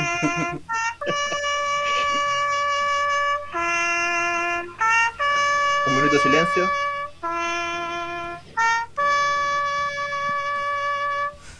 Un 5.86 5.96
minuto 5.96 6.14
de 6.14 6.20
silencio. 6.20 6.70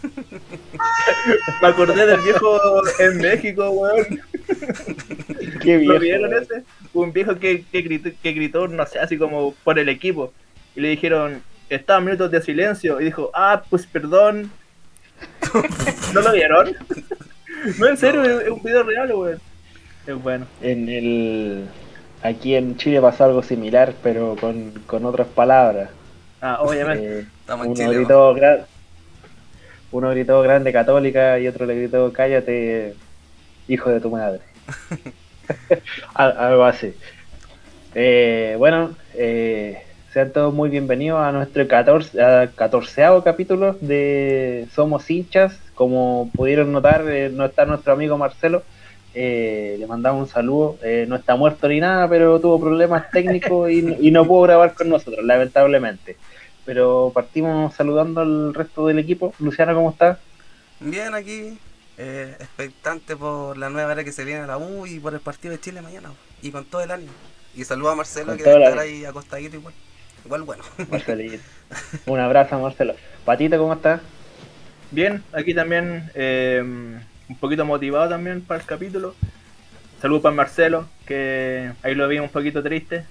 Me 1.62 1.68
acordé 1.68 2.06
del 2.06 2.20
viejo 2.20 2.82
en 2.98 3.18
México, 3.18 3.70
weón. 3.70 4.20
Qué 5.62 5.78
¿Lo 5.78 5.98
vieron 5.98 6.34
ese? 6.34 6.64
Un 6.92 7.12
viejo 7.12 7.38
que, 7.38 7.64
que, 7.70 7.82
gritó, 7.82 8.10
que 8.22 8.32
gritó, 8.32 8.68
no 8.68 8.86
sé, 8.86 8.98
así 8.98 9.18
como 9.18 9.54
por 9.64 9.78
el 9.78 9.88
equipo. 9.88 10.32
Y 10.74 10.80
le 10.80 10.88
dijeron, 10.88 11.42
estaban 11.68 12.04
minutos 12.04 12.30
de 12.30 12.42
silencio. 12.42 13.00
Y 13.00 13.04
dijo, 13.04 13.30
ah, 13.34 13.62
pues 13.68 13.86
perdón. 13.86 14.50
¿No 16.14 16.20
lo 16.20 16.32
vieron? 16.32 16.76
No, 17.78 17.86
en 17.88 17.96
serio, 17.96 18.22
es, 18.24 18.42
es 18.42 18.48
un 18.50 18.62
video 18.62 18.82
real, 18.82 19.12
weón. 19.12 19.40
Es 20.06 20.22
bueno. 20.22 20.46
En 20.62 20.88
el 20.88 21.64
aquí 22.22 22.54
en 22.54 22.76
Chile 22.76 23.00
pasó 23.00 23.24
algo 23.24 23.42
similar, 23.42 23.92
pero 24.02 24.36
con, 24.40 24.72
con 24.86 25.04
otras 25.04 25.26
palabras. 25.28 25.90
Ah, 26.40 26.58
obviamente. 26.62 27.20
Eh, 27.20 27.26
Estamos 27.40 27.66
en 27.66 27.72
uno 27.72 27.80
Chile. 27.82 27.96
gritó 27.96 28.34
gra- 28.34 28.64
uno 29.92 30.10
gritó 30.10 30.40
grande 30.42 30.72
católica 30.72 31.38
y 31.38 31.48
otro 31.48 31.66
le 31.66 31.74
gritó 31.76 32.12
cállate 32.12 32.94
hijo 33.66 33.90
de 33.90 34.00
tu 34.00 34.08
madre 34.10 34.38
Al- 36.14 36.36
algo 36.38 36.64
así 36.64 36.94
Eh, 37.94 38.54
bueno 38.56 38.94
eh, 39.14 39.82
sean 40.12 40.32
todos 40.32 40.54
muy 40.54 40.70
bienvenidos 40.70 41.20
a 41.20 41.32
nuestro 41.32 41.66
14 41.66 42.22
a 42.22 42.46
14 42.54 43.02
capítulo 43.24 43.76
de 43.80 44.68
Somos 44.74 45.10
hinchas 45.10 45.58
como 45.80 46.30
pudieron 46.34 46.72
notar 46.72 47.00
eh, 47.08 47.30
no 47.32 47.46
está 47.46 47.64
nuestro 47.64 47.92
amigo 47.94 48.18
Marcelo 48.18 48.62
Eh, 49.12 49.76
le 49.80 49.86
mandamos 49.88 50.20
un 50.26 50.28
saludo 50.28 50.76
Eh, 50.82 51.04
no 51.08 51.16
está 51.16 51.34
muerto 51.34 51.66
ni 51.68 51.80
nada 51.80 52.06
pero 52.06 52.38
tuvo 52.38 52.60
problemas 52.60 53.10
técnicos 53.10 53.70
y, 53.70 53.78
y 54.06 54.10
no 54.12 54.24
pudo 54.28 54.42
grabar 54.42 54.74
con 54.74 54.88
nosotros 54.88 55.24
lamentablemente 55.24 56.16
pero 56.66 57.10
partimos 57.12 57.74
saludando 57.74 58.20
al 58.20 58.54
resto 58.54 58.86
del 58.86 58.98
equipo. 58.98 59.32
Luciano, 59.40 59.74
¿cómo 59.74 59.90
estás? 59.90 60.18
Bien 60.78 61.14
aquí, 61.14 61.58
eh, 61.98 62.36
expectante 62.38 63.16
por 63.16 63.56
la 63.56 63.70
nueva 63.70 63.92
era 63.92 64.04
que 64.04 64.12
se 64.12 64.24
viene 64.24 64.42
a 64.42 64.46
la 64.46 64.58
U 64.58 64.86
y 64.86 65.00
por 65.00 65.12
el 65.14 65.20
partido 65.20 65.52
de 65.52 65.60
Chile 65.60 65.80
mañana. 65.80 66.10
Y 66.42 66.50
con 66.52 66.64
todo 66.64 66.82
el 66.82 66.90
ánimo. 66.90 67.10
Y 67.56 67.64
saludo 67.64 67.90
a 67.90 67.96
Marcelo 67.96 68.28
Con 68.28 68.36
que 68.36 68.44
debe 68.44 68.64
estar 68.64 68.78
ahí 68.78 69.04
acostadito 69.04 69.56
igual. 69.56 69.74
Igual 70.24 70.42
bueno. 70.42 70.62
Marcelito. 70.90 71.42
Un 72.06 72.20
abrazo, 72.20 72.58
Marcelo. 72.60 72.94
Patita, 73.24 73.58
¿cómo 73.58 73.72
estás? 73.72 74.00
Bien, 74.90 75.22
aquí 75.32 75.54
también 75.54 76.10
eh, 76.14 76.62
un 76.62 77.36
poquito 77.38 77.64
motivado 77.64 78.08
también 78.08 78.40
para 78.42 78.60
el 78.60 78.66
capítulo. 78.66 79.14
Saludos 80.00 80.22
para 80.22 80.34
Marcelo, 80.34 80.88
que 81.06 81.70
ahí 81.82 81.94
lo 81.94 82.08
vi 82.08 82.18
un 82.18 82.28
poquito 82.28 82.62
triste. 82.62 83.04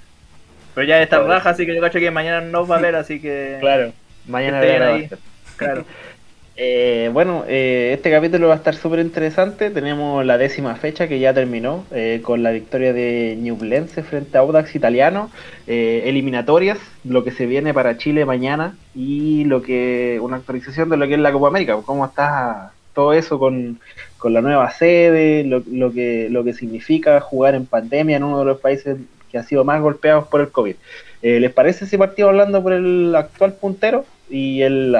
Pero 0.75 0.87
ya 0.87 1.01
está 1.01 1.17
Claro. 1.17 1.33
raja, 1.33 1.51
así 1.51 1.65
que 1.65 1.75
yo 1.75 1.81
cacho 1.81 1.99
que 1.99 2.11
mañana 2.11 2.41
no 2.41 2.65
va 2.67 2.77
a 2.77 2.81
ver, 2.81 2.95
así 2.95 3.19
que... 3.21 3.57
Claro, 3.59 3.93
mañana 4.27 4.61
Que 4.61 4.71
ahí. 4.71 5.09
Claro. 5.55 5.85
Eh, 6.61 7.09
bueno, 7.13 7.45
eh, 7.47 7.91
este 7.93 8.11
capítulo 8.11 8.49
va 8.49 8.55
a 8.55 8.57
estar 8.57 8.75
súper 8.75 8.99
interesante. 8.99 9.69
Tenemos 9.69 10.25
la 10.25 10.37
décima 10.37 10.75
fecha 10.75 11.07
que 11.07 11.17
ya 11.17 11.33
terminó 11.33 11.85
eh, 11.91 12.19
con 12.21 12.43
la 12.43 12.51
victoria 12.51 12.91
de 12.91 13.37
Ñublense 13.39 14.03
frente 14.03 14.37
a 14.37 14.41
Audax 14.41 14.75
Italiano. 14.75 15.31
Eh, 15.67 16.03
eliminatorias, 16.05 16.77
lo 17.05 17.23
que 17.23 17.31
se 17.31 17.45
viene 17.45 17.73
para 17.73 17.97
Chile 17.97 18.25
mañana 18.25 18.75
y 18.93 19.45
lo 19.45 19.61
que 19.61 20.19
una 20.21 20.35
actualización 20.35 20.89
de 20.89 20.97
lo 20.97 21.07
que 21.07 21.13
es 21.13 21.21
la 21.21 21.31
Copa 21.31 21.47
América. 21.47 21.77
¿Cómo 21.85 22.05
está 22.05 22.73
todo 22.93 23.13
eso 23.13 23.39
con, 23.39 23.79
con 24.17 24.33
la 24.33 24.41
nueva 24.41 24.69
sede? 24.71 25.45
Lo, 25.45 25.63
lo 25.71 25.93
que, 25.93 26.27
lo 26.29 26.43
que 26.43 26.51
significa 26.51 27.21
jugar 27.21 27.55
en 27.55 27.67
pandemia 27.67 28.17
en 28.17 28.23
uno 28.23 28.39
de 28.39 28.45
los 28.45 28.59
países 28.59 28.97
que 29.31 29.37
ha 29.37 29.43
sido 29.43 29.63
más 29.63 29.79
golpeados 29.81 30.27
por 30.27 30.41
el 30.41 30.49
COVID. 30.49 30.75
Eh, 31.21 31.39
¿Les 31.39 31.53
parece 31.53 31.85
si 31.85 31.97
partimos 31.97 32.31
hablando 32.31 32.61
por 32.61 32.73
el 32.73 33.15
actual 33.15 33.53
puntero 33.53 34.03
y 34.29 34.61
el, 34.61 34.97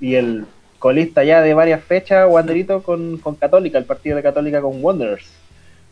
y 0.00 0.14
el 0.14 0.44
colista 0.80 1.22
ya 1.22 1.42
de 1.42 1.54
varias 1.54 1.84
fechas, 1.84 2.26
Wanderito, 2.28 2.82
con, 2.82 3.18
con 3.18 3.36
Católica, 3.36 3.78
el 3.78 3.84
partido 3.84 4.16
de 4.16 4.22
Católica 4.24 4.60
con 4.60 4.82
Wanderers? 4.82 5.30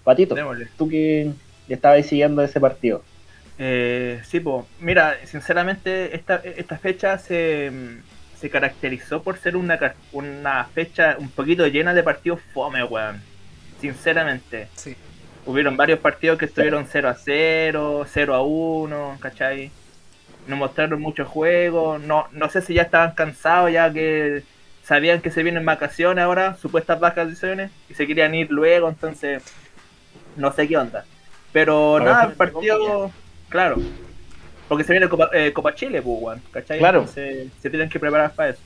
Patito, 0.02 0.34
Démosle. 0.34 0.68
tú 0.76 0.88
que 0.88 1.30
estabas 1.68 2.06
siguiendo 2.06 2.42
ese 2.42 2.58
partido. 2.58 3.04
Eh, 3.58 4.20
sí, 4.24 4.40
pues, 4.40 4.64
mira, 4.80 5.16
sinceramente 5.26 6.16
esta, 6.16 6.36
esta 6.36 6.78
fecha 6.78 7.18
se, 7.18 7.70
se 8.40 8.50
caracterizó 8.50 9.22
por 9.22 9.36
ser 9.36 9.56
una, 9.56 9.78
una 10.12 10.64
fecha 10.64 11.16
un 11.18 11.28
poquito 11.28 11.66
llena 11.66 11.92
de 11.92 12.02
partidos 12.02 12.40
fome, 12.54 12.82
weón. 12.82 13.20
Sinceramente. 13.80 14.68
Sí. 14.74 14.96
Hubieron 15.44 15.76
varios 15.76 15.98
partidos 16.00 16.38
que 16.38 16.46
estuvieron 16.46 16.86
0 16.90 17.08
a 17.08 17.14
0, 17.14 18.06
0 18.08 18.34
a 18.34 18.42
1, 18.42 19.18
¿cachai? 19.20 19.70
No 20.46 20.56
mostraron 20.56 21.00
mucho 21.00 21.24
juego, 21.26 21.98
no, 21.98 22.26
no 22.32 22.48
sé 22.48 22.62
si 22.62 22.74
ya 22.74 22.82
estaban 22.82 23.12
cansados, 23.12 23.70
ya 23.70 23.92
que 23.92 24.42
sabían 24.88 25.20
que 25.20 25.30
se 25.30 25.42
vienen 25.42 25.66
vacaciones 25.66 26.24
ahora, 26.24 26.56
supuestas 26.56 26.98
vacaciones, 26.98 27.70
y 27.90 27.94
se 27.94 28.06
querían 28.06 28.34
ir 28.34 28.50
luego, 28.50 28.88
entonces 28.88 29.42
no 30.34 30.50
sé 30.50 30.66
qué 30.66 30.78
onda. 30.78 31.04
Pero 31.52 31.74
Ahora 31.98 32.04
nada, 32.06 32.24
el 32.24 32.32
partido, 32.32 33.10
claro, 33.50 33.76
porque 34.66 34.84
se 34.84 34.94
viene 34.94 35.10
Copa, 35.10 35.28
eh, 35.34 35.52
Copa 35.52 35.74
Chile, 35.74 36.00
pues, 36.00 36.40
¿cachai? 36.50 36.78
Claro. 36.78 37.00
Entonces 37.00 37.48
se 37.60 37.68
tienen 37.68 37.90
que 37.90 38.00
preparar 38.00 38.32
para 38.32 38.50
eso. 38.50 38.60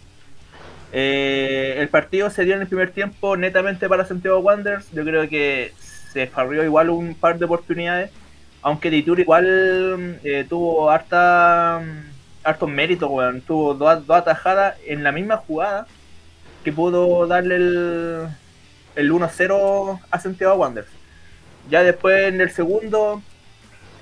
Eh, 0.92 1.74
el 1.78 1.88
partido 1.88 2.30
se 2.30 2.44
dio 2.44 2.54
en 2.54 2.60
el 2.60 2.68
primer 2.68 2.92
tiempo 2.92 3.36
netamente 3.36 3.88
para 3.88 4.04
Santiago 4.04 4.38
Wanderers. 4.38 4.92
Yo 4.92 5.04
creo 5.04 5.28
que 5.28 5.72
se 6.12 6.28
farrió 6.28 6.62
igual 6.62 6.90
un 6.90 7.16
par 7.16 7.36
de 7.36 7.46
oportunidades. 7.46 8.12
Aunque 8.62 8.90
Ditur 8.90 9.18
igual 9.18 10.20
eh, 10.22 10.46
tuvo 10.48 10.88
harta, 10.88 11.82
hartos 12.44 12.68
méritos, 12.68 13.10
weón. 13.10 13.40
Tuvo 13.40 13.74
dos, 13.74 14.06
dos 14.06 14.16
atajadas 14.18 14.76
en 14.86 15.02
la 15.02 15.10
misma 15.10 15.38
jugada 15.38 15.88
que 16.64 16.72
pudo 16.72 17.26
darle 17.26 17.56
el, 17.56 18.28
el 18.96 19.12
1-0 19.12 20.00
a 20.10 20.20
Santiago 20.20 20.54
Wanderers. 20.54 20.90
Ya 21.70 21.82
después 21.82 22.28
en 22.28 22.40
el 22.40 22.50
segundo, 22.50 23.22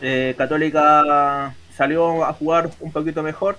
eh, 0.00 0.34
Católica 0.36 1.54
salió 1.76 2.24
a 2.24 2.32
jugar 2.32 2.70
un 2.80 2.92
poquito 2.92 3.22
mejor 3.22 3.58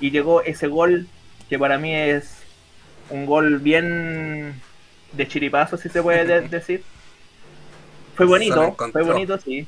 y 0.00 0.10
llegó 0.10 0.42
ese 0.42 0.66
gol 0.68 1.06
que 1.48 1.58
para 1.58 1.78
mí 1.78 1.94
es 1.94 2.38
un 3.10 3.26
gol 3.26 3.58
bien 3.58 4.60
de 5.12 5.28
chiripazo, 5.28 5.76
si 5.76 5.88
se 5.88 6.02
puede 6.02 6.24
de- 6.24 6.48
decir. 6.48 6.82
Fue 8.14 8.26
bonito, 8.26 8.54
fue 8.92 9.02
bonito, 9.12 9.38
sí. 9.38 9.66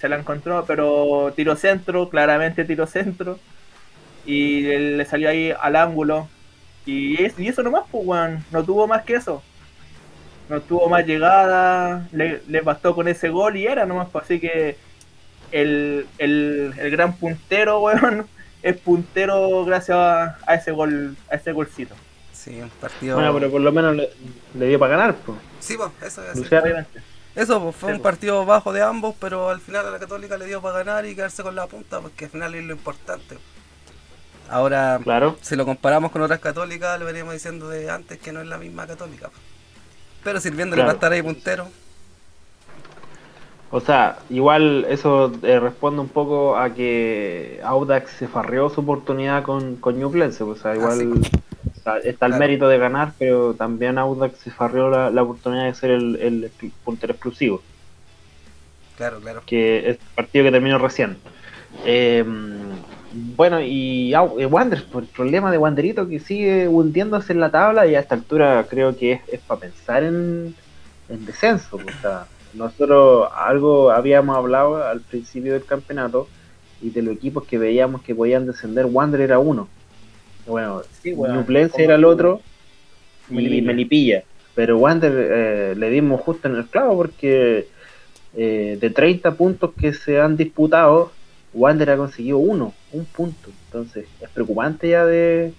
Se 0.00 0.08
la 0.08 0.16
encontró, 0.18 0.64
pero 0.66 1.32
tiro 1.34 1.56
centro, 1.56 2.08
claramente 2.10 2.64
tiro 2.64 2.86
centro. 2.86 3.38
Y 4.26 4.60
le 4.62 5.04
salió 5.06 5.28
ahí 5.30 5.52
al 5.58 5.76
ángulo. 5.76 6.28
Y, 6.86 7.22
es- 7.22 7.38
y 7.38 7.48
eso 7.48 7.62
nomás, 7.62 7.84
pues, 7.90 8.06
weón. 8.06 8.44
No 8.50 8.64
tuvo 8.64 8.86
más 8.86 9.02
que 9.02 9.14
eso. 9.16 9.42
No 10.48 10.60
tuvo 10.60 10.88
más 10.88 11.04
llegada. 11.06 12.08
Le, 12.12 12.40
le 12.48 12.60
bastó 12.62 12.94
con 12.94 13.08
ese 13.08 13.28
gol 13.28 13.56
y 13.56 13.66
era 13.66 13.84
nomás, 13.86 14.08
pues. 14.10 14.24
Así 14.24 14.40
que 14.40 14.76
el, 15.52 16.06
el, 16.18 16.72
el 16.78 16.90
gran 16.90 17.16
puntero, 17.16 17.80
weón, 17.82 18.26
es 18.62 18.76
puntero 18.78 19.64
gracias 19.64 19.96
a, 19.98 20.38
a 20.46 20.54
ese 20.54 20.70
gol, 20.72 21.16
a 21.30 21.34
ese 21.34 21.52
golcito. 21.52 21.94
Sí, 22.32 22.60
un 22.60 22.70
partido. 22.70 23.16
Bueno, 23.16 23.34
pero 23.34 23.50
por 23.50 23.60
lo 23.60 23.72
menos 23.72 23.96
le, 23.96 24.08
le 24.54 24.66
dio 24.68 24.78
para 24.78 24.96
ganar. 24.96 25.14
Pues. 25.16 25.38
Sí, 25.58 25.76
pues, 25.76 25.90
eso 26.02 26.22
es. 26.30 26.38
Eso, 27.34 27.60
pues, 27.62 27.76
fue 27.76 27.90
Sí, 27.90 27.96
un 27.96 28.00
pues. 28.02 28.14
partido 28.14 28.46
bajo 28.46 28.72
de 28.72 28.82
ambos, 28.82 29.14
pero 29.20 29.50
al 29.50 29.60
final 29.60 29.86
a 29.86 29.90
la 29.90 29.98
Católica 29.98 30.38
le 30.38 30.46
dio 30.46 30.62
para 30.62 30.78
ganar 30.78 31.04
y 31.04 31.14
quedarse 31.14 31.42
con 31.42 31.54
la 31.56 31.66
punta, 31.66 32.00
porque 32.00 32.26
al 32.26 32.30
final 32.30 32.54
es 32.54 32.64
lo 32.64 32.72
importante. 32.72 33.36
Ahora, 34.48 35.00
Claro. 35.02 35.36
si 35.42 35.56
lo 35.56 35.64
comparamos 35.64 36.10
con 36.12 36.22
otras 36.22 36.40
católicas, 36.40 36.98
lo 37.00 37.06
veníamos 37.06 37.34
diciendo 37.34 37.68
de 37.68 37.90
antes 37.90 38.18
que 38.18 38.32
no 38.32 38.40
es 38.40 38.46
la 38.46 38.58
misma 38.58 38.86
católica. 38.86 39.30
Pero 40.22 40.40
sirviéndole 40.40 40.82
Claro. 40.82 40.88
para 40.88 40.96
estar 40.96 41.12
ahí 41.12 41.22
puntero. 41.22 41.68
O 43.70 43.80
sea, 43.80 44.18
igual 44.30 44.86
eso 44.88 45.32
eh, 45.42 45.58
responde 45.58 46.00
un 46.00 46.08
poco 46.08 46.56
a 46.56 46.72
que 46.72 47.60
Audax 47.64 48.10
se 48.12 48.28
farreó 48.28 48.70
su 48.70 48.80
oportunidad 48.80 49.42
con, 49.42 49.76
con 49.76 49.98
Ñublense. 49.98 50.44
O 50.44 50.54
sea, 50.54 50.76
igual 50.76 50.98
sí. 51.22 51.30
sea, 51.82 51.98
está 51.98 52.26
el 52.26 52.32
Claro. 52.32 52.38
mérito 52.38 52.68
de 52.68 52.78
ganar, 52.78 53.12
pero 53.18 53.54
también 53.54 53.98
Audax 53.98 54.38
se 54.38 54.50
farreó 54.52 54.88
la, 54.88 55.10
la 55.10 55.22
oportunidad 55.22 55.64
de 55.64 55.74
ser 55.74 55.90
el, 55.90 56.16
el 56.16 56.50
puntero 56.84 57.12
exclusivo. 57.12 57.60
Claro, 58.96 59.20
claro. 59.20 59.42
que 59.44 59.78
es 59.80 59.84
el 59.86 59.98
partido 60.14 60.44
que 60.44 60.52
terminó 60.52 60.78
recién. 60.78 61.18
Eh, 61.84 62.24
bueno, 63.36 63.60
y 63.60 64.12
Au- 64.14 64.38
eh, 64.40 64.46
Wander, 64.46 64.84
por 64.84 65.02
el 65.04 65.08
problema 65.08 65.50
de 65.50 65.58
Wanderito 65.58 66.08
que 66.08 66.20
sigue 66.20 66.68
hundiéndose 66.68 67.32
en 67.32 67.40
la 67.40 67.50
tabla 67.50 67.86
y 67.86 67.94
a 67.94 68.00
esta 68.00 68.14
altura 68.14 68.64
creo 68.68 68.96
que 68.96 69.20
es, 69.32 69.40
para 69.40 69.60
pensar 69.60 70.02
en, 70.04 70.54
en 71.08 71.26
descenso. 71.26 71.78
pues, 71.78 71.96
o 71.96 72.00
sea, 72.00 72.26
nosotros 72.54 73.28
algo 73.36 73.90
habíamos 73.90 74.36
hablado 74.36 74.82
al 74.84 75.00
principio 75.00 75.52
del 75.54 75.64
campeonato 75.64 76.28
y 76.82 76.90
de 76.90 77.02
los 77.02 77.14
equipos 77.14 77.44
que 77.44 77.58
veíamos 77.58 78.02
que 78.02 78.14
podían 78.14 78.46
descender, 78.46 78.86
Wander 78.86 79.20
era 79.20 79.38
uno. 79.38 79.68
Bueno, 80.46 80.82
Sí, 81.02 81.12
Como- 81.14 81.26
era 81.78 81.94
el 81.94 82.04
otro 82.04 82.40
y 83.30 83.34
Melipilla. 83.34 83.66
Melipilla. 83.66 84.22
pero 84.54 84.78
Wander 84.78 85.12
eh, 85.16 85.74
le 85.76 85.90
dimos 85.90 86.20
justo 86.20 86.48
en 86.48 86.56
el 86.56 86.66
clavo 86.66 86.96
porque 86.96 87.66
eh, 88.34 88.78
de 88.80 88.90
30 88.90 89.32
puntos 89.34 89.72
que 89.78 89.92
se 89.92 90.20
han 90.20 90.36
disputado, 90.36 91.10
Wander 91.54 91.90
ha 91.90 91.96
conseguido 91.96 92.38
uno, 92.38 92.74
un 92.98 93.04
punto. 93.06 93.50
Entonces 93.66 94.06
es 94.20 94.28
preocupante 94.30 94.88
ya 94.88 95.04
de 95.04 95.52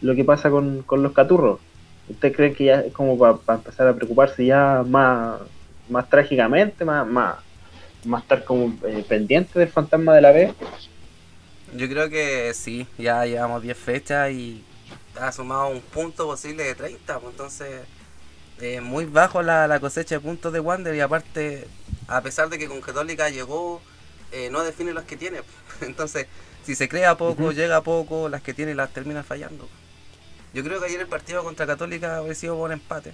lo 0.00 0.14
que 0.14 0.24
pasa 0.24 0.50
con, 0.50 0.84
los 0.88 1.12
caturros. 1.12 1.60
¿Usted 2.08 2.32
cree 2.32 2.52
que 2.52 2.64
ya 2.66 2.80
es 2.80 2.92
como 2.92 3.18
para 3.18 3.58
empezar 3.58 3.88
a 3.88 3.94
preocuparse 3.94 4.46
ya 4.46 4.84
más, 4.86 5.40
más 5.88 6.08
trágicamente, 6.08 6.84
más, 6.84 7.06
más, 7.06 7.36
más 8.04 8.22
estar 8.22 8.44
como 8.44 8.72
eh, 8.86 9.04
pendiente 9.08 9.58
del 9.58 9.68
fantasma 9.68 10.14
de 10.14 10.20
la 10.20 10.30
B? 10.30 10.54
Yo 11.76 11.88
creo 11.88 12.08
que 12.08 12.52
sí, 12.54 12.86
ya 12.96 13.26
llevamos 13.26 13.62
10 13.62 13.76
fechas 13.76 14.30
y 14.30 14.64
ha 15.20 15.32
sumado 15.32 15.68
un 15.68 15.80
punto 15.80 16.26
posible 16.26 16.62
de 16.62 16.74
30, 16.74 17.18
pues 17.18 17.32
entonces 17.32 17.80
eh, 18.60 18.80
muy 18.80 19.04
bajo 19.04 19.42
la, 19.42 19.78
cosecha 19.80 20.14
de 20.14 20.20
puntos 20.20 20.52
de 20.52 20.60
Wander 20.60 20.94
y 20.94 21.00
aparte, 21.00 21.66
a 22.08 22.22
pesar 22.22 22.48
de 22.48 22.58
que 22.58 22.68
con 22.68 22.80
Católica 22.80 23.28
llegó, 23.28 23.82
eh, 24.32 24.48
no 24.50 24.62
define 24.62 24.94
las 24.94 25.04
que 25.04 25.16
tiene. 25.16 25.40
Entonces, 25.82 26.26
si 26.66 26.74
se 26.74 26.88
crea 26.88 27.16
poco, 27.16 27.52
llega 27.52 27.80
poco, 27.80 28.28
las 28.28 28.42
que 28.42 28.52
tiene 28.52 28.74
las 28.74 28.90
termina 28.90 29.22
fallando. 29.22 29.68
Yo 30.52 30.64
creo 30.64 30.80
que 30.80 30.86
ayer 30.86 31.00
el 31.00 31.06
partido 31.06 31.44
contra 31.44 31.64
Católica 31.64 32.16
habría 32.16 32.34
sido 32.34 32.56
buen 32.56 32.72
empate. 32.72 33.12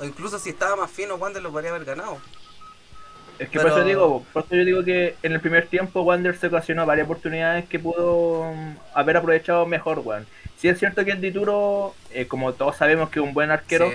O 0.00 0.04
incluso 0.04 0.38
si 0.38 0.50
estaba 0.50 0.76
más 0.76 0.90
fino, 0.90 1.16
Wander 1.16 1.42
lo 1.42 1.50
podría 1.50 1.70
haber 1.70 1.84
ganado. 1.84 2.18
Es 3.40 3.48
que 3.48 3.58
por, 3.58 3.70
eso 3.70 3.82
digo, 3.82 4.24
por 4.32 4.44
eso 4.44 4.54
yo 4.54 4.64
digo 4.64 4.84
que 4.84 5.16
en 5.24 5.32
el 5.32 5.40
primer 5.40 5.66
tiempo 5.66 6.02
Wander 6.02 6.36
se 6.38 6.46
ocasionó 6.46 6.86
varias 6.86 7.06
oportunidades 7.06 7.64
que 7.64 7.80
pudo 7.80 8.52
mm, 8.54 8.76
haber 8.94 9.16
aprovechado 9.16 9.66
mejor, 9.66 10.00
Juan. 10.04 10.24
Si 10.58 10.68
es 10.68 10.78
cierto 10.78 11.04
que 11.04 11.10
el 11.10 11.20
Dituro, 11.20 11.96
eh, 12.12 12.28
como 12.28 12.52
todos 12.52 12.76
sabemos 12.76 13.10
que 13.10 13.18
es 13.18 13.26
un 13.26 13.34
buen 13.34 13.50
arquero, 13.50 13.92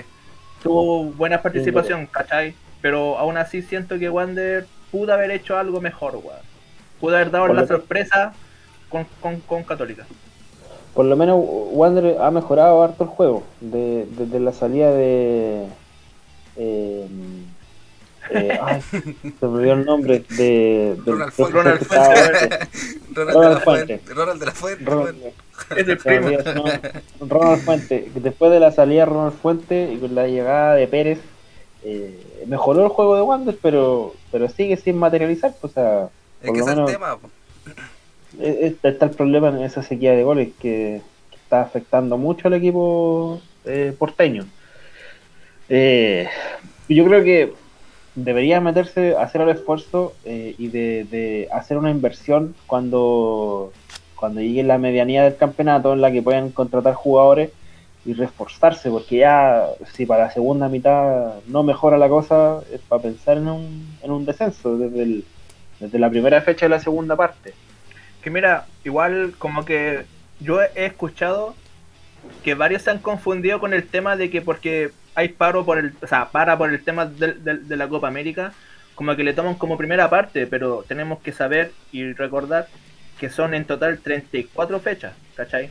tuvo 0.62 1.04
buena 1.04 1.40
participación, 1.40 2.06
¿cachai? 2.06 2.54
Pero 2.82 3.16
aún 3.16 3.38
así 3.38 3.62
siento 3.62 3.98
que 3.98 4.10
Wander 4.10 4.66
pudo 4.90 5.14
haber 5.14 5.30
hecho 5.30 5.56
algo 5.56 5.80
mejor, 5.80 6.16
weón. 6.16 6.47
Pudo 7.00 7.16
haber 7.16 7.30
dado 7.30 7.48
la 7.48 7.66
sorpresa 7.66 8.32
con, 8.88 9.06
con, 9.46 9.62
Católica. 9.62 10.06
Por 10.94 11.04
lo 11.04 11.16
menos 11.16 11.38
Wander 11.40 12.18
ha 12.20 12.30
mejorado 12.30 12.82
harto 12.82 13.04
el 13.04 13.10
juego. 13.10 13.44
desde 13.60 14.40
la 14.40 14.52
salida 14.52 14.92
de... 14.92 15.66
Eh, 16.56 17.06
eh, 18.30 18.58
ay, 18.62 18.82
se 18.90 19.46
me 19.46 19.48
olvidó 19.48 19.72
el 19.74 19.84
nombre 19.84 20.24
de, 20.36 20.96
Ronald, 21.06 21.32
Fuente. 21.32 21.52
Ronald, 21.54 21.84
Fuente. 21.84 22.60
Ronald, 23.14 23.62
Fuente. 23.62 24.00
Ronald 24.14 24.40
de 24.40 24.46
la 24.46 24.52
Fuente. 24.52 24.84
Ronald, 24.84 25.18
es 25.76 25.88
el 25.88 25.98
primo. 25.98 26.28
Ronald 27.20 27.62
Fuente. 27.62 28.10
Después 28.14 28.50
de 28.52 28.60
la 28.60 28.72
salida 28.72 29.00
de 29.00 29.06
Ronald 29.06 29.34
Fuente 29.34 29.92
y 29.92 29.98
con 29.98 30.14
la 30.14 30.26
llegada 30.26 30.74
de 30.74 30.86
Pérez, 30.86 31.20
eh, 31.84 32.44
mejoró 32.46 32.84
el 32.84 32.88
juego 32.88 33.16
de 33.16 33.22
Wander, 33.22 33.58
pero 33.62 34.14
pero 34.30 34.48
sigue 34.48 34.76
sin 34.76 34.98
materializar. 34.98 35.54
Pues, 35.60 35.72
o 35.72 35.74
sea, 35.74 36.08
es 36.42 36.50
que 36.50 36.58
es 36.58 36.66
el 36.66 36.84
tema. 36.84 37.18
Está 38.40 39.06
el 39.06 39.10
problema 39.12 39.48
en 39.48 39.62
esa 39.62 39.82
sequía 39.82 40.12
de 40.12 40.22
goles 40.22 40.50
que, 40.60 41.00
está 41.48 41.62
afectando 41.62 42.18
mucho 42.18 42.48
al 42.48 42.54
equipo 42.54 43.40
eh, 43.64 43.94
porteño. 43.98 44.44
Eh, 45.70 46.28
yo 46.90 47.06
creo 47.06 47.24
que 47.24 47.54
debería 48.14 48.60
meterse, 48.60 49.16
hacer 49.16 49.40
el 49.40 49.48
esfuerzo 49.48 50.12
eh, 50.26 50.54
y 50.58 50.68
de, 50.68 51.48
hacer 51.50 51.78
una 51.78 51.90
inversión 51.90 52.54
cuando, 52.66 53.72
cuando 54.14 54.42
llegue 54.42 54.62
la 54.62 54.76
medianía 54.76 55.24
del 55.24 55.36
campeonato 55.36 55.94
en 55.94 56.02
la 56.02 56.12
que 56.12 56.20
puedan 56.20 56.50
contratar 56.50 56.92
jugadores 56.92 57.50
y 58.04 58.12
reforzarse, 58.12 58.90
porque 58.90 59.16
ya 59.16 59.68
si 59.94 60.04
para 60.04 60.24
la 60.24 60.30
segunda 60.30 60.68
mitad 60.68 61.36
no 61.46 61.62
mejora 61.62 61.96
la 61.96 62.10
cosa, 62.10 62.60
es 62.70 62.80
para 62.82 63.00
pensar 63.00 63.38
en 63.38 63.48
un, 63.48 63.96
en 64.02 64.10
un 64.10 64.26
descenso 64.26 64.76
desde, 64.76 65.22
desde 65.80 65.98
la 65.98 66.10
primera 66.10 66.40
fecha 66.40 66.66
de 66.66 66.70
la 66.70 66.80
segunda 66.80 67.16
parte. 67.16 67.54
Que 68.22 68.30
mira, 68.30 68.66
igual 68.84 69.34
como 69.38 69.64
que 69.64 70.04
yo 70.40 70.60
he 70.62 70.86
escuchado 70.86 71.54
que 72.42 72.54
varios 72.54 72.82
se 72.82 72.90
han 72.90 72.98
confundido 72.98 73.60
con 73.60 73.72
el 73.72 73.86
tema 73.86 74.16
de 74.16 74.30
que 74.30 74.42
porque 74.42 74.90
hay 75.14 75.28
paro 75.28 75.64
por 75.64 75.78
el, 75.78 75.92
o 76.02 76.06
sea, 76.06 76.30
para 76.30 76.56
por 76.56 76.70
el 76.70 76.82
tema 76.82 77.06
de, 77.06 77.76
la 77.76 77.88
Copa 77.88 78.08
América, 78.08 78.52
como 78.94 79.14
que 79.16 79.24
le 79.24 79.34
toman 79.34 79.54
como 79.54 79.76
primera 79.76 80.10
parte, 80.10 80.46
pero 80.46 80.84
tenemos 80.86 81.20
que 81.20 81.32
saber 81.32 81.72
y 81.92 82.12
recordar 82.12 82.68
que 83.18 83.30
son 83.30 83.54
en 83.54 83.64
total 83.64 83.98
34 83.98 84.80
fechas, 84.80 85.14
¿cachai? 85.34 85.70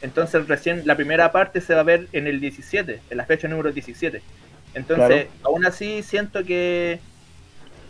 Entonces 0.00 0.46
recién 0.46 0.82
la 0.84 0.96
primera 0.96 1.32
parte 1.32 1.60
se 1.60 1.74
va 1.74 1.80
a 1.80 1.84
ver 1.84 2.08
en 2.12 2.26
el 2.26 2.40
17, 2.40 3.00
en 3.10 3.16
la 3.16 3.24
fecha 3.24 3.48
número 3.48 3.72
17. 3.72 4.22
Entonces, 4.74 5.28
aún 5.42 5.64
así 5.64 6.02
siento 6.02 6.44
que 6.44 7.00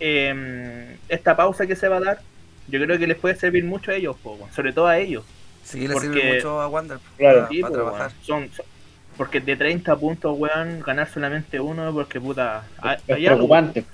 em, 0.05 0.99
esta 1.09 1.35
pausa 1.35 1.67
que 1.67 1.77
se 1.77 1.89
va 1.89 1.97
a 1.97 2.01
dar, 2.01 2.21
yo 2.69 2.79
creo 2.79 2.99
que 2.99 3.06
les 3.06 3.17
puede 3.17 3.37
servir 3.37 3.65
mucho 3.65 3.91
a 3.91 3.95
ellos, 3.95 4.17
sobre 4.55 4.73
todo 4.73 4.87
a 4.87 4.99
ellos. 4.99 5.25
Sí, 5.62 5.89
les 5.89 5.99
sirve 5.99 6.35
mucho 6.35 6.61
a 6.61 6.69
Wander 6.69 6.99
para, 7.19 7.49
trabajar. 7.49 8.12
Son, 8.21 8.51
porque 9.17 9.41
de 9.41 9.56
30 9.56 9.97
puntos, 9.97 10.39
weón, 10.39 10.81
ganar 10.81 11.09
solamente 11.09 11.59
uno, 11.59 11.91
porque 11.93 12.21
puta. 12.21 12.65
Es, 13.06 13.17
preocupante. 13.17 13.85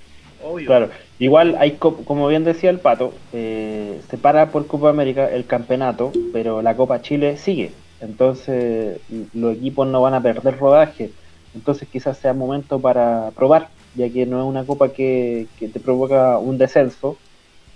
Claro, 0.67 0.89
igual 1.19 1.57
hay, 1.61 1.73
como 1.73 2.27
bien 2.27 2.45
decía 2.45 2.71
el 2.71 2.81
pato, 2.81 3.13
eh, 3.33 4.01
se 4.09 4.17
para 4.17 4.51
por 4.51 4.67
Copa 4.67 4.89
América 4.89 5.31
el 5.31 5.45
campeonato, 5.45 6.13
pero 6.33 6.63
la 6.63 6.75
Copa 6.75 7.03
Chile 7.03 7.37
sigue. 7.37 7.73
Entonces, 8.01 8.99
los 9.35 9.57
equipos 9.57 9.87
no 9.87 10.01
van 10.01 10.15
a 10.15 10.23
perder 10.23 10.59
rodaje. 10.59 11.11
Entonces, 11.55 11.87
quizás 11.89 12.19
sea 12.19 12.33
momento 12.33 12.81
para 12.81 13.31
probar, 13.37 13.69
ya 13.95 14.09
que 14.09 14.27
no 14.27 14.41
es 14.41 14.47
una 14.47 14.65
copa 14.65 14.91
que, 14.91 15.47
te 15.59 15.81
provoca 15.81 16.39
un 16.39 16.59
descenso. 16.59 17.17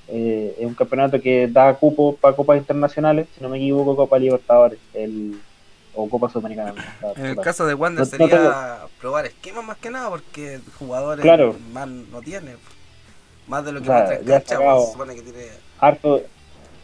Eh, 0.08 0.56
es 0.58 0.66
un 0.66 0.74
campeonato 0.74 1.20
que 1.20 1.48
da 1.48 1.74
cupo 1.74 2.16
para 2.16 2.36
copas 2.36 2.58
internacionales, 2.58 3.26
si 3.34 3.42
no 3.42 3.48
me 3.48 3.56
equivoco, 3.56 3.96
Copa 3.96 4.18
Libertadores. 4.18 4.78
El, 4.92 5.38
o 5.94 6.08
Copa 6.08 6.28
Sudamericana. 6.28 6.74
En 7.16 7.26
el 7.26 7.36
caso 7.36 7.66
de 7.66 7.74
Wander 7.74 8.04
sería 8.04 8.80
probar 9.00 9.26
esquemas 9.26 9.64
más 9.64 9.76
que 9.78 9.90
nada 9.90 10.10
porque 10.10 10.60
jugadores 10.78 11.24
más 11.72 11.88
no 11.88 12.20
tiene. 12.20 12.56
Más 13.46 13.64
de 13.64 13.72
lo 13.72 13.82
que 13.82 13.88
muestra 13.88 14.16
el 14.16 14.24
cancha, 14.24 14.58
pues, 14.58 14.92
supone 14.92 15.14
que 15.14 15.22
tiene... 15.22 15.46
Harto, 15.78 16.22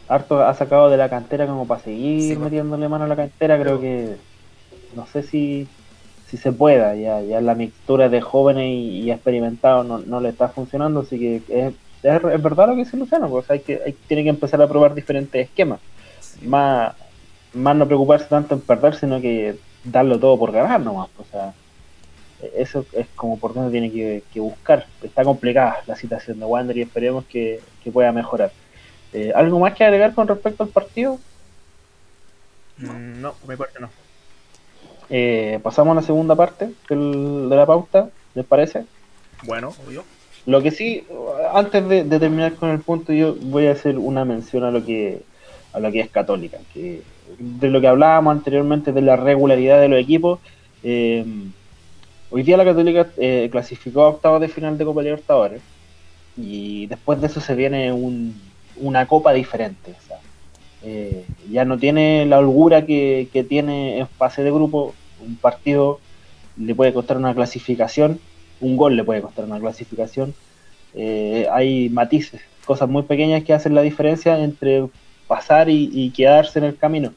harto 0.07 0.45
ha 0.45 0.53
sacado 0.53 0.89
de 0.89 0.97
la 0.97 1.09
cantera 1.09 1.47
como 1.47 1.67
para 1.67 1.81
seguir 1.81 2.35
pues. 2.35 2.39
metiéndole 2.39 2.87
mano 2.87 3.05
a 3.05 3.07
la 3.07 3.15
cantera, 3.15 3.59
creo 3.59 3.81
que 3.81 4.15
no 4.95 5.07
sé 5.07 5.23
si, 5.23 5.67
si 6.31 6.37
se 6.37 6.51
pueda, 6.51 6.95
ya, 6.95 7.21
ya 7.21 7.41
la 7.41 7.53
mixtura 7.53 8.09
de 8.09 8.21
jóvenes 8.21 8.65
y, 8.65 9.11
experimentados 9.11 9.85
no, 9.85 9.99
no, 9.99 10.19
le 10.19 10.29
está 10.29 10.49
funcionando, 10.49 11.01
así 11.01 11.19
que 11.19 11.35
es, 11.49 11.73
es, 12.01 12.41
verdad 12.41 12.69
lo 12.69 12.75
que 12.75 12.85
dice 12.85 12.97
Luciano, 12.97 13.29
pues 13.29 13.51
hay 13.51 13.59
que, 13.59 13.79
hay, 13.85 13.93
tiene 14.07 14.23
que 14.23 14.29
empezar 14.29 14.61
a 14.61 14.67
probar 14.67 14.95
diferentes 14.95 15.47
esquemas. 15.47 15.79
Más 16.41 16.95
más 17.53 17.75
no 17.75 17.85
preocuparse 17.85 18.25
tanto 18.25 18.55
en 18.55 18.61
perder, 18.61 18.95
sino 18.95 19.19
que 19.19 19.57
darlo 19.83 20.19
todo 20.19 20.37
por 20.37 20.51
ganar 20.51 20.79
nomás. 20.79 21.09
O 21.17 21.25
sea, 21.25 21.53
eso 22.55 22.85
es 22.93 23.07
como 23.15 23.37
por 23.39 23.53
donde 23.53 23.71
tiene 23.71 23.91
que, 23.91 24.39
buscar. 24.39 24.85
Está 25.01 25.23
complicada 25.23 25.81
la 25.87 25.95
situación 25.95 26.39
de 26.39 26.45
Wander 26.45 26.77
y 26.77 26.81
esperemos 26.81 27.25
que, 27.25 27.59
pueda 27.91 28.11
mejorar. 28.11 28.51
Eh, 29.13 29.33
¿Algo 29.35 29.59
más 29.59 29.73
que 29.73 29.83
agregar 29.83 30.13
con 30.13 30.27
respecto 30.27 30.63
al 30.63 30.69
partido? 30.69 31.19
No, 32.77 33.33
por 33.33 33.49
mi 33.49 33.55
parte 33.55 33.79
no. 33.79 33.89
Eh, 35.11 35.59
pasamos 35.61 35.91
a 35.91 35.95
la 36.01 36.01
segunda 36.01 36.35
parte 36.35 36.71
de 36.89 37.55
la 37.55 37.65
pauta, 37.65 38.09
¿les 38.33 38.45
parece? 38.45 38.85
Bueno, 39.43 39.73
obvio. 39.85 40.03
Lo 40.45 40.61
que 40.61 40.71
sí, 40.71 41.05
antes 41.53 41.87
de, 41.87 42.03
de, 42.03 42.19
terminar 42.19 42.55
con 42.55 42.69
el 42.69 42.79
punto, 42.79 43.13
yo 43.13 43.35
voy 43.35 43.67
a 43.67 43.73
hacer 43.73 43.99
una 43.99 44.25
mención 44.25 44.63
a 44.63 44.71
lo 44.71 44.83
que 44.83 45.21
a 45.73 45.79
lo 45.79 45.91
que 45.91 46.01
es 46.01 46.09
católica, 46.09 46.57
que 46.73 47.01
de 47.39 47.69
lo 47.69 47.81
que 47.81 47.87
hablábamos 47.87 48.31
anteriormente 48.31 48.91
de 48.91 49.01
la 49.01 49.15
regularidad 49.15 49.79
de 49.79 49.89
los 49.89 49.99
equipos. 49.99 50.39
Eh, 50.83 51.25
hoy 52.29 52.43
día 52.43 52.57
la 52.57 52.65
Católica 52.65 53.07
eh, 53.17 53.49
clasificó 53.51 54.03
a 54.03 54.09
octavos 54.09 54.41
de 54.41 54.47
final 54.47 54.77
de 54.77 54.85
Copa 54.85 55.01
Libertadores 55.01 55.61
y 56.37 56.87
después 56.87 57.21
de 57.21 57.27
eso 57.27 57.41
se 57.41 57.55
viene 57.55 57.91
una 58.77 59.05
copa 59.07 59.33
diferente. 59.33 59.93
Eh, 60.83 61.25
ya 61.51 61.63
no 61.63 61.77
tiene 61.77 62.25
la 62.25 62.39
holgura 62.39 62.85
que, 62.85 63.45
tiene 63.47 63.99
en 63.99 64.07
fase 64.07 64.43
de 64.43 64.51
grupo. 64.51 64.93
Un 65.25 65.35
partido 65.35 65.99
le 66.57 66.75
puede 66.75 66.93
costar 66.93 67.17
una 67.17 67.33
clasificación, 67.33 68.19
un 68.59 68.77
gol 68.77 68.95
le 68.95 69.03
puede 69.03 69.21
costar 69.21 69.45
una 69.45 69.59
clasificación. 69.59 70.33
hay 71.51 71.89
matices, 71.89 72.41
cosas 72.65 72.89
muy 72.89 73.03
pequeñas 73.03 73.43
que 73.43 73.53
hacen 73.53 73.75
la 73.75 73.81
diferencia 73.81 74.39
entre 74.39 74.85
pasar 75.31 75.69
y, 75.69 76.11
quedarse 76.11 76.59
en 76.59 76.65
el 76.65 76.75
camino. 76.75 77.13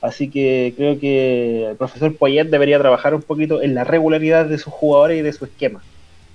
Así 0.00 0.30
que 0.30 0.72
creo 0.74 0.98
que 0.98 1.66
el 1.70 1.76
profesor 1.76 2.16
Poyet 2.16 2.46
debería 2.46 2.78
trabajar 2.78 3.14
un 3.14 3.20
poquito 3.20 3.60
en 3.60 3.74
la 3.74 3.84
regularidad 3.84 4.46
de 4.46 4.56
sus 4.56 4.72
jugadores 4.72 5.18
y 5.18 5.22
de 5.22 5.34
su 5.34 5.44
esquema. 5.44 5.82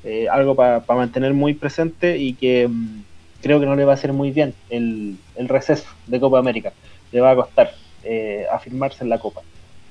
Eh, 0.03 0.27
algo 0.29 0.53
para 0.53 0.83
mantener 0.89 1.33
muy 1.33 1.55
presente 1.55 2.17
y 2.19 2.33
que 2.33 2.67
mm, 2.67 3.03
creo 3.41 3.59
que 3.59 3.65
no 3.65 3.75
le 3.75 3.83
va 3.83 3.93
a 3.93 3.95
hacer 3.95 4.13
muy 4.13 4.29
bien 4.29 4.53
el, 4.69 5.17
receso 5.37 5.87
de 6.05 6.19
Copa 6.19 6.37
América. 6.37 6.71
Le 7.11 7.19
va 7.19 7.31
a 7.31 7.35
costar 7.35 7.73
eh, 8.03 8.45
afirmarse 8.51 9.03
en 9.03 9.09
la 9.09 9.17
Copa. 9.17 9.41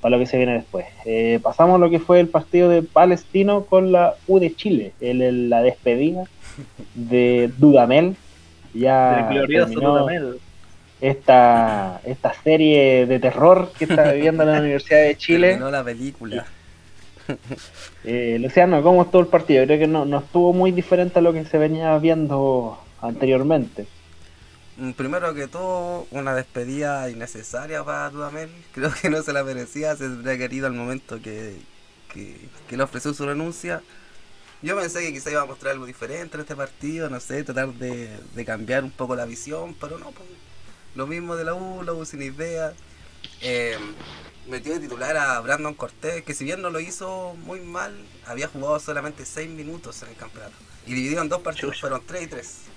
Para 0.03 0.17
lo 0.17 0.19
que 0.19 0.27
se 0.27 0.37
viene 0.37 0.55
después. 0.55 0.85
Eh, 1.07 1.39
pasamos 1.41 1.77
a 1.77 1.79
lo 1.79 1.89
que 1.89 2.01
fue 2.01 2.19
el 2.19 2.29
partido 2.29 2.69
de 2.69 2.83
Palestino 2.83 3.65
con 3.65 3.93
la 3.93 4.17
U 4.27 4.41
de 4.41 4.55
Chile, 4.55 4.93
el, 5.01 5.49
la 5.49 5.63
despedida 5.63 6.25
de 6.95 7.51
Dudamel. 7.57 8.17
Ya 8.75 9.29
terminó 9.33 10.09
Esta, 11.01 12.01
esta 12.05 12.35
serie 12.43 13.07
de 13.07 13.21
terror 13.21 13.71
que 13.79 13.85
está 13.85 14.13
viviendo 14.13 14.45
la 14.45 14.59
Universidad 14.61 15.05
de 15.05 15.17
Chile. 15.17 15.49
Terminó 15.51 15.71
la 15.71 15.85
película. 15.85 16.45
Eh, 18.05 18.37
Luciano, 18.41 18.83
¿cómo 18.83 19.03
estuvo 19.03 19.21
el 19.21 19.29
partido? 19.29 19.65
Creo 19.65 19.79
que 19.79 19.87
no, 19.87 20.05
no 20.05 20.19
estuvo 20.19 20.53
muy 20.53 20.73
diferente 20.73 21.21
a 21.21 21.23
lo 21.23 21.33
que 21.33 21.45
se 21.45 21.57
venía 21.57 21.97
viendo 21.99 22.77
anteriormente. 23.01 23.87
Mm, 24.83 24.93
primero 24.95 25.33
que 25.33 25.47
todo, 25.47 26.09
una 26.11 26.35
despedida 26.35 27.09
innecesaria 27.09 27.85
para 27.85 28.11
Dudamel. 28.11 28.51
Creo 28.75 28.93
que 28.93 29.11
no 29.11 29.23
se 29.23 29.33
la 29.33 29.45
merecía, 29.45 29.95
se 29.95 30.09
tendría 30.09 30.37
querido 30.37 30.67
al 30.67 30.73
momento 30.73 31.23
que, 31.23 31.57
que, 32.13 32.77
le 32.77 32.83
ofreció 32.83 33.15
su 33.15 33.25
renuncia. 33.25 33.81
Yo 34.61 34.77
pensé 34.77 35.01
que 35.01 35.13
quizá 35.13 35.31
iba 35.31 35.43
a 35.43 35.47
mostrar 35.47 35.75
algo 35.75 35.87
diferente 35.87 36.37
en 36.37 36.41
este 36.41 36.57
partido, 36.57 37.09
no 37.09 37.21
sé, 37.21 37.45
tratar 37.45 37.69
de, 37.75 38.11
cambiar 38.45 38.83
un 38.83 38.91
poco 38.91 39.15
la 39.15 39.25
visión, 39.25 39.77
pero 39.81 39.99
no, 39.99 40.11
pues, 40.11 40.29
lo 40.97 41.07
mismo 41.07 41.37
de 41.37 41.45
la 41.45 41.55
U, 41.55 41.85
la 41.85 41.93
U 41.93 42.05
sin 42.05 42.23
idea. 42.23 42.73
Eh, 43.41 43.79
metió 44.49 44.75
de 44.75 44.81
titular 44.81 45.17
a 45.17 45.39
Brandon 45.41 45.75
Cortés, 45.75 46.25
que 46.25 46.35
si 46.35 46.45
bien 46.45 46.61
no 46.61 46.71
lo 46.71 46.81
hizo 46.81 47.35
muy 47.45 47.61
mal, 47.61 47.95
había 48.27 48.49
jugado 48.49 48.81
solamente 48.81 49.27
6 49.27 49.49
minutos 49.51 50.03
en 50.03 50.09
el 50.09 50.17
campeonato. 50.17 50.57
Y 50.87 50.95
dividido 50.95 51.23
en 51.23 51.29
dos 51.29 51.43
partidos, 51.43 51.81
fueron 51.81 52.03
3 52.05 52.23
y 52.23 52.27
3. 52.27 52.72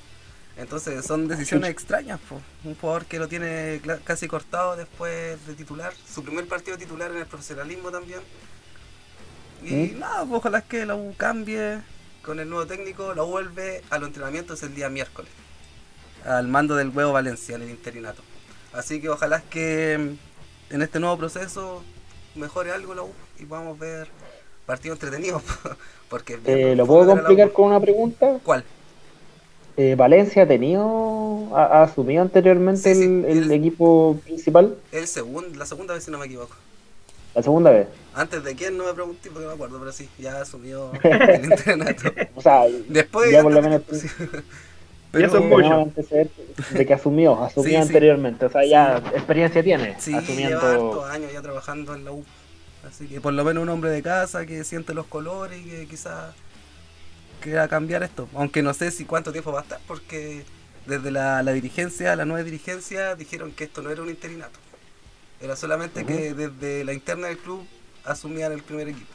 Entonces 0.58 1.06
son 1.06 1.28
decisiones 1.28 1.70
extrañas, 1.70 2.20
un 2.64 2.76
jugador 2.76 3.06
que 3.06 3.20
lo 3.20 3.28
tiene 3.28 3.82
casi 4.06 4.28
cortado 4.28 4.78
después 4.78 5.46
de 5.48 5.54
titular, 5.54 5.94
su 6.08 6.24
primer 6.24 6.48
partido 6.48 6.78
titular 6.78 7.12
en 7.12 7.18
el 7.18 7.26
profesionalismo 7.26 7.92
también. 7.92 8.22
Y 9.64 9.96
¿Mm? 9.96 10.00
nada, 10.00 10.26
pues, 10.26 10.38
ojalá 10.40 10.60
es 10.60 10.64
que 10.66 10.86
la 10.86 10.96
U 10.96 11.14
cambie 11.18 11.82
con 12.22 12.40
el 12.40 12.50
nuevo 12.50 12.66
técnico, 12.66 13.14
la 13.14 13.24
U 13.24 13.28
vuelve 13.28 13.84
a 13.90 13.98
los 13.98 14.08
entrenamientos 14.08 14.64
el 14.64 14.74
día 14.74 14.90
miércoles, 14.90 15.30
al 16.24 16.48
mando 16.48 16.76
del 16.76 16.90
huevo 16.90 17.12
Valencia, 17.12 17.56
en 17.56 17.64
el 17.64 17.70
interinato. 17.70 18.22
Así 18.72 19.02
que 19.02 19.10
ojalá 19.10 19.38
es 19.38 19.44
que 19.44 19.94
en 19.94 20.82
este 20.82 21.02
nuevo 21.02 21.18
proceso 21.18 21.84
mejore 22.36 22.72
algo 22.72 22.96
la 22.96 23.04
U 23.04 23.12
y 23.40 23.46
podamos 23.46 23.78
ver 23.78 24.08
partidos 24.66 24.96
entretenidos. 24.96 25.44
porque 26.10 26.40
eh, 26.46 26.76
¿Lo 26.78 26.86
puedo 26.86 27.08
complicar 27.08 27.52
con 27.52 27.66
una 27.68 27.80
pregunta? 27.82 28.40
¿Cuál? 28.42 28.64
Eh, 29.78 29.96
Valencia 29.96 30.44
ha 30.44 30.48
tenido, 30.48 31.50
ha, 31.56 31.84
asumido 31.84 32.22
anteriormente 32.22 32.92
el, 32.92 33.52
equipo 33.52 34.18
principal. 34.24 34.78
El 34.92 35.08
segundo, 35.08 35.58
la 35.58 35.66
segunda 35.66 35.94
vez 35.94 36.04
si 36.04 36.12
no 36.12 36.18
me 36.18 36.28
equivoco. 36.28 36.56
La 37.34 37.44
segunda 37.44 37.72
vez. 37.72 37.88
Antes 38.14 38.44
de 38.46 38.56
quién 38.56 38.78
no 38.78 38.86
me 38.86 38.94
pregunté 38.94 39.30
porque 39.30 39.44
no 39.44 39.50
me 39.50 39.56
acuerdo, 39.56 39.78
pero 39.80 39.92
sí, 39.92 40.10
ya 40.18 40.42
asumió 40.42 40.92
el 41.04 41.44
internato. 41.44 42.10
o 42.36 42.42
sea, 42.42 42.64
después 42.88 43.30
ya 43.30 43.44
por 43.44 43.52
lo 43.52 43.62
menos 43.62 43.82
pero 45.12 45.28
eso 45.28 45.38
es 46.10 46.74
de 46.74 46.86
que 46.86 46.94
asumió, 46.94 47.42
asumió 47.44 47.82
anteriormente, 47.82 48.46
o 48.46 48.50
sea, 48.50 48.66
ya 48.66 48.98
experiencia 49.14 49.62
tiene. 49.62 49.96
Sí, 50.00 50.14
asumiendo... 50.14 50.60
lleva 50.60 51.12
años 51.12 51.34
ya 51.34 51.42
trabajando 51.42 51.96
en 51.96 52.06
la 52.06 52.12
U. 52.12 52.24
Así 52.88 53.08
que 53.08 53.20
por 53.20 53.34
lo 53.34 53.44
menos 53.44 53.64
un 53.64 53.70
hombre 53.70 53.90
de 53.90 54.02
casa 54.02 54.46
que 54.46 54.64
siente 54.64 54.94
los 54.94 55.08
colores 55.08 55.60
y 55.60 55.70
que 55.70 55.88
quizás 55.88 56.36
a 57.54 57.68
cambiar 57.68 58.04
esto. 58.04 58.28
Aunque 58.34 58.62
no 58.62 58.74
sé 58.74 58.92
si 58.92 59.06
cuánto 59.06 59.32
tiempo 59.32 59.52
va 59.52 59.60
a 59.60 59.64
estar, 59.64 59.80
porque 59.88 60.44
desde 60.86 61.12
la, 61.12 61.42
dirigencia, 61.44 62.16
la 62.16 62.26
nueva 62.26 62.44
dirigencia, 62.44 63.16
dijeron 63.16 63.52
que 63.52 63.66
esto 63.66 63.82
no 63.82 63.90
era 63.90 64.02
un 64.02 64.10
interinato. 64.10 64.60
Era 65.42 65.56
solamente 65.56 66.06
que 66.06 66.34
desde 66.34 66.84
la 66.84 66.94
interna 66.94 67.28
del 67.28 67.38
club 67.38 67.66
asumían 68.04 68.52
el 68.52 68.64
primer 68.64 68.90
equipo. 68.90 69.14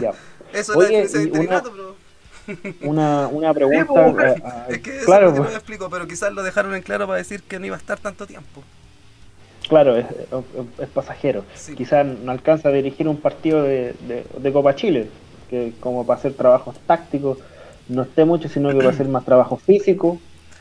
Ya. 0.00 0.12
Eso 0.52 0.72
es 0.72 0.78
la 0.78 0.84
diferencia 0.84 1.18
de 1.20 1.24
interinato, 1.26 1.72
pero... 1.72 2.10
Una, 2.82 3.28
una 3.28 3.54
pregunta. 3.54 4.12
Pues, 4.12 4.34
es 4.68 4.78
que 4.78 4.96
eso 4.96 5.06
claro, 5.06 5.30
no 5.30 5.44
pues. 5.44 5.54
explico, 5.54 5.88
pero 5.88 6.08
quizás 6.08 6.32
lo 6.32 6.42
dejaron 6.42 6.74
en 6.74 6.82
claro 6.82 7.06
para 7.06 7.18
decir 7.18 7.44
que 7.44 7.60
no 7.60 7.66
iba 7.66 7.76
a 7.76 7.78
estar 7.78 8.00
tanto 8.00 8.26
tiempo. 8.26 8.64
Claro, 9.68 9.96
es, 9.96 10.06
pasajero. 10.92 11.44
Quizás 11.76 12.04
no 12.04 12.32
alcanza 12.32 12.70
a 12.70 12.72
dirigir 12.72 13.06
un 13.06 13.20
partido 13.20 13.62
de, 13.62 13.94
de 14.36 14.52
Copa 14.52 14.74
Chile 14.74 15.08
que 15.50 15.72
como 15.80 16.06
para 16.06 16.18
hacer 16.18 16.32
trabajos 16.34 16.76
tácticos 16.86 17.38
no 17.88 18.02
esté 18.02 18.24
mucho, 18.24 18.48
sino 18.48 18.70
que 18.70 18.84
va 18.84 18.90
a 18.90 18.94
ser 18.94 19.08
más 19.08 19.24
trabajo 19.24 19.56
físico. 19.56 20.18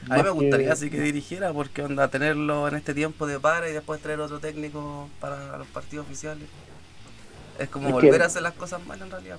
A 0.09 0.17
mí 0.17 0.23
me 0.23 0.29
gustaría 0.31 0.73
así 0.73 0.89
que 0.89 0.99
dirigiera, 0.99 1.53
porque 1.53 1.83
onda 1.83 2.07
tenerlo 2.07 2.67
en 2.67 2.75
este 2.75 2.93
tiempo 2.93 3.27
de 3.27 3.39
para 3.39 3.69
y 3.69 3.73
después 3.73 4.01
traer 4.01 4.19
otro 4.19 4.39
técnico 4.39 5.07
para 5.19 5.57
los 5.57 5.67
partidos 5.67 6.07
oficiales. 6.07 6.47
Es 7.59 7.69
como 7.69 7.89
volver 7.89 8.21
a 8.23 8.25
hacer 8.25 8.41
las 8.41 8.53
cosas 8.53 8.85
mal 8.85 9.01
en 9.01 9.11
realidad. 9.11 9.37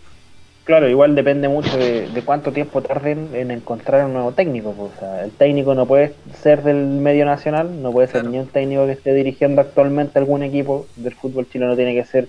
Claro, 0.64 0.88
igual 0.88 1.14
depende 1.14 1.48
mucho 1.48 1.76
de, 1.76 2.22
cuánto 2.24 2.52
tiempo 2.52 2.82
tarden 2.82 3.30
en 3.32 3.50
encontrar 3.50 4.04
un 4.04 4.12
nuevo 4.12 4.32
técnico. 4.32 4.72
Pues, 4.72 4.92
o 4.96 5.00
sea, 5.00 5.24
el 5.24 5.32
técnico 5.32 5.74
no 5.74 5.86
puede 5.86 6.14
ser 6.42 6.62
del 6.62 6.76
medio 6.76 7.24
nacional, 7.24 7.82
no 7.82 7.90
puede 7.90 8.08
ser 8.08 8.24
ni 8.26 8.38
un 8.38 8.46
técnico 8.46 8.86
que 8.86 8.92
esté 8.92 9.14
dirigiendo 9.14 9.62
actualmente 9.62 10.18
algún 10.18 10.42
equipo 10.42 10.86
del 10.96 11.14
fútbol 11.14 11.48
chileno, 11.50 11.74
tiene 11.74 11.94
que 11.94 12.04
ser 12.04 12.28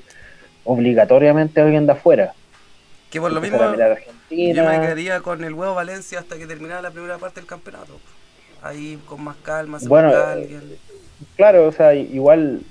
obligatoriamente 0.64 1.62
alguien 1.62 1.86
de 1.86 1.92
afuera. 1.92 2.34
Que 3.12 3.20
por 3.20 3.32
lo 3.32 3.42
mismo 3.42 3.60
yo 3.60 4.64
me 4.66 4.80
quedaría 4.80 5.20
con 5.20 5.44
el 5.44 5.54
huevo 5.54 5.76
Valencia 5.76 6.20
hasta 6.20 6.38
que 6.38 6.48
terminara 6.48 6.82
la 6.82 6.92
primera 6.92 7.18
parte 7.18 7.42
del 7.42 7.48
campeonato. 7.48 8.00
Ahí 8.64 9.00
con 9.06 9.24
más 9.24 9.36
calma, 9.38 9.80
se 9.80 9.88
bueno, 9.88 10.16
alguien. 10.16 10.78
Claro, 11.36 11.68
o 11.68 11.72
sea, 11.72 11.94
igual 11.94 12.62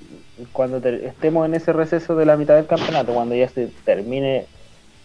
cuando 0.52 0.78
estemos 0.88 1.46
en 1.46 1.54
ese 1.54 1.72
receso 1.72 2.16
de 2.16 2.24
la 2.24 2.36
mitad 2.36 2.56
del 2.56 2.66
campeonato, 2.66 3.12
cuando 3.12 3.34
ya 3.34 3.48
se 3.48 3.68
termine 3.84 4.46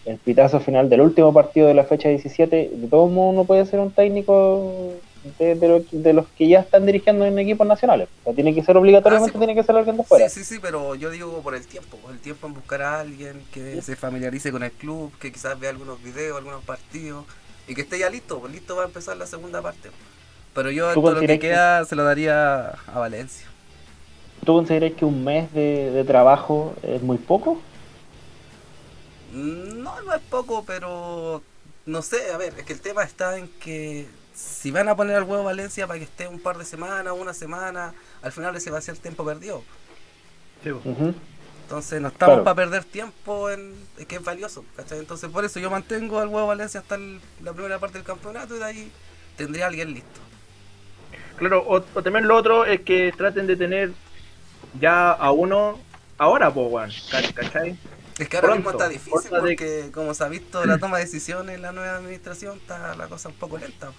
el 0.05 0.17
pitazo 0.17 0.59
final 0.59 0.89
del 0.89 1.01
último 1.01 1.33
partido 1.33 1.67
de 1.67 1.73
la 1.73 1.83
fecha 1.83 2.09
17, 2.09 2.71
de 2.73 2.87
todo 2.87 3.07
modo 3.07 3.33
no 3.33 3.43
puede 3.43 3.65
ser 3.65 3.79
un 3.79 3.91
técnico 3.91 4.93
de, 5.39 6.13
los 6.13 6.27
que 6.37 6.47
ya 6.47 6.59
están 6.59 6.85
dirigiendo 6.85 7.25
en 7.25 7.37
equipos 7.39 7.65
nacionales. 7.65 8.07
O 8.21 8.23
sea, 8.25 8.33
tiene 8.33 8.53
que 8.53 8.63
ser 8.63 8.77
obligatoriamente, 8.77 9.37
ah, 9.37 9.39
tiene 9.39 9.55
que 9.55 9.63
ser 9.63 9.75
alguien 9.75 9.97
de 9.97 10.03
fuera. 10.03 10.29
Sí, 10.29 10.43
sí, 10.43 10.55
sí, 10.55 10.59
pero 10.61 10.95
yo 10.95 11.09
digo 11.09 11.41
por 11.41 11.55
el 11.55 11.65
tiempo, 11.65 11.97
el 12.09 12.19
tiempo 12.19 12.47
en 12.47 12.53
buscar 12.53 12.81
a 12.81 12.99
alguien 12.99 13.41
que 13.51 13.81
se 13.81 13.95
familiarice 13.95 14.51
con 14.51 14.63
el 14.63 14.71
club, 14.71 15.11
que 15.19 15.31
quizás 15.31 15.59
vea 15.59 15.71
algunos 15.71 16.01
videos, 16.01 16.37
algunos 16.37 16.63
partidos 16.63 17.25
y 17.67 17.73
que 17.73 17.81
esté 17.81 17.99
ya 17.99 18.09
listo, 18.09 18.39
pues 18.39 18.53
listo 18.53 18.75
va 18.75 18.83
a 18.83 18.85
empezar 18.87 19.17
la 19.17 19.25
segunda 19.25 19.61
parte. 19.61 19.89
Pero 20.53 20.71
yo 20.71 20.93
todo 20.93 21.13
lo 21.13 21.19
que 21.19 21.39
queda 21.39 21.83
se 21.85 21.95
lo 21.95 22.03
daría 22.03 22.69
a 22.69 22.99
Valencia. 22.99 23.47
¿Tú 24.45 24.53
consideras 24.53 24.93
que 24.93 25.05
un 25.05 25.23
mes 25.23 25.51
de, 25.53 25.91
de 25.91 26.03
trabajo 26.03 26.75
es 26.83 27.01
muy 27.01 27.17
poco? 27.17 27.59
No, 29.33 30.01
no 30.01 30.13
es 30.13 30.21
poco, 30.29 30.63
pero 30.65 31.41
no 31.85 32.01
sé, 32.01 32.31
a 32.31 32.37
ver, 32.37 32.53
es 32.57 32.65
que 32.65 32.73
el 32.73 32.81
tema 32.81 33.03
está 33.03 33.37
en 33.37 33.47
que 33.59 34.07
si 34.35 34.69
van 34.69 34.89
a 34.89 34.95
poner 34.95 35.15
al 35.15 35.23
huevo 35.23 35.43
Valencia 35.43 35.87
para 35.87 35.97
que 35.97 36.05
esté 36.05 36.27
un 36.27 36.39
par 36.39 36.57
de 36.57 36.65
semanas, 36.65 37.13
una 37.17 37.33
semana, 37.33 37.93
al 38.21 38.31
final 38.31 38.55
ese 38.55 38.69
va 38.69 38.79
a 38.79 38.81
ser 38.81 38.95
el 38.95 39.01
tiempo 39.01 39.25
perdido. 39.25 39.63
Entonces 41.63 42.01
no 42.01 42.09
estamos 42.09 42.41
para 42.41 42.55
perder 42.55 42.83
tiempo 42.83 43.49
en 43.49 43.73
que 44.07 44.17
es 44.17 44.23
valioso. 44.23 44.65
Entonces 44.91 45.29
por 45.29 45.45
eso 45.45 45.59
yo 45.59 45.69
mantengo 45.69 46.19
al 46.19 46.27
huevo 46.27 46.47
Valencia 46.47 46.81
hasta 46.81 46.97
la 46.97 47.53
primera 47.53 47.79
parte 47.79 47.97
del 47.97 48.05
campeonato 48.05 48.55
y 48.55 48.59
de 48.59 48.65
ahí 48.65 48.91
tendría 49.37 49.67
alguien 49.67 49.93
listo. 49.93 50.19
Claro, 51.37 51.63
o, 51.67 51.81
también 51.81 52.27
lo 52.27 52.35
otro 52.35 52.65
es 52.65 52.81
que 52.81 53.13
traten 53.15 53.47
de 53.47 53.55
tener 53.55 53.91
ya 54.79 55.11
a 55.11 55.31
uno 55.31 55.79
ahora, 56.17 56.53
pues, 56.53 57.09
¿cachai? 57.33 57.77
Es 58.17 58.29
que 58.29 58.37
ahora 58.37 58.55
mismo 58.55 58.71
está 58.71 58.87
difícil 58.87 59.29
porque, 59.29 59.91
como 59.93 60.13
se 60.13 60.23
ha 60.23 60.27
visto, 60.27 60.65
la 60.65 60.77
toma 60.77 60.97
de 60.97 61.05
decisiones 61.05 61.55
en 61.55 61.61
la 61.61 61.71
nueva 61.71 61.97
administración 61.97 62.57
está 62.57 62.95
la 62.95 63.07
cosa 63.07 63.29
un 63.29 63.35
poco 63.35 63.57
lenta. 63.57 63.91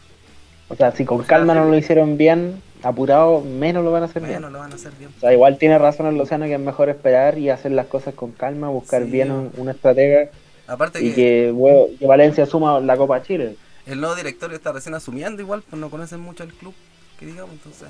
O 0.69 0.75
sea, 0.75 0.93
si 0.93 1.05
con 1.05 1.23
calma 1.23 1.55
no 1.55 1.67
lo 1.67 1.77
hicieron 1.77 2.17
bien, 2.17 2.61
apurado, 2.83 3.41
menos 3.41 3.85
lo 3.85 3.93
van 3.93 4.03
a 4.03 4.07
hacer 4.07 4.23
bien. 4.23 4.37
Menos 4.37 4.53
lo 4.53 4.59
van 4.59 4.73
a 4.73 4.75
hacer 4.75 4.93
bien. 4.99 5.11
O 5.17 5.21
sea, 5.21 5.33
igual 5.33 5.59
tiene 5.59 5.79
razón 5.79 6.07
el 6.07 6.21
Océano 6.21 6.47
que 6.47 6.55
es 6.55 6.61
mejor 6.61 6.89
esperar 6.89 7.39
y 7.39 7.51
hacer 7.51 7.73
las 7.73 7.87
cosas 7.87 8.15
con 8.15 8.33
calma, 8.33 8.69
buscar 8.69 9.05
bien 9.05 9.31
un, 9.31 9.53
una 9.57 9.73
estratega. 9.73 10.31
Aparte 10.67 11.05
y 11.05 11.13
que, 11.13 11.55
Valencia 12.01 12.47
suma 12.47 12.81
la 12.81 12.97
Copa 12.97 13.23
Chile. 13.23 13.57
El 13.87 14.01
nuevo 14.01 14.17
directorio 14.17 14.57
está 14.57 14.73
recién 14.73 14.95
asumiendo 14.95 15.41
igual, 15.41 15.63
pues 15.69 15.81
no 15.81 15.91
conocen 15.91 16.21
mucho 16.21 16.43
el 16.43 16.53
club, 16.53 16.75
que 17.19 17.27
digamos, 17.27 17.53
entonces. 17.53 17.89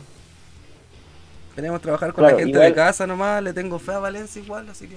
Tenemos 1.54 1.80
que 1.80 1.85
trabajar 1.85 2.12
con 2.12 2.25
la 2.25 2.35
gente 2.35 2.59
de 2.59 2.75
casa 2.75 3.06
nomás, 3.06 3.42
le 3.42 3.54
tengo 3.54 3.78
fe 3.78 3.92
a 3.92 3.99
Valencia 3.99 4.42
igual, 4.42 4.68
así 4.68 4.88
que... 4.88 4.97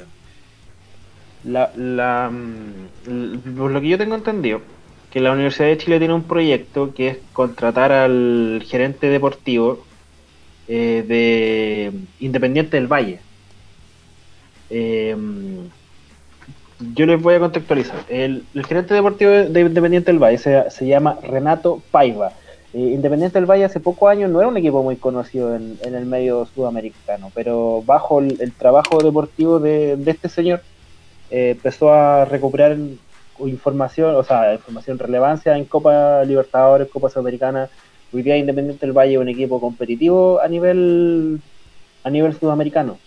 La, 1.45 1.71
la, 1.77 2.29
mm, 2.29 3.55
por 3.57 3.71
lo 3.71 3.79
que 3.79 3.87
yo 3.87 3.97
tengo 3.97 4.15
entendido, 4.15 4.61
que 5.11 5.19
la 5.19 5.31
Universidad 5.31 5.67
de 5.67 5.77
Chile 5.77 5.99
tiene 5.99 6.13
un 6.13 6.23
proyecto 6.23 6.93
que 6.93 7.07
es 7.09 7.17
contratar 7.33 7.91
al 7.91 8.63
gerente 8.67 9.07
deportivo 9.07 9.83
eh, 10.67 11.03
de 11.07 11.91
Independiente 12.19 12.77
del 12.77 12.87
Valle. 12.87 13.19
Em, 14.69 15.67
yo 16.93 17.05
les 17.05 17.21
voy 17.21 17.33
a 17.33 17.39
contextualizar. 17.39 18.05
El, 18.07 18.43
gerente 18.67 18.93
deportivo 18.93 19.31
de 19.31 19.61
Independiente 19.61 20.11
del 20.11 20.19
Valle 20.19 20.37
se, 20.37 20.85
llama 20.85 21.17
Renato 21.23 21.81
Paiva. 21.91 22.33
eh, 22.73 22.77
Independiente 22.77 23.39
del 23.39 23.49
Valle 23.49 23.65
hace 23.65 23.79
pocos 23.79 24.11
años 24.11 24.29
no 24.29 24.39
era 24.39 24.47
un 24.47 24.57
equipo 24.57 24.83
muy 24.83 24.95
conocido 24.95 25.55
en, 25.55 25.77
el 25.83 26.05
medio 26.05 26.45
sudamericano, 26.53 27.31
pero 27.33 27.81
bajo 27.83 28.19
el, 28.19 28.51
trabajo 28.53 29.01
deportivo 29.01 29.59
de, 29.59 29.97
este 30.05 30.29
señor 30.29 30.61
eh, 31.31 31.51
empezó 31.51 31.91
a 31.91 32.25
recuperar 32.25 32.77
información, 33.47 34.15
o 34.15 34.23
sea, 34.23 34.53
información 34.53 34.99
relevancia 34.99 35.57
en 35.57 35.65
Copa 35.65 36.23
Libertadores, 36.23 36.89
Copa 36.89 37.09
Sudamericana. 37.09 37.69
Hoy 38.11 38.23
día 38.23 38.37
Independiente 38.37 38.85
del 38.85 38.97
Valle 38.97 39.13
es 39.13 39.19
un 39.19 39.29
equipo 39.29 39.61
competitivo 39.61 40.41
a 40.41 40.47
nivel 40.47 41.41
a 42.03 42.09
nivel 42.09 42.33
sudamericano. 42.33 42.97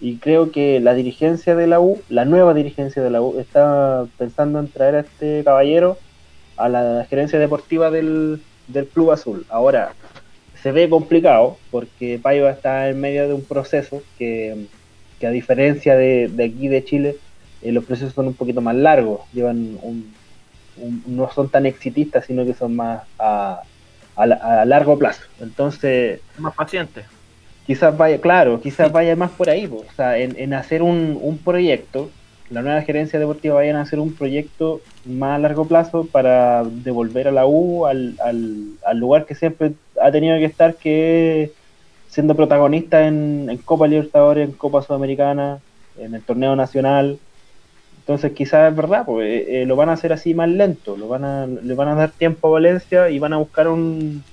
Y 0.00 0.16
creo 0.16 0.50
que 0.50 0.80
la 0.80 0.94
dirigencia 0.94 1.54
de 1.54 1.66
la 1.66 1.80
U, 1.80 2.00
la 2.08 2.24
nueva 2.24 2.54
dirigencia 2.54 3.02
de 3.02 3.10
la 3.10 3.22
U, 3.22 3.38
está 3.38 4.04
pensando 4.18 4.58
en 4.58 4.68
traer 4.68 4.96
a 4.96 5.00
este 5.00 5.44
caballero 5.44 5.96
a 6.56 6.68
la 6.68 7.06
gerencia 7.08 7.38
deportiva 7.38 7.90
del, 7.90 8.42
del 8.68 8.88
Club 8.88 9.12
Azul. 9.12 9.46
Ahora, 9.48 9.92
se 10.62 10.70
ve 10.70 10.88
complicado 10.88 11.58
porque 11.70 12.20
Paiva 12.22 12.50
está 12.50 12.88
en 12.88 13.00
medio 13.00 13.26
de 13.26 13.34
un 13.34 13.44
proceso 13.44 14.02
que, 14.16 14.66
a 15.22 15.30
diferencia 15.30 15.96
de, 15.96 16.30
aquí 16.38 16.68
de 16.68 16.84
Chile, 16.84 17.16
eh, 17.62 17.72
los 17.72 17.84
procesos 17.84 18.14
son 18.14 18.28
un 18.28 18.34
poquito 18.34 18.60
más 18.60 18.74
largos, 18.74 19.20
llevan 19.32 19.78
un, 19.82 20.12
no 21.06 21.30
son 21.30 21.48
tan 21.48 21.66
exitistas, 21.66 22.26
sino 22.26 22.44
que 22.44 22.54
son 22.54 22.74
más 22.76 23.02
a, 23.18 23.62
a, 24.16 24.64
largo 24.64 24.98
plazo. 24.98 25.22
Entonces... 25.40 26.20
Más 26.38 26.54
paciente. 26.54 27.04
Quizás 27.66 27.96
vaya, 27.96 28.20
claro, 28.20 28.60
quizás 28.60 28.90
vaya 28.90 29.14
más 29.14 29.30
por 29.30 29.48
ahí, 29.48 29.66
o 29.66 29.84
sea, 29.94 30.18
en, 30.18 30.34
en 30.38 30.54
hacer 30.54 30.82
un, 30.82 31.18
un 31.20 31.38
proyecto 31.38 32.10
la 32.52 32.60
nueva 32.60 32.82
gerencia 32.82 33.18
deportiva 33.18 33.54
vayan 33.54 33.76
a 33.76 33.80
hacer 33.80 33.98
un 33.98 34.12
proyecto 34.12 34.82
más 35.06 35.36
a 35.36 35.38
largo 35.38 35.64
plazo 35.64 36.04
para 36.04 36.64
devolver 36.64 37.28
a 37.28 37.32
la 37.32 37.46
U 37.46 37.86
al, 37.86 38.16
al, 38.22 38.98
lugar 38.98 39.24
que 39.24 39.34
siempre 39.34 39.72
ha 40.00 40.12
tenido 40.12 40.36
que 40.36 40.44
estar, 40.44 40.74
que 40.74 41.52
siendo 42.08 42.34
protagonista 42.34 43.06
en, 43.06 43.58
Copa 43.64 43.86
Libertadores, 43.86 44.48
en 44.48 44.54
Copa 44.54 44.82
Sudamericana, 44.82 45.60
en 45.98 46.14
el 46.14 46.22
torneo 46.22 46.54
nacional. 46.54 47.18
Entonces 48.02 48.32
quizás 48.32 48.68
es 48.70 48.76
verdad, 48.76 49.04
pues 49.06 49.28
eh, 49.28 49.62
eh, 49.62 49.66
lo 49.66 49.76
van 49.76 49.88
a 49.88 49.92
hacer 49.92 50.12
así 50.12 50.34
más 50.34 50.48
lento, 50.48 50.96
lo 50.96 51.06
van 51.06 51.24
a, 51.24 51.46
le 51.46 51.74
van 51.74 51.86
a 51.86 51.94
dar 51.94 52.10
tiempo 52.10 52.48
a 52.48 52.50
Valencia 52.52 53.08
y 53.10 53.20
van 53.20 53.32
a 53.32 53.36
buscar 53.36 53.68
un, 53.68 54.24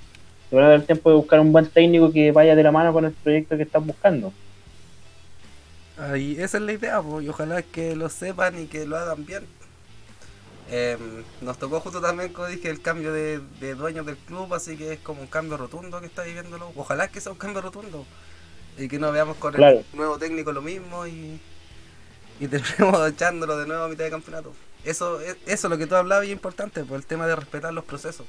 le 0.50 0.56
van 0.56 0.66
a 0.66 0.70
dar 0.70 0.82
tiempo 0.82 1.08
de 1.10 1.16
buscar 1.16 1.38
un 1.38 1.52
buen 1.52 1.66
técnico 1.66 2.12
que 2.12 2.32
vaya 2.32 2.56
de 2.56 2.64
la 2.64 2.72
mano 2.72 2.92
con 2.92 3.04
el 3.04 3.12
proyecto 3.12 3.56
que 3.56 3.62
están 3.62 3.86
buscando. 3.86 4.32
Ahí, 5.98 6.32
esa 6.40 6.58
es 6.58 6.64
la 6.64 6.72
idea, 6.72 7.00
y 7.22 7.28
ojalá 7.28 7.62
que 7.62 7.94
lo 7.94 8.08
sepan 8.08 8.60
y 8.60 8.66
que 8.66 8.86
lo 8.86 8.96
hagan 8.96 9.24
bien. 9.24 9.44
Em, 10.72 11.22
nos 11.40 11.58
tocó 11.58 11.78
justo 11.78 12.00
también, 12.00 12.32
como 12.32 12.48
dije, 12.48 12.70
el 12.70 12.80
cambio 12.80 13.12
de, 13.12 13.40
dueños 13.76 14.04
del 14.04 14.16
club, 14.16 14.52
así 14.54 14.76
que 14.76 14.94
es 14.94 14.98
como 14.98 15.20
un 15.20 15.28
cambio 15.28 15.56
rotundo 15.56 16.00
que 16.00 16.06
está 16.06 16.22
viviéndolo. 16.24 16.72
Ojalá 16.74 17.08
que 17.08 17.20
sea 17.20 17.32
un 17.32 17.38
cambio 17.38 17.60
rotundo 17.60 18.04
y 18.78 18.88
que 18.88 18.98
no 18.98 19.12
veamos 19.12 19.36
con 19.36 19.54
el 19.62 19.84
nuevo 19.92 20.18
técnico 20.18 20.52
lo 20.52 20.62
mismo 20.62 21.06
y, 21.06 21.40
y 22.40 22.48
terminemos 22.48 23.08
echándolo 23.12 23.58
de 23.58 23.66
nuevo 23.66 23.84
a 23.84 23.88
mitad 23.88 24.04
de 24.04 24.10
campeonato. 24.10 24.52
Eso, 24.84 25.20
eso 25.20 25.36
es 25.46 25.64
lo 25.64 25.76
que 25.78 25.86
tú 25.86 25.94
hablabas 25.94 26.24
y 26.24 26.28
es 26.28 26.32
importante, 26.32 26.82
por 26.84 26.96
el 26.96 27.06
tema 27.06 27.26
de 27.26 27.36
respetar 27.36 27.72
los 27.72 27.84
procesos. 27.84 28.26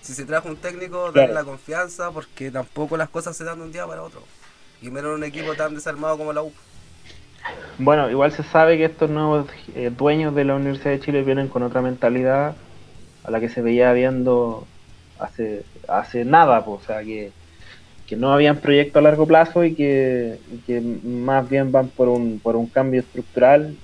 Si 0.00 0.14
se 0.14 0.24
trajo 0.24 0.48
un 0.48 0.56
técnico, 0.56 1.12
darle 1.12 1.34
la 1.34 1.44
confianza, 1.44 2.10
porque 2.10 2.50
tampoco 2.50 2.96
las 2.96 3.08
cosas 3.08 3.36
se 3.36 3.44
dan 3.44 3.58
de 3.58 3.66
un 3.66 3.72
día 3.72 3.86
para 3.86 4.02
otro. 4.02 4.22
Y 4.80 4.90
menos 4.90 5.14
un 5.14 5.22
equipo 5.22 5.54
tan 5.54 5.74
desarmado 5.74 6.18
como 6.18 6.32
la 6.32 6.42
U. 6.42 6.52
Bueno, 7.78 8.10
igual 8.10 8.32
se 8.32 8.42
sabe 8.42 8.78
que 8.78 8.86
estos 8.86 9.10
nuevos 9.10 9.46
eh, 9.74 9.92
dueños 9.96 10.34
de 10.34 10.44
la 10.44 10.56
Universidad 10.56 10.90
de 10.90 11.00
Chile 11.00 11.22
vienen 11.22 11.48
con 11.48 11.62
otra 11.62 11.82
mentalidad 11.82 12.56
a 13.22 13.30
la 13.30 13.38
que 13.38 13.48
se 13.48 13.62
veía 13.62 13.92
viendo 13.92 14.66
hace, 15.18 15.64
hace 15.88 16.24
nada, 16.24 16.64
pues, 16.64 16.82
o 16.82 16.84
sea, 16.84 17.02
que, 17.04 17.32
no 18.16 18.32
habían 18.32 18.58
proyecto 18.58 18.98
a 18.98 19.02
largo 19.02 19.26
plazo 19.26 19.64
y 19.64 19.74
que, 19.74 20.38
más 21.04 21.48
bien 21.48 21.72
van 21.72 21.88
por 21.88 22.08
un, 22.08 22.40
por 22.42 22.56
un 22.56 22.66
cambio 22.66 23.00
estructural 23.00 23.76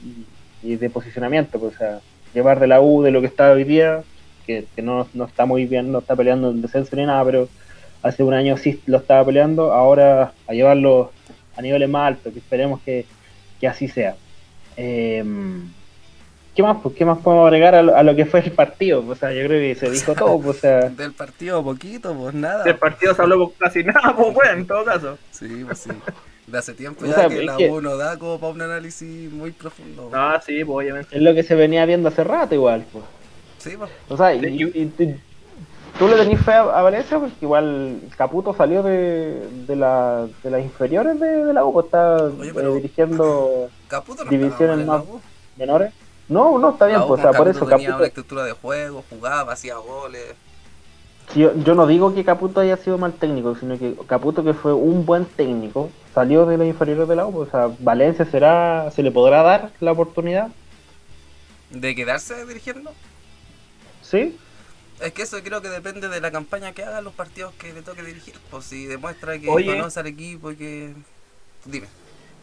y, 0.63 0.77
de 0.77 0.91
posicionamiento, 0.91 1.59
pues, 1.59 1.75
o 1.75 1.79
sea, 1.79 2.01
llevar 2.35 2.61
de 2.61 2.67
la 2.67 2.81
U 2.81 3.03
de 3.03 3.11
lo 3.11 3.21
que 3.21 3.27
está 3.27 3.53
hoy 3.53 3.65
día, 3.65 4.03
que, 4.47 4.67
no, 4.83 5.07
no 5.15 5.25
está 5.25 5.45
muy 5.45 5.67
bien, 5.67 5.93
no 5.93 5.99
está 5.99 6.17
peleando 6.17 6.51
el 6.51 6.63
descenso 6.63 6.97
ni 6.97 7.05
nada, 7.05 7.25
pero 7.25 7.49
hace 8.03 8.23
un 8.23 8.35
año 8.35 8.57
sí 8.57 8.81
lo 8.87 8.99
estaba 8.99 9.25
peleando, 9.25 9.73
ahora 9.73 10.33
a 10.47 10.53
llevarlo 10.53 11.13
a 11.57 11.63
niveles 11.63 11.89
más 11.89 12.09
altos, 12.09 12.33
que 12.33 12.39
esperemos 12.39 12.81
que 12.81 13.05
que 13.61 13.67
así 13.67 13.89
sea. 13.89 14.17
Em, 14.77 15.69
¿Qué 16.59 16.65
más? 16.65 16.79
Pues, 16.83 16.97
¿Qué 16.97 17.05
más 17.05 17.19
podemos 17.19 17.47
agregar 17.47 17.77
a 17.77 18.03
lo, 18.03 18.17
que 18.17 18.27
fue 18.27 18.41
el 18.41 18.51
partido? 18.51 19.05
O 19.07 19.15
sea, 19.15 19.33
yo 19.33 19.47
creo 19.47 19.61
que 19.61 19.77
se 19.79 19.89
dijo 19.93 20.13
todo. 20.17 20.41
Pues, 20.41 20.57
o 20.57 20.61
sea... 20.61 20.81
Del 20.89 21.13
partido 21.13 21.63
poquito, 21.63 22.13
pues 22.13 22.35
nada. 22.35 22.65
Del 22.65 22.75
partido 22.75 23.15
se 23.15 23.23
habló 23.23 23.53
casi 23.57 23.85
nada, 23.85 24.13
pues 24.17 24.35
bueno, 24.35 24.51
en 24.55 24.67
todo 24.67 24.85
caso. 24.85 25.17
Sí, 25.31 25.63
pues 25.65 25.79
sí. 25.79 25.91
De 26.49 26.59
hace 26.59 26.75
tiempo 26.75 27.07
ya 27.07 27.29
que 27.29 27.45
la 27.45 27.57
uno 27.59 27.97
da 27.97 28.19
como 28.19 28.41
para 28.41 28.53
un 28.55 28.63
análisis 28.63 29.31
muy 29.31 29.53
profundo. 29.53 30.11
Ah, 30.13 30.43
sí, 30.45 30.65
pues 30.65 30.77
obviamente. 30.79 31.15
Es 31.15 31.23
lo 31.23 31.33
que 31.33 31.45
se 31.45 31.55
venía 31.55 31.87
viendo 31.87 32.09
hace 32.09 32.25
rato 32.25 32.57
igual, 32.57 32.85
pues. 32.93 33.05
Sí, 33.59 33.77
pues. 33.79 33.93
O 34.09 34.17
sea, 34.17 34.35
y, 34.35 34.93
¿Tú 35.97 36.09
le 36.09 36.17
tenés 36.17 36.41
fe 36.45 36.55
a, 36.55 36.65
Valencia? 36.65 37.21
Porque 37.21 37.37
igual 37.41 38.01
Caputo 38.17 38.53
salió 38.53 38.83
de, 38.83 39.47
de, 39.65 39.77
la, 39.77 40.27
de 40.43 40.51
las 40.51 40.63
inferiores 40.63 41.21
de, 41.21 41.53
la 41.53 41.65
U, 41.65 41.73
pues 41.73 41.87
está 41.87 42.19
eh, 42.19 42.75
dirigiendo 42.75 43.71
divisiones 44.29 44.85
más 44.85 45.05
menores. 45.57 45.93
No, 46.29 46.59
no, 46.59 46.71
está 46.71 46.87
bien, 46.87 47.01
pues, 47.07 47.21
o 47.21 47.23
sea, 47.23 47.33
por 47.33 47.49
eso 47.49 47.67
tenía 47.67 47.97
una 47.97 48.07
estructura 48.07 48.45
de 48.45 48.53
juego, 48.53 49.05
jugaba, 49.09 49.53
hacía 49.53 49.77
goles. 49.77 50.35
yo, 51.35 51.55
yo, 51.57 51.75
no 51.75 51.87
digo 51.87 52.15
que 52.15 52.25
Caputo 52.25 52.61
haya 52.61 52.77
sido 52.77 52.99
mal 52.99 53.15
técnico, 53.15 53.57
sino 53.57 53.79
que 53.79 53.95
Caputo, 54.07 54.45
que 54.45 54.53
fue 54.53 54.75
un 54.75 55.07
buen 55.07 55.25
técnico, 55.25 55.91
salió 56.15 56.45
de 56.45 56.59
las 56.59 56.67
inferiores 56.67 57.09
de 57.09 57.17
la 57.17 57.27
U. 57.27 57.33
Pues, 57.33 57.49
o 57.49 57.51
sea, 57.51 57.77
Valencia 57.79 58.25
será, 58.27 58.91
se 58.91 59.03
le 59.03 59.11
podrá 59.11 59.43
dar 59.43 59.71
la 59.81 59.93
oportunidad. 59.93 60.49
¿De 61.71 61.95
quedarse 61.95 62.45
dirigiendo? 62.47 62.93
Sí, 64.03 64.39
es 65.01 65.13
que 65.13 65.23
eso 65.23 65.41
creo 65.43 65.63
que 65.63 65.69
depende 65.69 66.09
de 66.09 66.21
la 66.21 66.31
campaña 66.31 66.73
que 66.73 66.83
haga 66.83 67.01
los 67.01 67.15
partidos 67.15 67.55
que 67.55 67.73
le 67.73 67.83
toque 67.83 68.03
dirigir. 68.03 68.35
Pues 68.51 68.65
si 68.65 68.87
demuestra 68.87 69.39
que 69.39 69.47
conoce 69.47 70.01
al 70.01 70.07
equipo 70.07 70.51
y 70.51 70.57
que. 70.57 70.95
Dime. 71.65 71.87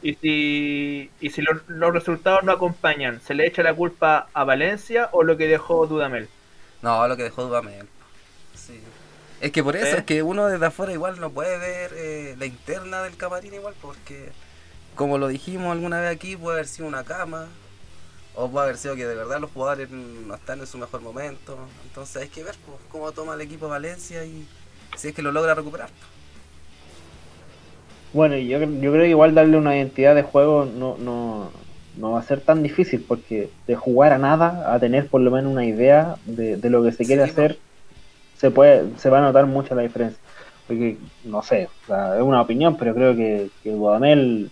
Y 0.06 0.14
si, 0.22 1.10
y 1.20 1.32
si 1.32 1.42
los, 1.42 1.66
resultados 1.92 2.44
no 2.44 2.52
acompañan, 2.52 3.20
¿se 3.22 3.34
le 3.34 3.48
echa 3.48 3.64
la 3.64 3.74
culpa 3.74 4.28
a 4.34 4.44
Valencia 4.44 5.10
o 5.14 5.24
lo 5.24 5.36
que 5.36 5.48
dejó 5.48 5.88
Dudamel? 5.88 6.30
No, 6.84 7.08
lo 7.08 7.18
que 7.18 7.24
dejó 7.24 7.46
Dudamel. 7.46 7.88
Sí. 8.54 8.80
Es 9.42 9.52
que 9.52 9.64
por 9.64 9.76
eso, 9.76 9.98
es 9.98 10.04
que 10.04 10.22
uno 10.22 10.46
desde 10.46 10.64
afuera 10.64 10.94
igual 10.94 11.20
no 11.20 11.32
puede 11.32 11.58
ver 11.58 11.92
eh, 11.96 12.36
la 12.38 12.46
interna 12.46 13.02
del 13.02 13.18
camarín 13.18 13.56
igual, 13.56 13.74
porque 13.82 14.30
como 14.94 15.18
lo 15.18 15.28
dijimos 15.28 15.72
alguna 15.72 16.00
vez 16.00 16.16
aquí, 16.16 16.38
puede 16.38 16.58
haber 16.58 16.68
sido 16.68 16.88
una 16.88 17.04
cama, 17.04 17.48
o 18.36 18.48
puede 18.48 18.66
haber 18.66 18.78
sido 18.78 18.96
que 18.96 19.08
de 19.08 19.16
verdad 19.16 19.40
los 19.40 19.50
jugadores 19.50 19.90
no 19.90 20.36
están 20.36 20.60
en 20.60 20.68
su 20.68 20.78
mejor 20.78 21.02
momento. 21.02 21.58
Entonces 21.84 22.22
hay 22.22 22.30
que 22.30 22.44
ver 22.44 22.54
pues, 22.64 22.78
cómo 22.92 23.12
toma 23.12 23.34
el 23.34 23.42
equipo 23.42 23.68
Valencia 23.68 24.24
y 24.24 24.48
si 24.98 25.08
es 25.08 25.16
que 25.16 25.24
lo 25.24 25.32
logra 25.32 25.56
recuperar. 25.56 25.90
Bueno, 28.16 28.38
yo, 28.38 28.60
yo 28.60 28.92
creo 28.94 29.04
que 29.04 29.10
igual 29.10 29.36
darle 29.36 29.58
una 29.58 29.76
identidad 29.76 30.16
de 30.16 30.24
juego 30.24 30.64
no, 30.64 30.96
no, 30.98 31.52
no 31.98 32.12
va 32.12 32.22
a 32.22 32.24
ser 32.24 32.40
tan 32.40 32.64
difícil 32.64 33.04
porque 33.06 33.50
de 33.68 33.76
jugar 33.76 34.14
a 34.14 34.18
nada 34.18 34.74
a 34.74 34.80
tener 34.80 35.08
por 35.08 35.20
lo 35.20 35.32
menos 35.32 35.52
una 35.52 35.66
idea 35.66 36.16
de, 36.26 36.58
lo 36.70 36.82
que 36.82 36.94
se 36.94 37.04
quiere 37.04 37.24
hacer, 37.24 37.60
se 38.38 38.52
puede 38.52 38.86
se 39.00 39.10
va 39.10 39.18
a 39.18 39.22
notar 39.22 39.48
mucho 39.48 39.76
la 39.76 39.82
diferencia. 39.82 40.18
Porque, 40.66 40.98
no 41.26 41.44
sé, 41.44 41.64
es 41.64 42.22
una 42.22 42.40
opinión, 42.40 42.78
pero 42.78 42.96
creo 42.96 43.18
que, 43.18 43.50
que 43.62 43.72
Guadamel 43.72 44.50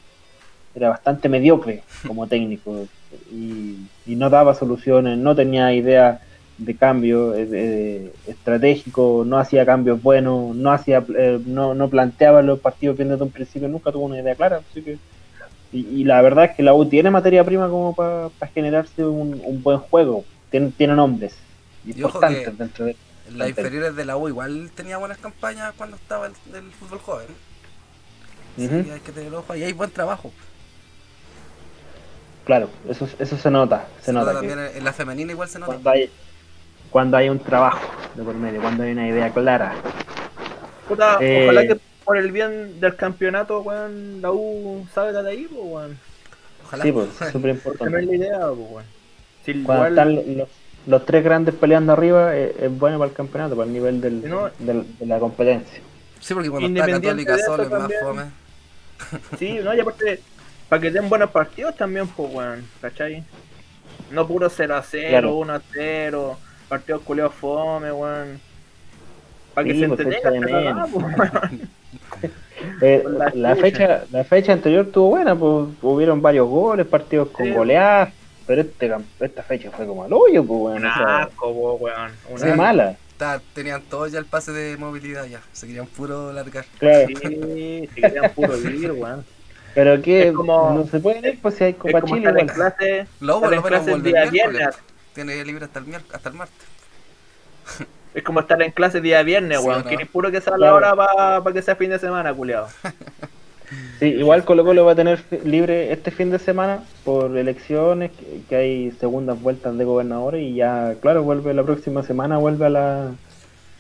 era 0.76 0.90
bastante 0.90 1.30
mediocre 1.30 1.84
como 2.06 2.28
técnico 2.28 2.86
y, 3.32 3.78
no 4.08 4.30
daba 4.30 4.56
soluciones, 4.56 5.18
no 5.18 5.38
tenía 5.38 5.74
idea 5.74 6.20
de 6.58 6.76
cambio 6.76 7.34
eh, 7.36 8.14
estratégico, 8.28 9.24
no 9.26 9.38
hacía 9.38 9.66
cambios 9.66 10.02
buenos, 10.02 10.56
no 10.56 10.72
hacía, 10.72 11.04
eh, 11.18 11.40
no, 11.46 11.74
no 11.74 11.90
planteaba 11.90 12.42
los 12.42 12.60
partidos 12.60 12.98
bien 12.98 13.10
desde 13.10 13.24
un 13.24 13.32
principio, 13.32 13.68
nunca 13.68 13.92
tuvo 13.92 14.06
una 14.06 14.20
idea 14.20 14.36
clara. 14.36 14.62
Así 14.70 14.82
que, 14.82 14.98
y, 15.72 16.04
la 16.04 16.22
verdad 16.22 16.46
es 16.46 16.56
que 16.56 16.64
la 16.64 16.76
U 16.76 16.86
tiene 16.86 17.10
materia 17.10 17.44
prima 17.44 17.68
como 17.68 17.96
para 17.96 18.30
generarse 18.54 19.04
un, 19.04 19.62
buen 19.64 19.80
juego, 19.80 20.24
tiene, 20.52 20.72
tiene 20.78 20.94
nombres 20.94 21.36
importantes 21.86 22.58
dentro 22.58 22.86
de 22.86 22.96
las 23.32 23.50
inferiores 23.50 23.96
de 23.96 24.06
la 24.06 24.18
U 24.18 24.28
igual 24.28 24.70
tenía 24.76 24.98
buenas 24.98 25.18
campañas 25.18 25.74
cuando 25.78 25.96
estaba 25.96 26.28
el, 26.28 26.34
fútbol 26.80 27.00
joven. 27.00 27.28
Hay 28.58 29.00
que 29.00 29.12
tener 29.12 29.34
ojo 29.34 29.56
y 29.56 29.64
hay 29.64 29.74
buen 29.74 29.90
trabajo. 29.90 30.32
Claro, 32.46 32.70
eso, 32.90 33.08
eso 33.18 33.38
se 33.38 33.50
nota. 33.50 33.88
Se, 34.02 34.12
nota, 34.12 34.34
también 34.34 34.60
en 34.60 34.84
la 34.84 34.92
femenina 34.92 35.32
igual 35.32 35.48
se 35.48 35.60
nota. 35.60 35.72
Cuando 35.72 35.90
hay, 35.90 36.12
cuando 36.94 37.18
hay 37.18 37.28
un 37.28 37.40
trabajo 37.40 37.82
de 38.16 38.24
por 38.24 38.36
medio, 38.36 38.62
cuando 38.62 38.84
hay 38.84 38.92
una 38.94 39.08
idea 39.08 39.30
clara. 39.34 39.74
Puta, 40.88 41.18
eh, 41.20 41.44
ojalá 41.44 41.68
que 41.68 41.78
por 42.06 42.18
el 42.18 42.32
bien 42.32 42.80
del 42.80 42.96
campeonato, 42.96 43.62
weón, 43.62 44.22
la 44.22 44.32
U 44.32 44.88
sabe 44.94 45.12
de 45.12 45.30
ahí, 45.30 45.48
pues, 45.50 45.62
weón. 45.64 45.98
Ojalá. 46.68 46.84
Sí, 46.84 46.92
pues, 46.92 47.10
súper 47.32 47.52
importante. 47.52 48.02
la 48.06 48.16
idea, 48.16 48.40
pues, 48.40 48.86
weón. 49.46 49.64
cuando 49.66 49.86
están 49.88 50.16
los, 50.38 50.48
los 50.86 51.06
tres 51.06 51.24
grandes 51.24 51.56
peleando 51.56 51.94
arriba 51.94 52.36
es, 52.36 52.56
es 52.62 52.78
bueno 52.80 53.00
para 53.00 53.10
el 53.10 53.16
campeonato, 53.18 53.56
para 53.56 53.68
el 53.68 53.74
nivel 53.74 54.00
del, 54.00 54.22
Si 54.22 54.28
no- 54.30 54.50
del- 54.60 54.86
de 55.00 55.06
la 55.06 55.20
competencia. 55.20 55.82
Sí, 56.20 56.34
porque 56.34 56.50
cuando 56.50 56.68
está 56.80 56.92
Católica 56.92 57.38
solo 57.40 57.64
es 57.64 57.70
más 57.70 57.80
también. 57.82 58.02
fome. 58.02 58.24
Sí, 59.40 59.60
no, 59.64 59.74
y 59.74 59.80
aparte, 59.80 60.22
para 60.70 60.82
que 60.82 60.92
den 60.92 61.10
buenos 61.10 61.32
partidos 61.32 61.76
también, 61.76 62.08
pues, 62.08 62.32
weón, 62.32 62.66
¿cachai? 62.82 63.24
No 64.12 64.28
puro 64.28 64.48
0 64.50 64.76
a 64.76 64.84
0, 64.84 65.08
Claro. 65.10 65.36
1 65.36 65.54
a 65.54 65.62
0, 65.74 66.38
partidos 66.74 67.02
culeados 67.04 67.34
fome, 67.36 67.92
weón. 67.92 68.40
Para 69.54 69.66
que 69.68 69.74
Sí, 69.74 69.80
se 69.82 69.88
pues, 69.90 70.00
entretenga 70.00 70.32
de 70.86 70.92
pues, 70.92 71.06
weón. 71.18 71.70
Eh, 72.82 73.04
la 73.36 73.56
fecha, 73.56 74.04
la 74.12 74.24
fecha 74.24 74.54
anterior 74.54 74.86
estuvo 74.86 75.10
buena, 75.10 75.36
pues 75.36 75.68
hubieron 75.82 76.22
varios 76.22 76.48
goles, 76.48 76.88
partidos 76.88 77.30
con 77.30 77.46
Sí. 77.46 77.52
goleadas, 77.52 78.12
pero 78.48 78.62
este, 78.62 78.92
esta 79.20 79.44
fecha 79.44 79.70
fue 79.72 79.86
como 79.86 80.04
al 80.04 80.14
hoyo, 80.14 80.44
pues 80.44 80.50
Un 80.58 80.62
bueno, 80.62 80.90
o 80.90 80.94
sea, 80.98 81.24
asco, 81.24 81.54
po, 81.54 81.74
weón. 81.76 82.12
Un 82.30 82.38
fue 82.40 82.52
Sí. 82.52 82.58
mala. 82.58 82.96
Está- 83.12 83.42
tenían 83.54 83.82
todos 83.84 84.12
ya 84.12 84.18
el 84.20 84.26
pase 84.26 84.52
de 84.52 84.76
movilidad 84.78 85.26
ya. 85.26 85.42
Se 85.52 85.68
querían 85.68 85.86
puro 85.86 86.34
largar. 86.34 86.66
Claro. 86.80 87.08
Sí, 87.08 87.88
se 87.94 88.02
querían 88.02 88.32
puro 88.32 88.54
vivir, 88.58 88.92
weón. 88.98 89.24
Pero 89.76 90.02
que 90.02 90.32
no 90.32 90.86
se 90.90 91.00
puede 91.00 91.30
ir, 91.30 91.40
pues 91.42 91.56
si 91.56 91.64
hay 91.66 91.72
Es 91.72 91.78
Copa 91.78 92.02
como 92.02 92.16
Chile 92.16 92.32
en 92.40 92.48
clase, 92.48 93.08
Lobo, 93.20 93.52
en 93.52 93.62
clase 93.62 93.92
el 93.92 94.04
día 94.04 94.26
viernes. 94.26 94.70
Tiene 95.14 95.44
libre 95.46 95.66
hasta 95.66 95.80
el, 95.80 95.86
hasta 96.14 96.30
el 96.30 96.36
martes. 96.36 96.68
Es 98.14 98.22
como 98.22 98.42
estar 98.42 98.62
en 98.62 98.70
clase 98.70 99.02
día 99.02 99.24
viernes, 99.24 99.60
Sí, 99.60 99.66
weón. 99.66 99.82
¿o 99.82 99.84
no? 99.84 99.90
Querés 99.90 100.08
puro 100.08 100.30
que 100.30 100.40
sea 100.40 100.56
la 100.56 100.76
hora 100.76 100.96
para 100.96 101.52
que 101.52 101.64
sea 101.64 101.76
fin 101.76 101.90
de 101.90 101.98
semana, 101.98 102.34
culiado. 102.34 102.68
Sí, 104.00 104.06
igual 104.06 104.46
Colo 104.46 104.64
Colo 104.64 104.86
va 104.86 104.92
a 104.92 104.96
tener 104.96 105.24
libre 105.46 105.92
este 105.92 106.12
fin 106.12 106.30
de 106.30 106.38
semana 106.38 106.84
por 107.04 107.36
elecciones, 107.36 108.12
que, 108.12 108.42
que 108.48 108.56
hay 108.56 108.92
segundas 108.92 109.42
vueltas 109.42 109.76
de 109.76 109.84
gobernadores 109.84 110.44
y 110.44 110.54
ya, 110.54 110.94
claro, 111.02 111.24
vuelve 111.24 111.56
la 111.56 111.64
próxima 111.64 112.04
semana, 112.04 112.38
vuelve 112.38 112.68
a 112.68 112.70
la 112.70 113.12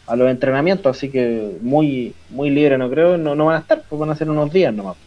a 0.07 0.15
los 0.15 0.29
entrenamientos, 0.29 0.97
así 0.97 1.09
que 1.09 1.57
muy 1.61 2.15
muy 2.29 2.49
libre 2.49 2.77
no 2.77 2.89
creo, 2.89 3.17
no, 3.17 3.35
no 3.35 3.45
van 3.45 3.57
a 3.57 3.59
estar, 3.59 3.83
pues 3.87 3.99
van 3.99 4.09
a 4.09 4.15
ser 4.15 4.29
unos 4.31 4.51
días 4.51 4.73
nomás. 4.73 4.97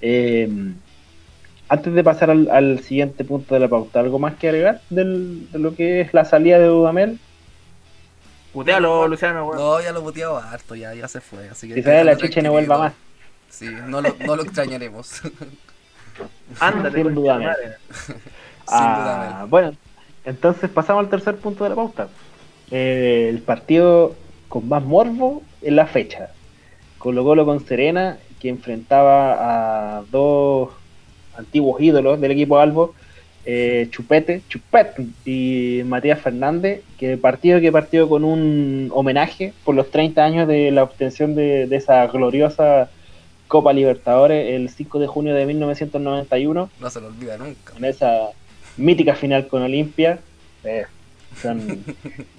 Eh, 0.00 0.48
antes 1.68 1.92
de 1.94 2.04
pasar 2.04 2.30
al, 2.30 2.48
al 2.50 2.80
siguiente 2.80 3.24
punto 3.24 3.54
de 3.54 3.60
la 3.60 3.68
pauta, 3.68 4.00
¿algo 4.00 4.18
más 4.18 4.34
que 4.36 4.48
agregar 4.48 4.80
del- 4.90 5.50
de 5.52 5.58
lo 5.58 5.74
que 5.74 6.00
es 6.00 6.14
la 6.14 6.24
salida 6.24 6.58
de 6.58 6.66
Dudamel? 6.66 7.18
Putealo, 8.52 9.06
Luciano, 9.08 9.46
weón. 9.46 9.58
No, 9.58 9.80
ya 9.80 9.92
lo 9.92 10.02
puteado 10.02 10.38
harto, 10.38 10.74
ya, 10.74 10.94
ya 10.94 11.06
se 11.06 11.20
fue. 11.20 11.48
Así 11.48 11.68
que 11.68 11.74
Si 11.74 11.82
sale 11.82 12.04
la 12.04 12.16
chicha 12.16 12.40
y 12.40 12.42
no 12.44 12.52
vuelva 12.52 12.78
más. 12.78 12.92
Sí, 13.50 13.66
no 13.86 14.00
lo, 14.00 14.14
no 14.26 14.36
lo 14.36 14.42
extrañaremos. 14.42 15.20
Ándate, 16.60 16.96
Sin 17.02 17.04
concha 17.04 17.20
duda, 17.20 17.38
de 17.38 17.44
madre. 17.46 17.76
Sin 18.06 18.14
Ah, 18.68 19.34
duda. 19.36 19.44
bueno, 19.48 19.72
entonces 20.24 20.70
pasamos 20.70 21.04
al 21.04 21.10
tercer 21.10 21.36
punto 21.36 21.64
de 21.64 21.70
la 21.70 21.76
pauta. 21.76 22.08
Eh, 22.70 23.26
el 23.30 23.40
partido 23.40 24.14
con 24.48 24.68
más 24.68 24.82
morbo 24.82 25.42
en 25.62 25.76
la 25.76 25.86
fecha. 25.86 26.30
Colo 26.98 27.22
Colo 27.24 27.44
con 27.44 27.64
Serena, 27.64 28.18
que 28.40 28.48
enfrentaba 28.48 29.98
a 29.98 30.02
dos 30.10 30.70
antiguos 31.38 31.80
ídolos 31.80 32.20
del 32.20 32.32
equipo 32.32 32.58
Albo, 32.58 32.94
eh, 33.46 33.88
Chupete, 33.90 34.42
Chupet 34.48 34.94
y 35.24 35.80
Matías 35.86 36.20
Fernández, 36.20 36.82
que 36.98 37.16
partido 37.16 37.60
que 37.60 37.72
partió 37.72 38.08
con 38.08 38.24
un 38.24 38.90
homenaje 38.92 39.52
por 39.64 39.74
los 39.74 39.90
30 39.90 40.22
años 40.24 40.48
de 40.48 40.70
la 40.70 40.82
obtención 40.82 41.34
de, 41.34 41.66
de 41.66 41.76
esa 41.76 42.06
gloriosa 42.08 42.90
Copa 43.46 43.72
Libertadores 43.72 44.50
el 44.54 44.68
5 44.68 44.98
de 44.98 45.06
junio 45.06 45.34
de 45.34 45.46
1991 45.46 46.68
No 46.80 46.90
se 46.90 47.00
lo 47.00 47.06
olvida 47.06 47.38
nunca. 47.38 47.72
en 47.78 47.84
esa 47.86 48.28
mítica 48.76 49.14
final 49.14 49.46
con 49.46 49.62
Olimpia. 49.62 50.18
eh, 50.64 50.84
son- 51.40 51.82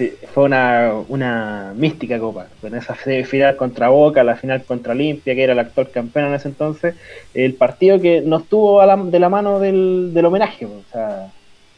sí, 0.00 0.16
fue 0.32 0.44
una, 0.44 0.92
una 1.08 1.72
mística 1.76 2.18
copa. 2.18 2.48
En 2.62 2.74
esa 2.74 2.94
final 2.94 3.56
contra 3.56 3.88
Boca, 3.88 4.24
la 4.24 4.36
final 4.36 4.64
contra 4.64 4.92
Olimpia, 4.92 5.34
que 5.34 5.42
era 5.44 5.52
el 5.52 5.58
actual 5.58 5.90
campeón 5.90 6.26
en 6.26 6.34
ese 6.34 6.48
entonces. 6.48 6.96
El 7.34 7.56
partido 7.56 8.00
que 8.00 8.20
nos 8.22 8.48
tuvo 8.48 8.80
a 8.80 8.86
la- 8.86 8.96
de 8.96 9.18
la 9.18 9.28
mano 9.28 9.58
del, 9.60 10.12
del 10.14 10.24
homenaje. 10.26 10.66
O 10.66 10.84
sea, 10.90 11.34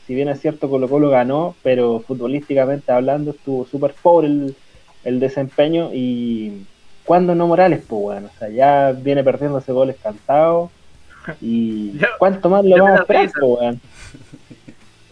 si 0.06 0.14
bien 0.14 0.28
es 0.28 0.40
cierto 0.40 0.68
Colo 0.70 0.88
Colo 0.88 1.10
ganó, 1.10 1.58
pero 1.62 2.00
futbolísticamente 2.00 2.92
hablando 2.92 3.32
estuvo 3.32 3.64
súper 3.66 3.94
pobre 4.02 4.28
el, 4.28 4.56
el 5.04 5.20
desempeño 5.20 5.90
y 5.92 6.68
cuando 7.02 7.34
no 7.34 7.46
Morales, 7.48 7.84
pues 7.88 8.00
bueno, 8.02 8.28
o 8.28 8.38
sea, 8.38 8.48
ya 8.50 8.92
viene 8.92 9.24
perdiendo 9.24 9.58
ese 9.58 9.72
goles 9.72 9.96
cantados 10.02 10.70
y 11.40 12.06
cuánto 12.16 12.48
más 12.50 12.64
lo 12.64 12.78
vamos 12.78 12.98
a 12.98 13.02
esperar, 13.02 13.32
pues. 13.38 13.76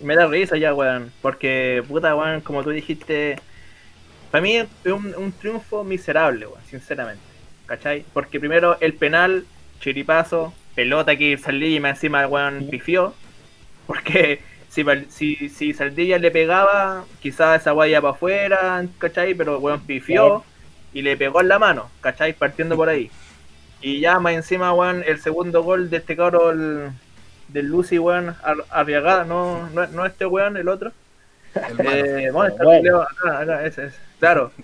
Me 0.00 0.16
da 0.16 0.26
risa 0.26 0.56
ya, 0.56 0.74
weón. 0.74 1.12
Porque, 1.22 1.82
puta, 1.86 2.14
weón, 2.14 2.40
como 2.40 2.62
tú 2.62 2.70
dijiste, 2.70 3.36
para 4.30 4.42
mí 4.42 4.56
es 4.56 4.68
un, 4.84 5.14
un 5.16 5.32
triunfo 5.32 5.84
miserable, 5.84 6.46
weón, 6.46 6.62
sinceramente. 6.68 7.22
¿Cachai? 7.66 8.04
Porque 8.12 8.40
primero 8.40 8.76
el 8.80 8.94
penal, 8.94 9.44
chiripazo, 9.80 10.52
pelota 10.74 11.16
que 11.16 11.38
Saldilla 11.38 11.88
encima, 11.88 12.26
weón, 12.26 12.68
pifió. 12.70 13.14
Porque 13.86 14.40
si, 14.68 14.84
si, 15.08 15.48
si 15.48 15.72
Saldilla 15.74 16.18
le 16.18 16.30
pegaba, 16.30 17.04
quizás 17.20 17.60
esa 17.60 17.72
guaya 17.72 18.00
para 18.00 18.14
afuera, 18.14 18.84
¿cachai? 18.98 19.34
Pero, 19.34 19.58
weón, 19.58 19.80
pifió 19.80 20.44
y 20.92 21.02
le 21.02 21.16
pegó 21.16 21.40
en 21.40 21.48
la 21.48 21.58
mano, 21.58 21.90
¿cachai? 22.00 22.32
Partiendo 22.32 22.76
por 22.76 22.88
ahí. 22.88 23.10
Y 23.82 24.00
ya 24.00 24.18
más 24.18 24.34
encima, 24.34 24.72
weón, 24.72 25.02
el 25.06 25.20
segundo 25.20 25.62
gol 25.62 25.90
de 25.90 25.98
este 25.98 26.16
cabro, 26.16 26.50
el, 26.50 26.90
del 27.52 27.66
Lucy, 27.66 27.98
weón, 27.98 28.34
Ar- 28.42 28.64
Arriagada, 28.70 29.24
no, 29.24 29.68
no, 29.70 29.86
no 29.88 30.06
este 30.06 30.26
weón, 30.26 30.56
el 30.56 30.68
otro. 30.68 30.92
El. 31.54 31.80
Eh, 31.86 32.30
bueno, 32.32 32.52
está 32.52 32.64
Bueno. 32.64 32.82
Leo 32.82 33.02
acá, 33.02 33.40
acá, 33.40 33.66
ese 33.66 33.86
es. 33.86 33.94
Claro. 34.18 34.52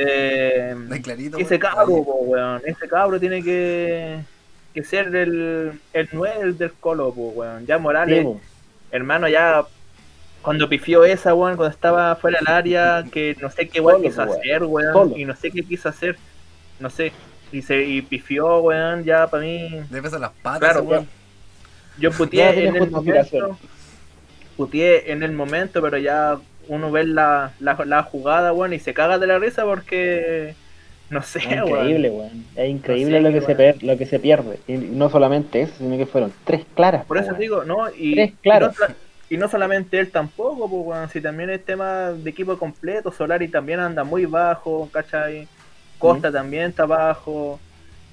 Eh, 0.00 0.76
clarito, 1.02 1.38
ese 1.38 1.58
cabro, 1.58 2.04
po, 2.04 2.14
weón, 2.22 2.62
ese 2.64 2.86
cabro 2.86 3.18
tiene 3.18 3.42
que, 3.42 4.20
que 4.72 4.84
ser 4.84 5.06
el, 5.16 5.72
el 5.92 6.08
9 6.12 6.52
del 6.52 6.72
Colo, 6.74 7.12
po, 7.12 7.30
weón. 7.30 7.66
Ya 7.66 7.78
Morales, 7.78 8.24
Sí, 8.24 8.40
hermano, 8.92 9.26
ya 9.28 9.64
cuando 10.40 10.68
pifió 10.68 11.04
esa, 11.04 11.34
weón, 11.34 11.56
cuando 11.56 11.74
estaba 11.74 12.14
fuera 12.14 12.38
del 12.38 12.54
área, 12.54 13.04
que 13.10 13.36
no 13.40 13.50
sé 13.50 13.68
qué 13.68 13.80
weón 13.80 14.02
quiso 14.02 14.22
weón. 14.22 14.38
hacer, 14.38 14.62
weón, 14.62 14.92
Solo. 14.92 15.16
y 15.16 15.24
no 15.24 15.34
sé 15.34 15.50
qué 15.50 15.64
quiso 15.64 15.88
hacer, 15.88 16.16
no 16.78 16.90
sé. 16.90 17.12
Y, 17.50 17.62
se, 17.62 17.82
y 17.82 18.02
pifió, 18.02 18.58
weón, 18.60 19.02
ya 19.02 19.26
para 19.26 19.42
mí. 19.42 19.68
Le 19.90 20.00
pesan 20.02 20.20
las 20.20 20.30
patas, 20.42 20.60
Claro, 20.60 20.80
ese 20.80 20.88
weón. 20.88 21.08
Yo 21.98 22.10
puteé 22.12 22.66
en 22.66 22.76
el 22.76 22.90
momento. 22.90 23.58
Puteé 24.56 25.12
en 25.12 25.22
el 25.22 25.32
momento, 25.32 25.80
pero 25.82 25.98
ya 25.98 26.38
uno 26.68 26.90
ve 26.90 27.04
la, 27.04 27.54
la, 27.60 27.78
la 27.86 28.02
jugada, 28.02 28.52
weón, 28.52 28.72
y 28.72 28.78
se 28.80 28.94
caga 28.94 29.18
de 29.18 29.26
la 29.26 29.38
risa 29.38 29.64
porque. 29.64 30.54
No 31.10 31.22
sé, 31.22 31.40
Es 31.40 31.46
increíble, 31.46 32.10
weón. 32.10 32.44
Es 32.54 32.68
increíble 32.70 33.20
No 33.20 33.22
sé, 33.22 33.30
lo, 33.30 33.32
que 33.32 33.40
se 33.40 33.86
lo 33.86 33.96
que 33.98 34.06
se 34.06 34.18
pierde. 34.20 34.60
Y 34.66 34.74
no 34.76 35.08
solamente 35.10 35.62
eso, 35.62 35.74
sino 35.78 35.96
que 35.96 36.06
fueron 36.06 36.34
tres 36.44 36.66
claras. 36.74 37.06
Por 37.06 37.16
po, 37.16 37.22
eso 37.22 37.34
weón. 37.34 37.40
digo, 37.40 37.64
¿no? 37.64 37.88
Y, 37.90 38.12
Tres, 38.14 38.32
y 38.42 38.42
claro. 38.42 38.68
no, 38.68 38.72
sola- 38.72 38.96
y 39.30 39.36
no 39.36 39.48
solamente 39.48 39.98
él 39.98 40.10
tampoco, 40.10 40.68
pues, 40.70 40.82
weón, 40.86 41.08
si 41.10 41.20
también 41.20 41.50
es 41.50 41.64
tema 41.64 42.10
de 42.12 42.30
equipo 42.30 42.58
completo, 42.58 43.12
Solari 43.12 43.48
también 43.48 43.80
anda 43.80 44.04
muy 44.04 44.26
bajo, 44.26 44.88
¿cachai? 44.92 45.48
Costa 45.98 46.30
también 46.32 46.70
está 46.70 46.86
bajo. 46.86 47.60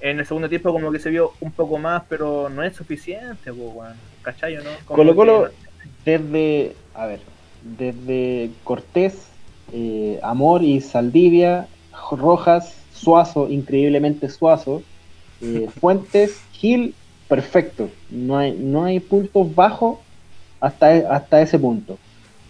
En 0.00 0.18
el 0.18 0.26
segundo 0.26 0.48
tiempo 0.48 0.72
como 0.72 0.92
que 0.92 0.98
se 0.98 1.10
vio 1.10 1.32
un 1.40 1.52
poco 1.52 1.78
más, 1.78 2.04
pero 2.08 2.48
no 2.48 2.62
es 2.62 2.76
suficiente, 2.76 3.52
pues, 3.52 3.56
weón. 3.56 3.96
¿Cachai 4.22 4.56
o 4.56 4.62
no? 4.62 4.70
Como 4.84 4.96
Colo 4.96 5.16
Colo, 5.16 5.48
que- 5.48 5.56
desde, 6.04 6.76
a 6.94 7.06
ver, 7.06 7.20
desde 7.62 8.50
Cortés, 8.64 9.26
eh, 9.72 10.18
Amor 10.22 10.62
y 10.62 10.80
Saldivia, 10.80 11.68
Rojas, 12.10 12.86
Suazo, 12.92 13.48
increíblemente 13.48 14.28
Suazo, 14.28 14.82
eh, 15.40 15.68
Fuentes, 15.80 16.46
Gil, 16.52 16.94
perfecto. 17.28 17.88
No 18.10 18.36
hay, 18.38 18.52
no 18.58 18.84
hay 18.84 19.00
puntos 19.00 19.54
bajos 19.54 20.00
hasta, 20.60 20.88
hasta 21.14 21.40
ese 21.42 21.58
punto. 21.58 21.98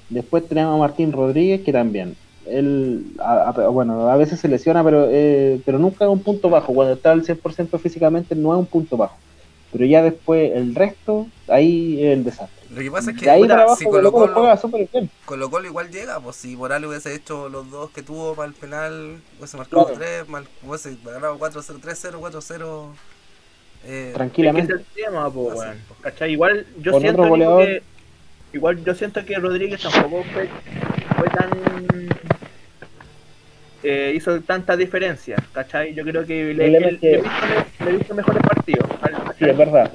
Después 0.09 0.47
tenemos 0.49 0.75
a 0.75 0.79
Martín 0.79 1.13
Rodríguez, 1.13 1.63
que 1.65 1.73
también. 1.73 2.17
Él, 2.49 3.05
a- 3.19 3.49
a- 3.51 3.69
bueno, 3.69 4.09
a 4.09 4.17
veces 4.17 4.41
se 4.41 4.49
lesiona, 4.49 4.83
pero, 4.85 5.07
eh, 5.11 5.61
pero 5.65 5.79
nunca 5.79 6.05
es 6.05 6.11
un 6.11 6.23
punto 6.23 6.49
bajo. 6.51 6.73
Cuando 6.73 6.95
está 6.95 7.13
al 7.13 7.25
100% 7.25 7.79
físicamente, 7.79 8.35
no 8.35 8.53
es 8.55 8.59
un 8.59 8.67
punto 8.67 8.97
bajo. 8.97 9.17
Pero 9.73 9.85
ya 9.85 10.03
después, 10.03 10.53
el 10.55 10.75
resto, 10.75 11.27
ahí 11.49 12.03
es 12.03 12.13
el 12.17 12.25
desastre. 12.25 12.57
Lo 12.71 12.81
que 12.81 12.91
pasa 12.91 13.11
es 13.11 13.19
que 13.19 13.27
para 13.27 13.63
abajo 13.63 13.77
si 13.77 13.85
Colo 13.85 13.95
Colo 13.97 14.13
Colo 14.13 14.27
Colo, 14.27 14.35
juega 14.41 14.57
súper 14.57 14.89
bien. 14.93 15.11
Colo 15.25 15.51
Colo 15.51 15.67
igual 15.67 15.91
llega, 15.91 16.19
pues 16.21 16.37
si 16.37 16.57
Morales 16.57 16.89
hubiese 16.89 17.15
hecho 17.15 17.49
los 17.49 17.71
dos 17.71 17.91
que 17.91 18.03
tuvo 18.03 18.35
para 18.35 18.49
el 18.49 18.55
penal, 18.55 19.19
hubiese 19.39 19.57
marcado 19.57 19.87
Claro. 19.87 19.99
3, 20.01 20.29
mal, 20.29 20.45
hubiese 20.67 20.97
ganado 21.05 21.39
4-0, 21.39 21.79
3-0, 21.81 22.19
4-0. 22.21 22.89
Eh, 23.85 24.11
Tranquilamente. 24.15 24.73
Es 24.73 24.81
el 24.81 24.87
tema, 25.05 25.31
po. 25.31 25.53
Igual 26.27 26.67
yo 26.81 26.93
Con 26.93 27.01
siento 27.03 27.23
que 27.23 27.83
igual 28.53 28.85
yo 28.85 28.95
siento 28.95 29.25
que 29.25 29.35
Rodríguez 29.37 29.81
tampoco 29.83 30.25
fue, 30.33 30.49
fue 31.19 31.29
tan 31.29 32.06
eh, 33.89 34.13
hizo 34.17 34.41
tanta 34.41 34.77
diferencia, 34.77 35.37
¿cachai? 35.53 35.95
Yo 35.95 36.03
creo 36.03 36.27
que 36.27 36.53
le, 36.55 36.71
le- 36.71 36.79
es 36.89 37.01
que- 37.01 37.11
le 37.11 37.19
he 37.19 37.23
visto, 37.23 37.85
le 37.85 37.91
he 37.91 37.97
visto 37.97 38.15
mejores 38.15 38.43
partidos. 38.43 38.89
Sí, 39.39 39.45
es 39.45 39.57
verdad. 39.57 39.91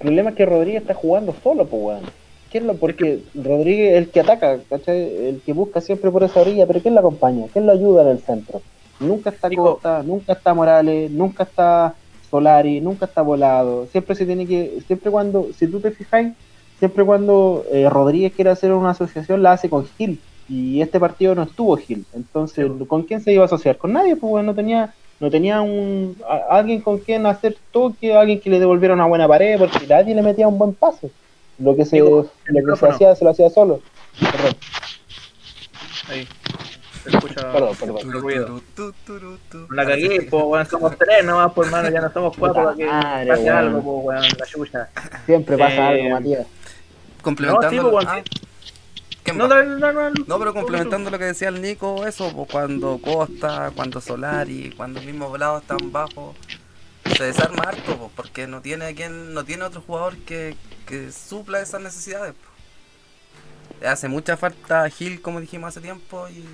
El 0.00 0.06
problema 0.06 0.30
es 0.30 0.36
que 0.36 0.46
Rodríguez 0.46 0.82
está 0.82 0.94
jugando 0.94 1.34
solo, 1.42 1.66
pues, 1.66 1.82
weón. 1.82 2.02
¿Quién 2.50 2.66
lo, 2.66 2.74
porque 2.76 3.20
Rodríguez 3.34 3.92
es 3.92 3.98
el 3.98 4.10
que 4.10 4.20
ataca, 4.20 4.58
¿cachai? 4.68 5.28
El 5.28 5.40
que 5.44 5.52
busca 5.52 5.80
siempre 5.80 6.10
por 6.10 6.22
esa 6.22 6.40
orilla, 6.40 6.66
pero 6.66 6.80
¿quién 6.80 6.94
lo 6.94 7.00
acompaña? 7.00 7.46
¿Quién 7.52 7.66
lo 7.66 7.72
ayuda 7.72 8.02
en 8.02 8.08
el 8.08 8.18
centro? 8.18 8.60
Nunca 9.00 9.30
está 9.30 9.48
Costa, 9.72 10.02
nunca 10.02 10.32
está 10.34 10.52
Morales, 10.52 11.10
nunca 11.10 11.44
está 11.44 11.94
Solari, 12.30 12.80
nunca 12.80 13.06
está 13.06 13.22
volado. 13.22 13.86
Siempre 13.86 14.14
se 14.16 14.26
tiene 14.26 14.46
que, 14.46 14.80
siempre 14.86 15.10
cuando, 15.10 15.48
si 15.56 15.66
tú 15.66 15.80
te 15.80 15.92
fijas, 15.92 16.32
siempre 16.78 17.04
cuando 17.04 17.64
eh, 17.72 17.88
Rodríguez 17.88 18.32
quiere 18.32 18.50
hacer 18.50 18.72
una 18.72 18.90
asociación, 18.90 19.42
la 19.42 19.52
hace 19.52 19.70
con 19.70 19.86
Gil. 19.96 20.20
Y 20.52 20.82
este 20.82 21.00
partido 21.00 21.34
no 21.34 21.44
estuvo 21.44 21.78
Gil. 21.78 22.04
Entonces, 22.12 22.70
¿con 22.86 23.04
quién 23.04 23.22
se 23.22 23.32
iba 23.32 23.42
a 23.42 23.46
asociar? 23.46 23.78
Con 23.78 23.94
nadie, 23.94 24.16
pues 24.16 24.44
no 24.44 24.54
tenía, 24.54 24.92
no 25.18 25.30
tenía 25.30 25.62
un 25.62 26.14
alguien 26.50 26.82
con 26.82 26.98
quien 26.98 27.24
hacer 27.24 27.56
toque, 27.70 28.14
alguien 28.14 28.38
que 28.38 28.50
le 28.50 28.60
devolviera 28.60 28.92
una 28.92 29.06
buena 29.06 29.26
pared, 29.26 29.58
porque 29.58 29.86
nadie 29.86 30.14
le 30.14 30.20
metía 30.20 30.46
un 30.46 30.58
buen 30.58 30.74
paso. 30.74 31.10
Lo 31.58 31.74
que 31.74 31.86
se, 31.86 32.00
lo 32.00 32.28
que 32.44 32.76
se 32.78 32.86
hacía, 32.86 33.16
se 33.16 33.24
lo 33.24 33.30
hacía 33.30 33.48
solo. 33.48 33.80
Perdón. 34.20 34.52
Ahí. 36.10 36.28
Se 37.02 37.08
escucha 37.08 37.50
perdón, 37.50 37.76
perdón. 37.80 38.12
ruido. 38.12 38.60
La 39.70 39.86
cagué, 39.86 40.28
pues 40.30 40.44
weón, 40.44 40.66
somos 40.66 40.98
tres 40.98 41.24
nomás, 41.24 41.50
por 41.54 41.70
mano, 41.70 41.88
ya 41.88 42.02
no 42.02 42.12
somos 42.12 42.36
cuatro 42.36 42.62
para 42.62 42.76
que 42.76 42.84
pase 43.26 43.48
algo, 43.48 43.80
pues 43.82 44.04
weón, 44.04 44.38
la 44.38 44.46
chucha. 44.46 44.88
Siempre 45.24 45.56
pasa 45.56 45.94
eh, 45.94 46.02
algo, 46.02 46.14
Matías. 46.16 46.46
Complementando. 47.22 47.90
No, 47.90 47.98
ah, 48.00 48.22
no, 49.34 49.48
no, 49.48 49.92
no, 49.92 50.10
no, 50.10 50.38
pero 50.38 50.54
complementando 50.54 51.10
lo 51.10 51.18
que 51.18 51.26
decía 51.26 51.48
el 51.48 51.62
Nico, 51.62 52.06
eso, 52.06 52.32
pues 52.34 52.48
cuando 52.50 52.98
Costa, 52.98 53.72
cuando 53.74 54.00
Solari, 54.00 54.72
cuando 54.76 55.00
el 55.00 55.06
mismo 55.06 55.28
Volado 55.28 55.58
están 55.58 55.92
bajo, 55.92 56.34
se 57.16 57.24
desarma 57.24 57.64
harto, 57.64 57.96
pues, 57.96 58.10
porque 58.16 58.46
no 58.46 58.60
tiene 58.60 58.94
quien, 58.94 59.34
no 59.34 59.44
tiene 59.44 59.64
otro 59.64 59.80
jugador 59.80 60.16
que, 60.18 60.56
que 60.86 61.12
supla 61.12 61.60
esas 61.60 61.80
necesidades. 61.80 62.34
Pues. 62.34 63.88
Hace 63.88 64.08
mucha 64.08 64.36
falta 64.36 64.88
Gil, 64.90 65.20
como 65.22 65.40
dijimos 65.40 65.68
hace 65.68 65.80
tiempo, 65.80 66.28
y 66.28 66.44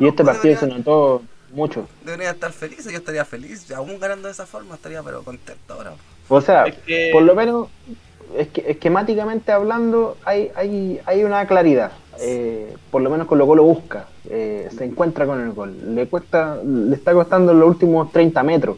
y 0.00 0.08
este 0.08 0.24
partido 0.24 0.58
se 0.58 0.66
notó 0.66 1.22
mucho. 1.52 1.88
Debería 2.04 2.30
estar 2.30 2.52
feliz, 2.52 2.84
yo 2.84 2.98
estaría 2.98 3.24
feliz, 3.24 3.70
aún 3.70 3.98
ganando 3.98 4.28
de 4.28 4.32
esa 4.32 4.46
forma 4.46 4.74
estaría 4.74 5.02
pero 5.02 5.22
contento 5.22 5.74
ahora. 5.74 5.94
O 6.28 6.40
sea, 6.40 6.64
por 7.12 7.22
lo 7.22 7.34
menos 7.34 7.68
esquemáticamente 8.36 9.52
hablando 9.52 10.16
hay, 10.24 10.50
hay, 10.54 11.00
hay 11.06 11.24
una 11.24 11.46
claridad. 11.46 11.92
Eh, 12.20 12.74
por 12.90 13.02
lo 13.02 13.10
menos 13.10 13.26
Colo 13.26 13.46
Colo 13.46 13.64
busca, 13.64 14.06
eh, 14.30 14.68
se 14.76 14.84
encuentra 14.84 15.26
con 15.26 15.40
el 15.40 15.52
gol. 15.52 15.94
Le 15.94 16.06
cuesta, 16.06 16.58
le 16.64 16.94
está 16.94 17.12
costando 17.12 17.52
los 17.52 17.68
últimos 17.68 18.12
30 18.12 18.42
metros. 18.42 18.76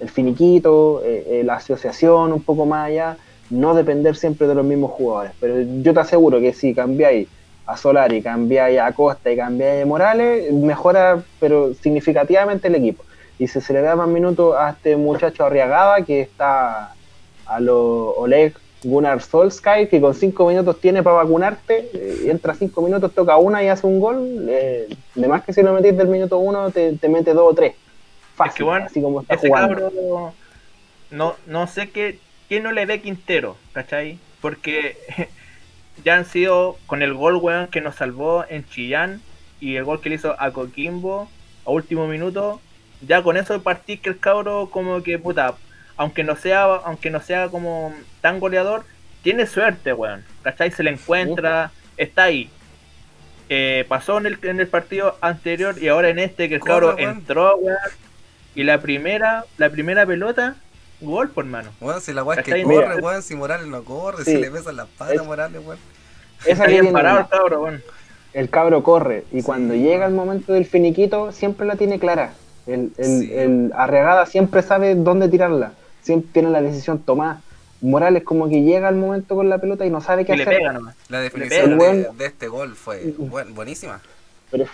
El 0.00 0.10
finiquito, 0.10 1.02
eh, 1.04 1.42
la 1.44 1.54
asociación 1.56 2.32
un 2.32 2.42
poco 2.42 2.66
más 2.66 2.88
allá, 2.88 3.16
no 3.50 3.74
depender 3.74 4.16
siempre 4.16 4.46
de 4.46 4.54
los 4.54 4.64
mismos 4.64 4.90
jugadores. 4.90 5.32
Pero 5.40 5.60
yo 5.82 5.94
te 5.94 6.00
aseguro 6.00 6.40
que 6.40 6.52
si 6.52 6.74
cambiáis 6.74 7.28
a 7.66 7.76
Solari, 7.76 8.20
cambiáis 8.20 8.78
a 8.80 8.92
Costa 8.92 9.30
y 9.30 9.36
cambiáis 9.36 9.82
a 9.82 9.86
Morales, 9.86 10.52
mejora 10.52 11.22
pero 11.40 11.72
significativamente 11.74 12.68
el 12.68 12.74
equipo. 12.74 13.04
Y 13.38 13.48
si 13.48 13.60
se 13.60 13.72
le 13.72 13.80
da 13.80 13.96
más 13.96 14.08
minutos 14.08 14.54
a 14.56 14.70
este 14.70 14.96
muchacho 14.96 15.44
Arriagada 15.44 16.02
que 16.02 16.20
está 16.20 16.92
a 17.46 17.60
lo 17.60 18.10
Oleg 18.12 18.54
Gunnar 18.84 19.20
Solskjaer, 19.22 19.88
que 19.88 20.00
con 20.00 20.14
cinco 20.14 20.46
minutos 20.46 20.80
tiene 20.80 21.02
para 21.02 21.16
vacunarte, 21.16 21.90
eh, 21.92 22.30
entra 22.30 22.54
cinco 22.54 22.82
minutos, 22.82 23.12
toca 23.12 23.36
una 23.36 23.62
y 23.62 23.68
hace 23.68 23.86
un 23.86 24.00
gol, 24.00 24.46
eh, 24.48 24.94
de 25.14 25.28
más 25.28 25.42
que 25.44 25.52
si 25.52 25.62
lo 25.62 25.72
metís 25.72 25.96
del 25.96 26.08
minuto 26.08 26.38
uno, 26.38 26.70
te, 26.70 26.92
te 26.94 27.08
mete 27.08 27.32
dos 27.32 27.52
o 27.52 27.54
tres. 27.54 27.74
Fácil, 28.36 28.68
así 28.68 29.00
como 29.00 29.20
está 29.20 29.36
jugando. 29.36 30.32
no, 31.10 31.34
no 31.46 31.66
sé 31.66 31.90
qué, 31.90 32.18
qué 32.48 32.60
no 32.60 32.72
le 32.72 32.86
ve 32.86 33.00
Quintero, 33.00 33.56
¿cachai? 33.72 34.18
Porque 34.40 34.96
ya 36.04 36.16
han 36.16 36.24
sido 36.24 36.76
con 36.86 37.02
el 37.02 37.14
gol, 37.14 37.36
weón, 37.36 37.68
que 37.68 37.80
nos 37.80 37.94
salvó 37.94 38.44
en 38.48 38.66
Chillán 38.66 39.22
y 39.60 39.76
el 39.76 39.84
gol 39.84 40.00
que 40.00 40.08
le 40.08 40.16
hizo 40.16 40.34
a 40.38 40.50
Coquimbo 40.50 41.28
a 41.64 41.70
último 41.70 42.06
minuto, 42.06 42.60
ya 43.06 43.22
con 43.22 43.36
eso 43.36 43.62
partí 43.62 43.98
que 43.98 44.10
el 44.10 44.18
cabro 44.18 44.68
como 44.70 45.02
que 45.02 45.18
puta, 45.18 45.54
aunque 45.96 46.24
no 46.24 46.36
sea, 46.36 46.64
aunque 46.64 47.10
no 47.10 47.20
sea 47.20 47.48
como 47.48 47.94
tan 48.20 48.40
goleador, 48.40 48.84
tiene 49.22 49.46
suerte, 49.46 49.92
weón. 49.92 50.24
¿Cachai? 50.42 50.70
Se 50.70 50.82
le 50.82 50.90
encuentra, 50.90 51.70
está 51.96 52.24
ahí. 52.24 52.50
Eh, 53.48 53.84
pasó 53.88 54.18
en 54.18 54.26
el, 54.26 54.38
en 54.42 54.60
el 54.60 54.68
partido 54.68 55.16
anterior 55.20 55.76
y 55.80 55.88
ahora 55.88 56.08
en 56.08 56.18
este 56.18 56.48
que 56.48 56.56
el 56.56 56.60
cabro 56.60 56.98
entró, 56.98 57.56
weón. 57.56 57.78
Y 58.54 58.62
la 58.62 58.80
primera, 58.80 59.44
la 59.58 59.70
primera 59.70 60.06
pelota 60.06 60.56
Gol, 61.00 61.30
por 61.30 61.44
mano. 61.44 61.70
Bueno, 61.80 62.00
si 62.00 62.12
la 62.12 62.22
weá 62.22 62.40
es 62.40 62.46
que 62.46 62.62
corre, 62.62 62.96
weón, 62.96 63.22
si 63.22 63.34
Morales 63.34 63.66
no 63.66 63.82
corre, 63.84 64.24
si 64.24 64.36
le 64.36 64.48
besan 64.48 64.76
la 64.76 64.84
espalda 64.84 65.20
a 65.20 65.24
Morales, 65.24 65.60
weón. 65.64 65.78
Esa 66.46 66.66
bien 66.66 66.92
parado 66.92 67.20
el 67.20 67.28
cabro, 67.28 67.62
weón. 67.62 67.82
El 68.32 68.50
cabro 68.50 68.82
corre 68.82 69.24
y 69.30 69.42
cuando 69.42 69.74
llega 69.74 70.06
el 70.06 70.12
momento 70.12 70.52
del 70.52 70.66
finiquito 70.66 71.30
siempre 71.30 71.66
la 71.66 71.76
tiene 71.76 71.98
clara. 71.98 72.32
El, 72.66 72.92
el, 72.98 73.30
el, 73.30 73.72
Arregada 73.76 74.26
siempre 74.26 74.62
sabe 74.62 74.94
dónde 74.94 75.28
tirarla, 75.28 75.72
siempre 76.04 76.30
tiene 76.32 76.50
la 76.50 76.62
decisión 76.62 77.00
tomada. 77.00 77.42
Morales 77.80 78.22
como 78.22 78.48
que 78.48 78.62
llega 78.62 78.88
al 78.88 78.94
momento 78.94 79.34
con 79.34 79.50
la 79.50 79.58
pelota 79.58 79.84
y 79.84 79.90
no 79.90 80.00
sabe 80.00 80.24
qué 80.24 80.32
hacer. 80.34 80.48
Le 80.48 80.56
pega 80.56 80.80
La 81.08 81.20
definición 81.20 81.78
de, 81.78 82.08
de, 82.16 82.26
este 82.26 82.48
gol 82.48 82.76
fue 82.76 83.12
buenísima. 83.18 84.00
Pero 84.50 84.66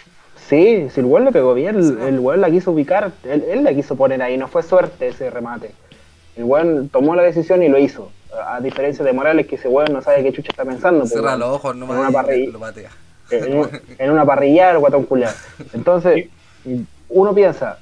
sí, 0.48 0.88
si 0.90 1.00
el 1.00 1.06
gol 1.06 1.24
le 1.24 1.32
pegó 1.32 1.54
bien, 1.54 1.76
el, 1.76 2.20
el 2.24 2.40
la 2.40 2.50
quiso 2.50 2.72
ubicar, 2.72 3.12
él, 3.24 3.44
él 3.48 3.64
la 3.64 3.74
quiso 3.74 3.96
poner 3.96 4.22
ahí, 4.22 4.36
no 4.36 4.46
fue 4.46 4.62
suerte 4.62 5.08
ese 5.08 5.30
remate 5.30 5.72
el 6.36 6.44
weón 6.44 6.88
tomó 6.88 7.14
la 7.14 7.22
decisión 7.22 7.62
y 7.62 7.68
lo 7.68 7.78
hizo. 7.78 8.10
A 8.46 8.60
diferencia 8.60 9.04
de 9.04 9.12
Morales, 9.12 9.46
que 9.46 9.56
ese 9.56 9.68
weón 9.68 9.92
no 9.92 10.02
sabe 10.02 10.22
qué 10.22 10.32
chucha 10.32 10.50
está 10.50 10.64
pensando. 10.64 11.04
Cierra 11.06 11.36
los 11.36 11.48
ojos, 11.48 11.76
no 11.76 11.92
en 11.92 11.98
una 11.98 12.10
parrilla, 12.10 12.52
lo 12.52 12.60
En, 13.98 14.10
una 14.10 14.24
parrilla, 14.24 14.72
el 14.72 14.78
guatón 14.78 15.04
culiado. 15.04 15.34
Entonces, 15.72 16.28
uno 17.08 17.34
piensa, 17.34 17.78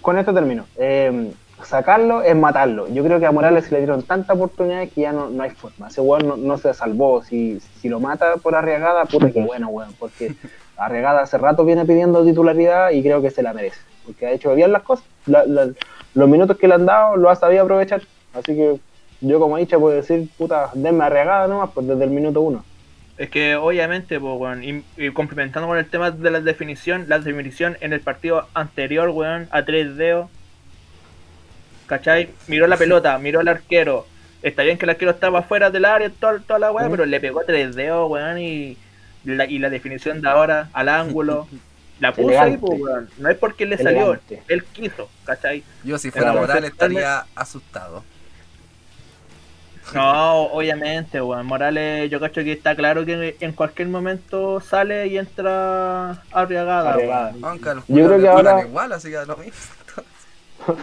con 0.00 0.18
esto 0.18 0.32
termino. 0.32 0.66
Eh, 0.76 1.32
sacarlo 1.64 2.22
es 2.22 2.36
matarlo. 2.36 2.88
Yo 2.88 3.02
creo 3.04 3.18
que 3.18 3.26
a 3.26 3.32
Morales 3.32 3.64
se 3.64 3.72
le 3.72 3.78
dieron 3.78 4.02
tantas 4.02 4.36
oportunidades 4.36 4.92
que 4.92 5.02
ya 5.02 5.12
no, 5.12 5.30
no 5.30 5.42
hay 5.42 5.50
forma. 5.50 5.88
Ese 5.88 6.00
weón 6.00 6.46
no, 6.46 6.58
se 6.58 6.72
salvó. 6.74 7.22
Si, 7.22 7.60
si 7.80 7.88
lo 7.88 8.00
mata 8.00 8.36
por 8.36 8.54
arriesgada, 8.54 9.04
puta 9.04 9.30
que 9.30 9.42
bueno, 9.42 9.68
weón. 9.68 9.92
Porque 9.98 10.34
arriesgada 10.76 11.22
hace 11.22 11.38
rato 11.38 11.64
viene 11.64 11.84
pidiendo 11.84 12.24
titularidad 12.24 12.90
y 12.90 13.02
creo 13.02 13.22
que 13.22 13.30
se 13.30 13.42
la 13.42 13.52
merece. 13.52 13.80
Porque 14.04 14.26
ha 14.26 14.32
hecho 14.32 14.54
bien 14.54 14.72
las 14.72 14.82
cosas 14.82 15.04
los 16.14 16.28
minutos 16.28 16.56
que 16.56 16.68
le 16.68 16.74
han 16.74 16.86
dado 16.86 17.16
lo 17.16 17.30
ha 17.30 17.36
sabido 17.36 17.62
aprovechar. 17.62 18.02
Así 18.32 18.54
que 18.54 18.78
yo 19.20 19.40
como 19.40 19.56
dicha 19.56 19.78
puedo 19.78 19.96
decir, 19.96 20.28
puta, 20.36 20.70
denme 20.74 21.04
arriagada 21.04 21.48
nomás, 21.48 21.70
pues 21.74 21.86
desde 21.86 22.04
el 22.04 22.10
minuto 22.10 22.40
uno. 22.40 22.64
Es 23.16 23.30
que 23.30 23.54
obviamente, 23.54 24.18
pues, 24.18 24.34
weón, 24.36 24.64
y, 24.64 25.10
complementando 25.10 25.68
con 25.68 25.78
el 25.78 25.88
tema 25.88 26.10
de 26.10 26.30
la 26.30 26.40
definición, 26.40 27.06
la 27.08 27.20
definición 27.20 27.76
en 27.80 27.92
el 27.92 28.00
partido 28.00 28.48
anterior, 28.54 29.08
weón, 29.10 29.46
a 29.52 29.64
tres 29.64 29.96
dedos, 29.96 30.28
¿cachai? 31.86 32.30
Miró 32.48 32.66
la 32.66 32.76
pelota, 32.76 33.18
miró 33.18 33.40
al 33.40 33.48
arquero. 33.48 34.06
Está 34.42 34.62
bien 34.62 34.76
que 34.76 34.84
el 34.84 34.90
arquero 34.90 35.10
estaba 35.10 35.42
fuera 35.42 35.70
del 35.70 35.84
área, 35.84 36.10
toda, 36.10 36.38
toda 36.40 36.58
la 36.58 36.72
weá, 36.72 36.88
pero 36.90 37.06
le 37.06 37.18
pegó 37.20 37.42
tres 37.46 37.74
dedos, 37.74 38.10
weón, 38.10 38.38
y 38.38 38.76
la, 39.24 39.46
y 39.46 39.58
la 39.58 39.70
definición 39.70 40.20
de 40.20 40.28
ahora 40.28 40.68
al 40.72 40.88
ángulo. 40.88 41.48
La 42.00 42.12
puso 42.12 42.38
ahí, 42.40 42.56
pues, 42.56 42.80
weón. 42.80 43.08
No 43.18 43.28
es 43.30 43.38
porque 43.38 43.66
le 43.66 43.78
salió, 43.78 44.18
él 44.48 44.64
quiso, 44.64 45.08
¿cachai? 45.24 45.62
Yo 45.84 45.96
si 45.96 46.10
fuera 46.10 46.32
Morales 46.32 46.72
estaría 46.72 47.24
asustado. 47.36 48.02
No, 49.94 50.42
obviamente, 50.46 51.20
weón. 51.20 51.46
Morales, 51.46 52.10
yo 52.10 52.18
cacho 52.18 52.42
que 52.42 52.52
está 52.52 52.74
claro 52.74 53.04
que 53.04 53.36
en 53.38 53.52
cualquier 53.52 53.88
momento 53.88 54.60
sale 54.60 55.06
y 55.06 55.18
entra 55.18 56.22
arriagada. 56.32 56.96
yo 57.86 58.06
creo 58.06 58.20
que 58.20 58.28
ahora 58.28 58.62
igual, 58.62 58.92
así 58.92 59.10
que 59.10 59.24
lo 59.24 59.36
mismo. 59.36 59.52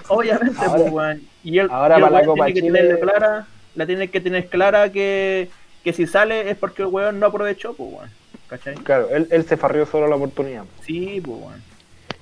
Obviamente, 0.07 0.59
pues, 0.65 0.91
weón. 0.91 1.21
Y 1.43 1.59
él, 1.59 1.67
ahora 1.71 1.99
para 1.99 2.09
la 2.09 2.25
Copa 2.25 2.45
tiene 2.45 2.61
Chile... 2.61 2.89
que 2.89 2.99
clara, 2.99 3.47
la 3.75 3.85
tiene 3.85 4.07
que 4.09 4.21
tener 4.21 4.47
clara 4.47 4.91
que, 4.91 5.49
que 5.83 5.93
si 5.93 6.07
sale 6.07 6.49
es 6.49 6.57
porque 6.57 6.83
el 6.83 6.89
weón 6.89 7.19
no 7.19 7.27
aprovechó, 7.27 7.73
pues, 7.73 7.89
weón. 7.91 8.21
Claro, 8.83 9.07
él, 9.09 9.45
se 9.45 9.55
farrió 9.55 9.85
solo 9.85 10.07
la 10.07 10.17
oportunidad. 10.17 10.63
Sí, 10.85 11.21
pues 11.23 11.39
bueno. 11.39 11.63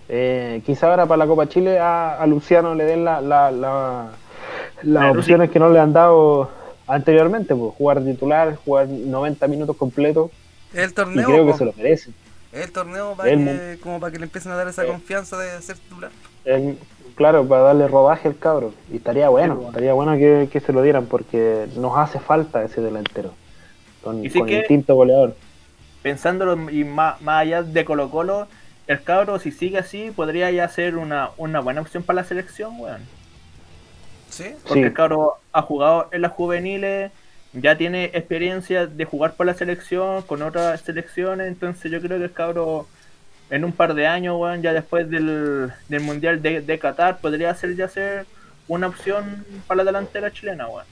Eh, 0.09 0.61
quizá 0.65 0.89
ahora 0.89 1.05
para 1.05 1.17
la 1.17 1.27
Copa 1.27 1.47
Chile 1.47 1.79
a, 1.79 2.23
Luciano 2.27 2.75
le 2.75 2.83
den 2.83 3.03
la, 3.03 3.21
las 4.83 5.15
opciones 5.15 5.49
que 5.49 5.59
no 5.59 5.69
le 5.69 5.79
han 5.79 5.93
dado 5.93 6.51
anteriormente, 6.87 7.55
pues 7.55 7.73
jugar 7.75 8.03
titular, 8.03 8.55
jugar 8.63 8.87
90 8.87 9.47
minutos 9.47 9.75
completos. 9.77 10.31
El 10.73 10.93
torneo. 10.93 11.29
Y 11.29 11.33
creo 11.33 11.45
que 11.47 11.53
se 11.53 11.65
lo 11.65 11.73
merece. 11.73 12.11
El 12.51 12.71
torneo 12.71 13.13
para 13.15 13.29
que, 13.29 13.77
como 13.81 13.99
para 13.99 14.11
que 14.11 14.19
le 14.19 14.25
empiecen 14.25 14.51
a 14.51 14.55
dar 14.55 14.67
esa 14.67 14.83
eh. 14.83 14.87
confianza 14.87 15.37
de 15.37 15.61
ser 15.61 15.77
titular. 15.77 16.11
Claro, 17.19 17.47
para 17.47 17.61
darle 17.61 17.87
rodaje 17.87 18.27
al 18.27 18.37
cabro. 18.37 18.73
Y 18.91 18.97
estaría 18.97 19.29
bueno, 19.29 19.65
estaría 19.67 19.93
bueno 19.93 20.13
que, 20.17 20.59
se 20.59 20.73
lo 20.73 20.81
dieran 20.81 21.05
porque 21.05 21.67
nos 21.75 21.95
hace 21.95 22.19
falta 22.19 22.63
ese 22.63 22.81
delantero. 22.81 23.31
Con, 24.01 24.25
¿Y 24.25 24.29
con 24.31 24.49
instinto 24.49 24.95
goleador 24.95 25.35
pensándolo 26.01 26.69
y 26.69 26.83
más, 26.83 27.17
allá 27.25 27.63
de 27.63 27.85
Colo 27.85 28.09
Colo, 28.09 28.47
el 28.87 29.03
cabro 29.03 29.39
si 29.39 29.51
sigue 29.51 29.77
así 29.77 30.11
podría 30.11 30.49
ya 30.51 30.67
ser 30.69 30.97
una, 30.97 31.31
buena 31.37 31.81
opción 31.81 32.03
para 32.03 32.21
la 32.21 32.23
selección, 32.23 32.79
weón. 32.79 33.01
¿Sí? 34.29 34.55
Porque 34.67 34.83
el 34.83 34.93
cabro 34.93 35.37
ha 35.51 35.61
jugado 35.61 36.07
en 36.11 36.21
las 36.21 36.31
juveniles, 36.31 37.11
ya 37.53 37.77
tiene 37.77 38.05
experiencia 38.05 38.85
de 38.85 39.05
jugar 39.05 39.33
por 39.33 39.45
la 39.45 39.55
selección, 39.55 40.21
con 40.23 40.41
otras 40.43 40.81
selecciones, 40.81 41.47
entonces 41.47 41.91
yo 41.91 41.99
creo 41.99 42.19
que 42.19 42.25
el 42.25 42.31
cabro 42.31 42.87
en 43.49 43.63
un 43.65 43.71
par 43.71 43.93
de 43.93 44.07
años, 44.07 44.35
weón, 44.39 44.61
ya 44.61 44.73
después 44.73 45.09
del, 45.09 45.71
del 45.87 46.01
Mundial 46.01 46.41
de, 46.41 46.61
de 46.61 46.79
Qatar, 46.79 47.19
podría 47.19 47.53
ser 47.55 47.75
ya 47.75 47.87
ser 47.87 48.25
una 48.67 48.87
opción 48.87 49.45
para 49.67 49.77
la 49.79 49.83
delantera 49.85 50.31
chilena, 50.31 50.67
weón. 50.67 50.85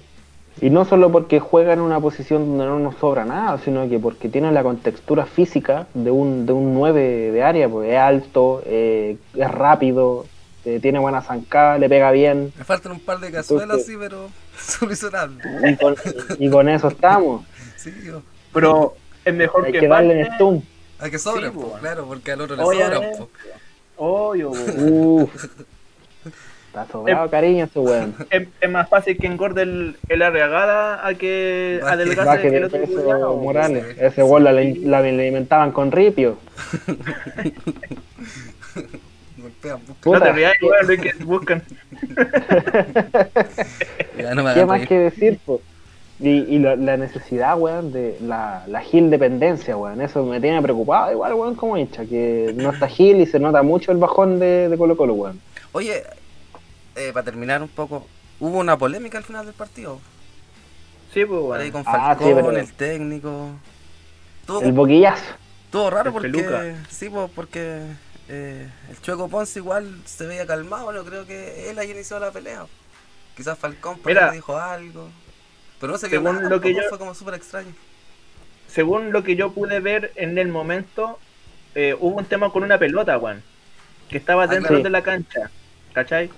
Y 0.60 0.72
no 0.72 0.86
solo 0.86 1.12
porque 1.12 1.40
juega 1.40 1.74
en 1.74 1.82
una 1.82 2.00
posición 2.00 2.48
donde 2.48 2.66
no 2.66 2.80
nos 2.80 2.96
sobra 2.96 3.26
nada, 3.26 3.60
sino 3.60 3.88
que 3.88 4.00
porque 4.00 4.28
tiene 4.28 4.52
la 4.52 4.64
contextura 4.64 5.28
física 5.28 5.86
de 5.94 6.10
un, 6.10 6.48
de 6.48 6.54
un 6.54 6.74
9 6.74 7.32
de 7.32 7.44
área, 7.44 7.70
pues 7.70 7.92
es 7.92 7.98
alto, 7.98 8.64
eh, 8.66 9.18
es 9.36 9.52
rápido, 9.52 10.26
eh, 10.66 10.80
tiene 10.82 10.98
buena 10.98 11.22
zancada, 11.22 11.78
le 11.78 11.88
pega 11.88 12.10
bien. 12.10 12.52
Me 12.58 12.64
faltan 12.64 12.94
un 12.94 13.00
par 13.00 13.20
de 13.20 13.32
cazuelas, 13.32 13.66
Entonces- 13.78 13.86
sí, 13.86 13.98
pero 14.00 14.30
solucionable. 14.58 15.44
Y 15.70 15.76
con, 15.76 15.96
y 16.40 16.50
con 16.50 16.70
eso 16.70 16.88
estamos. 16.88 17.46
Sí, 17.78 17.94
yo. 18.04 18.24
Pero 18.52 18.96
es 19.24 19.36
mejor 19.36 19.64
Hay 19.68 19.72
que, 19.72 19.80
que 19.82 19.88
darle 19.88 20.22
en 20.22 20.28
falte- 20.30 20.38
Hay 21.00 21.12
que 21.12 21.20
sobren, 21.20 21.52
Sí, 21.52 21.56
po, 21.58 21.70
pues. 21.70 21.82
claro, 21.82 22.06
porque 22.06 22.32
al 22.32 22.42
otro 22.42 22.56
le 22.56 22.64
sobran, 22.64 23.02
po. 23.18 23.30
Obvio. 23.98 24.50
Uf. 24.52 25.46
Está 26.68 26.86
sobrado 26.92 27.30
cariño 27.32 27.66
ese 27.66 27.80
weón. 27.80 28.14
es, 28.30 28.48
es 28.62 28.70
más 28.70 28.88
fácil 28.90 29.18
que 29.18 29.26
engorde 29.26 29.64
el, 29.64 29.98
el 30.10 30.22
arreagada 30.22 31.08
a 31.08 31.14
que 31.16 31.80
Baje- 31.82 31.94
adelgace 31.94 32.26
Baje 32.28 32.56
el 32.58 32.64
otro 32.66 32.80
peso 32.82 32.94
culiao, 33.02 33.38
Morales. 33.38 33.86
sí. 33.96 33.96
Ese 34.00 34.22
weón 34.24 34.44
la, 34.44 34.52
la 34.54 34.98
alimentaban 35.00 35.72
con 35.72 35.92
ripio. 35.92 36.38
Golpean, 39.38 39.80
buscan. 39.88 40.14
No 40.14 40.22
te 40.22 40.32
rías, 40.34 40.54
weón, 40.62 40.88
lo 40.88 40.98
que 41.02 41.14
buscan. 41.24 41.64
Ya 44.18 44.34
no 44.36 44.44
me 44.44 44.54
¿Qué 44.54 44.66
más 44.66 44.88
que 44.88 44.96
decir, 45.00 45.40
po? 45.46 45.62
Y, 46.20 46.30
y 46.30 46.58
la, 46.60 46.76
la 46.76 46.98
necesidad, 46.98 47.58
weón, 47.60 47.92
de 47.92 48.18
la, 48.22 48.64
la 48.68 48.82
Gil 48.82 49.10
dependencia, 49.12 49.78
weón. 49.78 50.02
Eso 50.02 50.24
me 50.26 50.42
tiene 50.42 50.62
preocupado 50.64 51.12
igual, 51.12 51.34
weón, 51.36 51.56
como 51.56 51.78
hincha. 51.78 52.06
Que 52.06 52.54
no 52.56 52.72
está 52.72 52.88
Gil 52.88 53.18
y 53.22 53.26
se 53.28 53.40
nota 53.40 53.62
mucho 53.62 53.92
el 53.92 53.98
bajón 54.00 54.40
de, 54.40 54.68
de 54.70 54.78
Colo 54.78 54.98
Colo, 54.98 55.14
weón. 55.14 55.40
Oye, 55.74 56.04
eh, 56.96 57.12
para 57.14 57.24
terminar 57.26 57.62
un 57.62 57.68
poco, 57.70 58.08
hubo 58.40 58.58
una 58.58 58.78
polémica 58.78 59.20
al 59.20 59.24
final 59.26 59.46
del 59.46 59.54
partido. 59.54 60.00
Sí, 61.14 61.24
pues, 61.26 61.40
Por 61.40 61.58
ahí 61.60 61.70
weón. 61.70 61.84
con 61.84 61.94
Ah, 61.96 62.16
sí, 62.18 62.24
Falcón, 62.26 62.46
pero- 62.48 62.58
el 62.58 62.74
técnico. 62.74 63.50
El 64.64 64.72
boquillazo. 64.72 65.24
estuvo 65.66 65.90
raro 65.90 66.08
el 66.10 66.14
porque. 66.14 66.30
peluca. 66.32 66.64
Sí, 66.90 67.10
pues, 67.10 67.30
porque 67.36 67.82
eh, 68.30 68.68
el 68.90 69.02
Chueco 69.02 69.28
Ponce 69.28 69.60
igual 69.60 70.02
se 70.06 70.26
veía 70.26 70.48
calmado. 70.48 70.92
No 70.94 71.04
creo 71.04 71.26
que 71.28 71.70
él 71.70 71.78
haya 71.78 71.94
iniciado 71.94 72.26
la 72.26 72.32
pelea. 72.32 72.66
Quizás 73.36 73.58
Falcón 73.60 74.00
por 74.00 74.08
Mira. 74.08 74.30
le 74.30 74.38
dijo 74.38 74.58
algo. 74.58 75.10
Pero 75.80 75.92
no 75.94 75.98
Según 75.98 76.36
nada, 76.36 76.50
lo 76.50 76.62
que 76.62 76.74
yo- 76.74 76.82
fue 76.90 76.98
como 76.98 77.14
súper 77.14 77.36
extraño. 77.36 77.74
Según 78.68 79.12
lo 79.12 79.24
que 79.24 79.36
yo 79.36 79.52
pude 79.52 79.80
ver 79.80 80.12
en 80.16 80.38
el 80.38 80.48
momento, 80.50 81.20
eh, 81.76 81.96
hubo 82.00 82.18
un 82.18 82.26
tema 82.26 82.52
con 82.52 82.64
una 82.64 82.78
pelota, 82.78 83.18
weón. 83.18 83.44
Que 84.10 84.18
estaba 84.18 84.44
Ah, 84.44 84.48
dentro 84.48 84.70
claro. 84.70 84.84
de 84.84 84.90
la 84.90 85.02
cancha. 85.04 85.50
¿Cachai? 85.94 86.30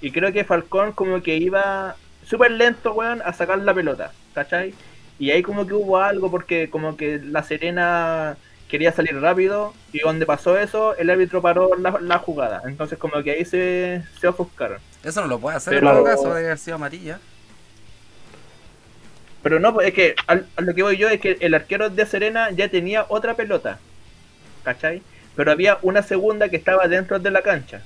Y 0.00 0.10
creo 0.10 0.32
que 0.32 0.44
Falcón 0.44 0.92
como 0.92 1.22
que 1.22 1.36
iba 1.36 1.96
súper 2.24 2.50
lento, 2.52 2.92
weón, 2.92 3.22
a 3.24 3.32
sacar 3.32 3.58
la 3.58 3.74
pelota. 3.74 4.12
¿Cachai? 4.34 4.74
Y 5.18 5.30
ahí 5.30 5.42
como 5.42 5.66
que 5.66 5.74
hubo 5.74 5.98
algo 5.98 6.30
porque 6.30 6.68
como 6.70 6.96
que 6.96 7.18
la 7.22 7.42
Serena 7.42 8.36
quería 8.68 8.92
salir 8.92 9.18
rápido 9.20 9.72
y 9.92 10.00
donde 10.00 10.26
pasó 10.26 10.58
eso, 10.58 10.94
el 10.96 11.08
árbitro 11.08 11.40
paró 11.40 11.70
la, 11.78 11.98
la 12.00 12.18
jugada. 12.18 12.62
Entonces 12.66 12.98
como 12.98 13.22
que 13.22 13.30
ahí 13.30 13.44
se, 13.44 14.02
se 14.20 14.26
ofuscaron. 14.28 14.78
Eso 15.04 15.20
no 15.22 15.28
lo 15.28 15.38
puede 15.38 15.56
hacer 15.56 15.74
Pero- 15.74 15.88
en 15.88 15.94
todo 15.94 16.04
caso, 16.04 16.28
debe 16.34 16.46
haber 16.46 16.58
sido 16.58 16.74
amarilla. 16.74 17.18
Pero 19.46 19.60
no, 19.60 19.72
pues, 19.72 19.86
es 19.86 19.94
que 19.94 20.16
al- 20.26 20.44
a 20.56 20.60
lo 20.60 20.74
que 20.74 20.82
voy 20.82 20.96
yo 20.96 21.08
es 21.08 21.20
que 21.20 21.36
el 21.38 21.54
arquero 21.54 21.88
de 21.88 22.04
Serena 22.04 22.50
ya 22.50 22.68
tenía 22.68 23.06
otra 23.08 23.34
pelota. 23.34 23.78
¿Cachai? 24.64 25.02
Pero 25.36 25.52
había 25.52 25.78
una 25.82 26.02
segunda 26.02 26.48
que 26.48 26.56
estaba 26.56 26.88
dentro 26.88 27.20
de 27.20 27.30
la 27.30 27.42
cancha. 27.42 27.80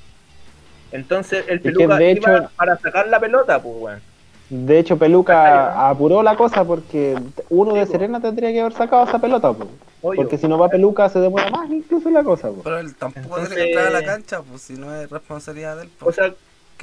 Entonces 0.91 1.45
el 1.49 1.61
que 1.61 1.69
peluca 1.73 1.99
de 1.99 2.13
iba 2.13 2.37
hecho- 2.39 2.51
para 2.57 2.79
sacar 2.79 3.09
la 3.09 3.21
pelota, 3.21 3.61
pues, 3.61 3.75
weón. 3.79 4.01
De 4.49 4.79
hecho, 4.79 4.97
Peluca 4.97 5.91
apuró 5.91 6.23
la 6.23 6.35
cosa 6.35 6.65
porque 6.65 7.15
uno 7.51 7.75
de 7.75 7.83
Sí, 7.85 7.87
po. 7.87 7.93
Serena 7.93 8.21
tendría 8.23 8.51
que 8.53 8.61
haber 8.63 8.73
sacado 8.73 9.05
esa 9.05 9.19
pelota, 9.21 9.53
po. 9.53 9.69
Obvio. 10.01 10.17
Porque 10.23 10.39
si 10.39 10.49
no 10.49 10.57
va 10.59 10.71
Peluca 10.71 11.11
se 11.11 11.19
demora 11.21 11.51
más 11.51 11.71
incluso 11.71 12.09
la 12.11 12.25
cosa, 12.25 12.49
po. 12.49 12.63
Pero 12.65 12.79
él 12.79 12.95
tampoco 12.97 13.37
Entonces- 13.37 13.49
tiene 13.55 13.63
que 13.65 13.71
entrar 13.79 13.87
a 13.95 14.01
la 14.01 14.03
cancha, 14.07 14.41
pues 14.41 14.63
si 14.63 14.73
no 14.79 14.95
es 14.95 15.11
responsabilidad 15.11 15.77
de 15.77 15.83
él. 15.83 15.91
O 16.01 16.05
pues, 16.05 16.17
sea, 16.17 16.33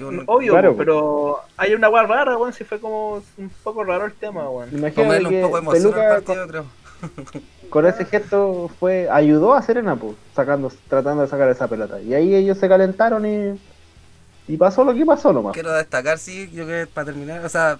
obvio, 0.03 0.51
Claro, 0.51 0.75
pues, 0.75 0.85
pero 0.85 1.39
hay 1.57 1.73
una 1.73 1.89
weá 1.89 2.03
rara, 2.03 2.37
weón, 2.37 2.53
si 2.53 2.63
fue 2.63 2.79
como 2.79 3.23
un 3.37 3.49
poco 3.63 3.83
raro 3.83 4.05
el 4.05 4.13
tema, 4.13 4.49
weón. 4.49 4.69
Imagínate 4.69 5.03
Ponerle 5.07 5.27
un 5.27 5.33
que 5.33 5.41
poco 5.41 5.55
de 5.57 5.61
emoción 5.61 5.93
al 5.93 5.93
Peluca 5.93 6.15
partido, 6.15 6.47
creo. 6.47 6.65
con, 7.69 7.85
ese 7.85 8.05
gesto 8.05 8.69
fue 8.79 9.09
ayudó 9.09 9.53
a 9.53 9.61
Serena, 9.61 9.95
po, 9.95 10.15
sacando, 10.35 10.71
tratando 10.89 11.21
de 11.23 11.27
sacar 11.27 11.49
esa 11.49 11.67
pelota. 11.67 12.01
Y 12.01 12.13
ahí 12.13 12.35
ellos 12.35 12.57
se 12.57 12.67
calentaron 12.67 13.25
y, 13.25 13.59
y 14.47 14.57
pasó 14.57 14.83
lo 14.83 14.93
que 14.93 15.05
pasó 15.05 15.33
nomás. 15.33 15.53
Quiero 15.53 15.71
destacar, 15.73 16.17
sí, 16.17 16.49
yo 16.53 16.65
que 16.65 16.87
para 16.87 17.05
terminar, 17.05 17.43
o 17.45 17.49
sea, 17.49 17.77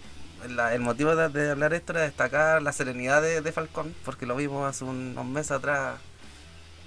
la- 0.49 0.73
el 0.73 0.81
motivo 0.81 1.15
de, 1.15 1.29
de 1.29 1.51
hablar 1.51 1.73
esto 1.73 1.93
era 1.93 2.01
destacar 2.01 2.61
la 2.61 2.71
serenidad 2.71 3.21
de, 3.21 3.41
de 3.41 3.51
Falcón, 3.51 3.93
porque 4.05 4.25
lo 4.25 4.35
vimos 4.35 4.67
hace 4.69 4.83
unos 4.85 5.25
meses 5.25 5.51
atrás, 5.51 5.95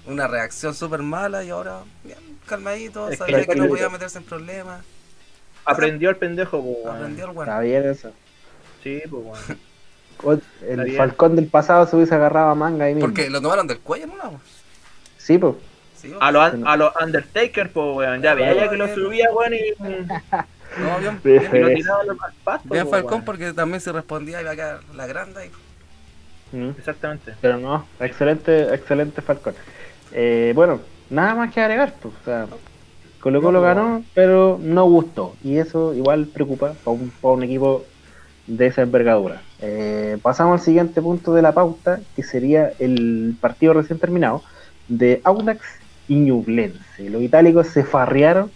una 0.05 0.27
reacción 0.27 0.73
súper 0.73 1.01
mala 1.01 1.43
y 1.43 1.49
ahora, 1.49 1.79
bien, 2.03 2.17
calmadito, 2.47 3.11
sabía 3.13 3.45
que 3.47 3.55
no 3.55 3.67
podía 3.67 3.89
meterse 3.89 4.17
en 4.19 4.23
problemas, 4.25 4.83
Aprendió 5.65 6.09
el 6.09 6.15
pendejo, 6.17 6.61
pues, 6.61 6.77
weón. 6.83 6.95
aprendió 6.97 7.25
el 7.25 7.31
Está 7.31 7.43
bueno. 7.45 7.59
bien 7.61 7.89
eso. 7.89 8.11
Sí, 8.83 9.01
pues, 9.09 9.23
weón. 9.23 9.59
Está 10.61 10.67
El 10.67 10.83
bien. 10.83 10.97
Falcón 10.97 11.35
del 11.35 11.47
pasado 11.47 11.87
se 11.87 11.95
hubiese 11.95 12.13
agarrado 12.13 12.49
a 12.51 12.55
manga 12.55 12.85
ahí 12.85 12.93
mismo. 12.93 13.07
Porque 13.07 13.29
lo 13.29 13.41
tomaron 13.41 13.65
del 13.67 13.79
cuello, 13.79 14.07
¿no? 14.07 14.39
Sí, 15.17 15.37
pues. 15.37 15.55
Sí, 15.97 16.13
A 16.19 16.31
los 16.31 16.53
a 16.65 16.77
los 16.77 16.91
Undertaker, 17.01 17.71
pues, 17.71 17.95
weón. 17.97 18.21
Ya 18.21 18.33
veía 18.35 18.69
que 18.69 18.77
lo 18.77 18.87
subía, 18.93 19.29
weón, 19.31 19.53
y, 19.53 19.59
no, 19.81 20.99
bien, 20.99 21.19
bien, 21.23 21.61
lo 21.61 21.67
tiraba 21.69 22.03
pues, 22.67 22.83
Falcón 22.89 23.11
weón. 23.11 23.25
porque 23.25 23.53
también 23.53 23.81
se 23.81 23.91
respondía 23.91 24.41
iba 24.41 24.51
a 24.51 24.55
quedar 24.55 24.79
la 24.95 25.07
grande 25.07 25.47
y 25.47 25.51
Mm. 26.53 26.71
Exactamente. 26.77 27.33
Pero 27.39 27.57
no, 27.59 27.85
excelente, 28.01 28.73
excelente 28.75 29.21
Falcón. 29.21 29.55
Eh, 30.11 30.51
bueno, 30.53 30.81
nada 31.09 31.33
más 31.33 31.53
que 31.53 31.61
agregar, 31.61 31.93
pues, 32.01 32.13
o 32.21 32.25
sea, 32.25 32.45
Colo 33.21 33.39
Colo 33.41 33.59
No, 33.59 33.65
ganó, 33.65 34.03
pero 34.15 34.59
no 34.61 34.85
gustó. 34.85 35.35
Y 35.43 35.57
eso 35.57 35.93
igual 35.93 36.25
preocupa 36.25 36.73
para 36.83 36.97
un, 37.33 37.43
equipo 37.43 37.85
de 38.47 38.67
esa 38.67 38.81
envergadura. 38.81 39.41
Eh, 39.61 40.17
pasamos 40.21 40.59
al 40.59 40.65
siguiente 40.65 41.01
punto 41.01 41.33
de 41.33 41.43
la 41.43 41.53
pauta, 41.53 42.01
que 42.15 42.23
sería 42.23 42.73
el 42.79 43.35
partido 43.39 43.73
recién 43.73 43.99
terminado 43.99 44.43
de 44.87 45.21
Audax 45.23 45.61
y 46.07 46.15
Ñublense. 46.15 47.09
Los 47.09 47.21
itálicos 47.21 47.67
se 47.67 47.83
farrearon, 47.83 48.51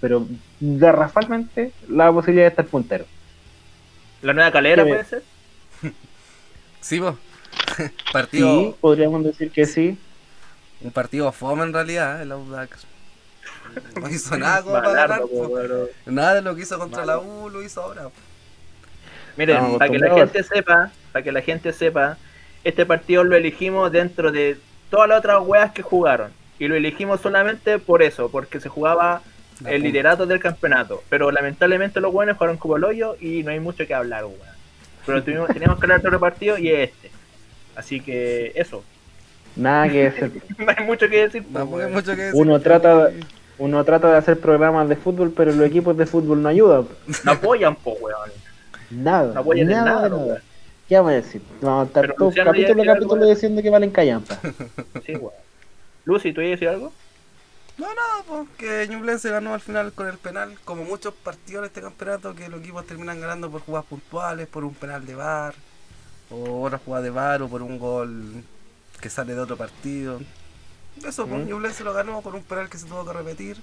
pero 0.00 0.26
garrafalmente 0.60 1.72
la 1.88 2.12
posibilidad 2.12 2.44
de 2.44 2.50
estar 2.50 2.66
puntero. 2.66 3.06
La 4.20 4.34
nueva 4.34 4.52
calera 4.52 4.84
puede 4.84 5.04
ser. 5.04 5.22
Sí, 6.80 7.00
vos. 7.00 7.16
partido, 8.12 8.60
Sí, 8.60 8.74
podríamos 8.80 9.24
decir 9.24 9.50
que 9.50 9.66
sí. 9.66 9.98
un 10.80 10.92
partido 10.92 11.30
fome 11.32 11.64
en 11.64 11.72
realidad, 11.72 12.22
el 12.22 12.30
Audax. 12.30 12.86
No 14.00 14.08
hizo 14.08 14.36
nada 14.38 14.62
como 14.62 14.74
para 14.74 14.92
ganar. 14.92 15.22
Nada 16.06 16.34
de 16.34 16.42
lo 16.42 16.54
que 16.54 16.62
hizo 16.62 16.78
contra 16.78 17.04
la 17.04 17.18
U 17.18 17.48
lo 17.50 17.62
hizo 17.62 17.82
ahora. 17.82 18.08
Miren, 19.36 19.78
para 19.78 19.90
que 19.90 19.98
la 19.98 20.14
gente 20.14 20.42
sepa, 20.42 20.90
para 21.12 21.22
que 21.22 21.32
la 21.32 21.42
gente 21.42 21.72
sepa, 21.72 22.16
este 22.64 22.84
partido 22.86 23.22
lo 23.24 23.36
elegimos 23.36 23.90
dentro 23.92 24.32
de 24.32 24.58
todas 24.90 25.08
las 25.08 25.18
otras 25.20 25.38
weas 25.44 25.72
que 25.72 25.82
jugaron. 25.82 26.32
Y 26.58 26.66
lo 26.66 26.74
elegimos 26.74 27.20
solamente 27.20 27.78
por 27.78 28.02
eso, 28.02 28.30
porque 28.30 28.58
se 28.60 28.68
jugaba 28.68 29.22
La 29.60 29.70
el 29.70 29.76
punta. 29.76 29.86
liderato 29.88 30.26
del 30.26 30.40
campeonato. 30.40 31.04
Pero 31.08 31.30
lamentablemente 31.30 32.00
los 32.00 32.12
buenos 32.12 32.36
jugaron 32.36 32.56
como 32.56 32.76
el 32.76 32.84
hoyo 32.84 33.16
y 33.20 33.44
no 33.44 33.52
hay 33.52 33.60
mucho 33.60 33.86
que 33.86 33.94
hablar, 33.94 34.24
weón. 34.24 34.38
Pero 35.06 35.22
tuvimos, 35.22 35.48
teníamos 35.52 35.78
que 35.78 35.84
hablar 35.84 36.02
de 36.02 36.08
otro 36.08 36.18
partido 36.20 36.58
y 36.58 36.70
es 36.70 36.90
este. 36.90 37.10
Así 37.76 38.00
que 38.00 38.50
eso. 38.56 38.82
Nada 39.54 39.88
que 39.88 40.10
decir. 40.10 40.42
No 40.58 40.72
hay 40.76 40.84
mucho 40.84 41.08
que 41.08 41.22
decir. 41.22 41.42
pues, 41.44 41.54
Tampoco 41.54 41.80
hay 41.82 41.92
mucho 41.92 42.16
que 42.16 42.22
decir. 42.22 42.40
Uno 42.40 42.58
trata, 42.60 43.10
uno 43.58 43.84
trata 43.84 44.10
de 44.10 44.16
hacer 44.18 44.40
programas 44.40 44.88
de 44.88 44.96
fútbol, 44.96 45.32
pero 45.36 45.52
los 45.52 45.66
equipos 45.66 45.96
de 45.96 46.06
fútbol 46.06 46.42
no 46.42 46.48
ayudan. 46.48 46.86
No 47.24 47.32
apoyan, 47.32 47.76
po, 47.76 47.92
weón. 48.00 48.30
Nada, 48.90 49.34
No 49.34 49.40
apoyan 49.40 49.70
en 49.70 49.84
nada, 49.84 50.08
de 50.08 50.14
weón. 50.14 50.42
¿Qué 50.88 50.96
vamos 50.96 51.12
a 51.12 51.14
decir? 51.16 51.42
Vamos 51.60 51.84
a 51.84 51.86
estar 51.88 52.02
Pero 52.02 52.14
todo 52.14 52.28
Luciano 52.28 52.52
ya 52.54 52.68
capítulo 52.68 52.82
a 52.82 52.86
capítulo 52.86 53.22
algo. 53.22 53.34
diciendo 53.34 53.62
que 53.62 53.70
valen 53.70 53.90
callampa. 53.90 54.38
Sí, 55.04 55.12
weón. 55.16 55.34
Lucy, 56.04 56.32
¿tú 56.32 56.40
ibas 56.40 56.48
a 56.48 56.52
decir 56.52 56.68
algo? 56.68 56.92
No, 57.76 57.86
nada, 57.86 58.24
pues 58.26 58.48
que 58.58 58.88
Ñublense 58.88 59.30
ganó 59.30 59.54
al 59.54 59.60
final 59.60 59.92
con 59.92 60.08
el 60.08 60.18
penal, 60.18 60.58
como 60.64 60.84
muchos 60.84 61.14
partidos 61.14 61.60
en 61.62 61.66
este 61.66 61.80
campeonato 61.80 62.34
que 62.34 62.48
los 62.48 62.60
equipos 62.60 62.84
terminan 62.86 63.20
ganando 63.20 63.50
por 63.50 63.60
jugadas 63.60 63.86
puntuales, 63.86 64.48
por 64.48 64.64
un 64.64 64.74
penal 64.74 65.06
de 65.06 65.14
bar, 65.14 65.54
o 66.30 66.62
otra 66.62 66.78
jugada 66.78 67.04
de 67.04 67.10
bar, 67.10 67.42
o 67.42 67.48
por 67.48 67.62
un 67.62 67.78
gol 67.78 68.42
que 69.00 69.10
sale 69.10 69.34
de 69.34 69.40
otro 69.40 69.56
partido. 69.56 70.20
Eso, 71.06 71.26
pues 71.26 71.44
Mm. 71.44 71.48
Ñublense 71.48 71.84
lo 71.84 71.92
ganó 71.92 72.20
con 72.22 72.34
un 72.34 72.42
penal 72.42 72.68
que 72.68 72.78
se 72.78 72.86
tuvo 72.86 73.04
que 73.04 73.12
repetir. 73.12 73.56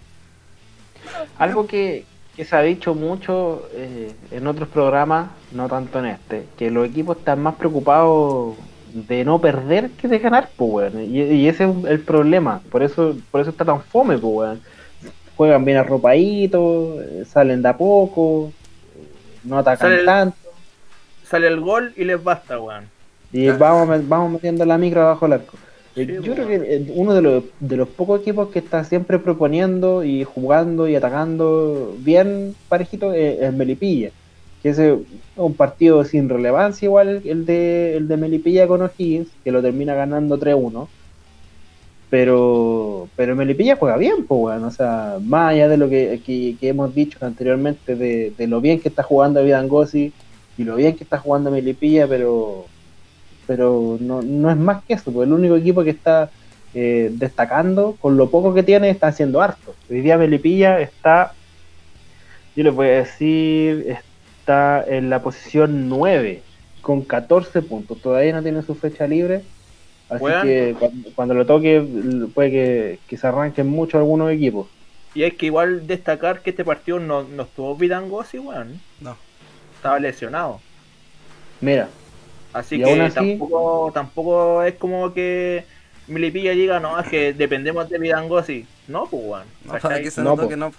Algo 1.37 1.67
que, 1.67 2.05
que 2.35 2.45
se 2.45 2.55
ha 2.55 2.61
dicho 2.61 2.95
mucho 2.95 3.67
eh, 3.73 4.11
en 4.31 4.47
otros 4.47 4.67
programas, 4.69 5.29
no 5.51 5.67
tanto 5.67 5.99
en 5.99 6.05
este, 6.07 6.45
que 6.57 6.71
los 6.71 6.87
equipos 6.87 7.17
están 7.17 7.41
más 7.41 7.55
preocupados 7.55 8.55
de 8.93 9.25
no 9.25 9.39
perder 9.39 9.91
que 9.91 10.07
de 10.07 10.19
ganar, 10.19 10.49
pues, 10.55 10.93
weón. 10.93 11.03
Y, 11.03 11.21
y 11.21 11.47
ese 11.47 11.65
es 11.65 11.85
el 11.85 11.99
problema. 11.99 12.61
Por 12.71 12.81
eso, 12.81 13.15
por 13.31 13.41
eso 13.41 13.49
está 13.49 13.65
tan 13.65 13.81
fome, 13.81 14.17
pues, 14.17 14.33
weón. 14.33 14.61
Juegan 15.37 15.65
bien 15.65 15.77
arropaditos, 15.77 17.01
eh, 17.03 17.25
salen 17.29 17.61
de 17.61 17.67
a 17.69 17.77
poco, 17.77 18.53
eh, 18.95 19.07
no 19.43 19.57
atacan 19.57 19.89
Sale 19.89 19.99
el- 19.99 20.05
tanto. 20.05 20.37
Sale 21.27 21.47
el 21.47 21.59
gol 21.59 21.91
y 21.97 22.05
les 22.05 22.23
basta, 22.23 22.57
weón. 22.59 22.89
Y 23.33 23.49
vamos, 23.49 24.07
vamos 24.07 24.31
metiendo 24.31 24.63
la 24.63 24.77
micro 24.77 25.01
abajo 25.01 25.25
el 25.25 25.33
arco. 25.33 25.57
Eh, 25.95 26.17
Yo 26.19 26.33
creo 26.33 26.47
que 26.47 26.55
eh, 26.55 26.85
uno 26.89 27.13
de 27.13 27.21
los, 27.21 27.43
de 27.59 27.77
los 27.77 27.89
pocos 27.89 28.19
equipos 28.19 28.49
que 28.51 28.59
está 28.59 28.83
siempre 28.83 29.19
proponiendo 29.19 30.03
y 30.03 30.23
jugando 30.23 30.87
y 30.87 30.95
atacando 30.95 31.97
bien 31.99 32.57
parejito 32.67 33.13
es, 33.13 33.39
es 33.41 33.53
Melipilla. 33.53 34.11
Que 34.59 34.69
es 34.69 34.79
eh, 34.79 34.97
un 35.35 35.55
partido 35.57 36.03
sin 36.03 36.27
relevancia 36.29 36.85
igual 36.85 37.21
el 37.25 37.45
de, 37.45 37.97
el 37.97 38.07
de 38.07 38.17
Melipilla 38.17 38.67
con 38.67 38.81
O'Higgins, 38.81 39.37
que 39.43 39.51
lo 39.51 39.61
termina 39.61 39.95
ganando 39.95 40.37
3-1. 40.39 40.91
Pero, 42.09 43.11
pero 43.15 43.35
Melipilla 43.35 43.75
juega 43.77 43.97
bien, 43.97 44.27
pues, 44.27 44.39
weón. 44.41 44.63
O 44.65 44.71
sea, 44.71 45.17
más 45.21 45.51
allá 45.53 45.67
de 45.69 45.77
lo 45.77 45.89
que, 45.89 46.21
que- 46.23 46.57
que 46.59 46.69
hemos 46.69 46.93
dicho 46.93 47.17
anteriormente, 47.21 47.95
de, 47.95 48.31
de 48.37 48.47
lo 48.47 48.61
bien 48.61 48.79
que 48.79 48.89
está 48.89 49.03
jugando 49.03 49.43
Vidangosi 49.43 50.15
y 50.55 50.63
lo 50.63 50.75
bien 50.77 50.95
que 50.95 51.03
está 51.03 51.19
jugando 51.19 51.51
Melipilla, 51.51 52.07
pero 52.07 52.71
pero 53.47 53.97
no, 53.99 54.21
no 54.21 54.49
es 54.49 54.57
más 54.57 54.83
que 54.83 54.93
eso, 54.93 55.11
porque 55.11 55.27
el 55.27 55.33
único 55.33 55.55
equipo 55.55 55.83
que 55.83 55.91
está 55.91 56.29
eh, 56.73 57.09
destacando, 57.13 57.95
con 57.99 58.17
lo 58.17 58.29
poco 58.29 58.53
que 58.53 58.63
tiene, 58.63 58.89
está 58.89 59.07
haciendo 59.07 59.41
harto. 59.41 59.75
Hoy 59.89 60.01
día 60.01 60.17
Melipilla 60.17 60.79
está, 60.79 61.33
yo 62.55 62.63
les 62.63 62.73
voy 62.73 62.87
a 62.87 62.97
decir, 62.97 63.97
está 64.39 64.83
en 64.87 65.09
la 65.09 65.21
posición 65.21 65.89
9, 65.89 66.41
con 66.81 67.01
14 67.01 67.61
puntos. 67.61 68.01
Todavía 68.01 68.33
no 68.33 68.43
tiene 68.43 68.61
su 68.61 68.75
fecha 68.75 69.07
libre, 69.07 69.43
así 70.09 70.25
que 70.43 70.75
cuando, 70.77 71.09
cuando 71.15 71.33
lo 71.33 71.45
toque, 71.45 71.81
puede 72.33 72.51
que, 72.51 72.99
que 73.07 73.17
se 73.17 73.27
arranquen 73.27 73.67
mucho 73.67 73.97
algunos 73.97 74.31
equipos. 74.31 74.67
Y 75.15 75.23
hay 75.23 75.31
que 75.31 75.45
igual 75.45 75.87
destacar 75.87 76.41
que 76.41 76.49
este 76.49 76.65
partido 76.65 76.99
no, 76.99 77.23
no 77.23 77.43
estuvo 77.43 77.73
Vidangosi, 77.77 78.37
weón. 78.37 78.81
No. 78.99 79.15
Estaba 79.77 79.97
lesionado. 79.97 80.59
Mira, 81.61 81.87
Así 82.55 82.75
Y 82.75 82.83
que 82.83 83.01
así- 83.01 83.13
tampoco, 83.15 83.91
tampoco 83.93 84.63
es 84.63 84.75
como 84.75 85.13
que 85.13 85.65
Milipilla 86.07 86.51
diga, 86.51 86.79
no, 86.79 86.97
es 86.97 87.07
que 87.09 87.33
dependemos 87.33 87.89
de 87.89 87.99
Vidangosi. 87.99 88.65
No, 88.87 89.07
pues, 89.07 89.23
weón. 89.25 89.43
No, 89.65 89.73
¿cachai? 89.73 89.81
para 89.89 90.01
que 90.01 90.09
se 90.11 90.21
No, 90.21 90.37
po. 90.37 90.47
que 90.47 90.55
no. 90.55 90.71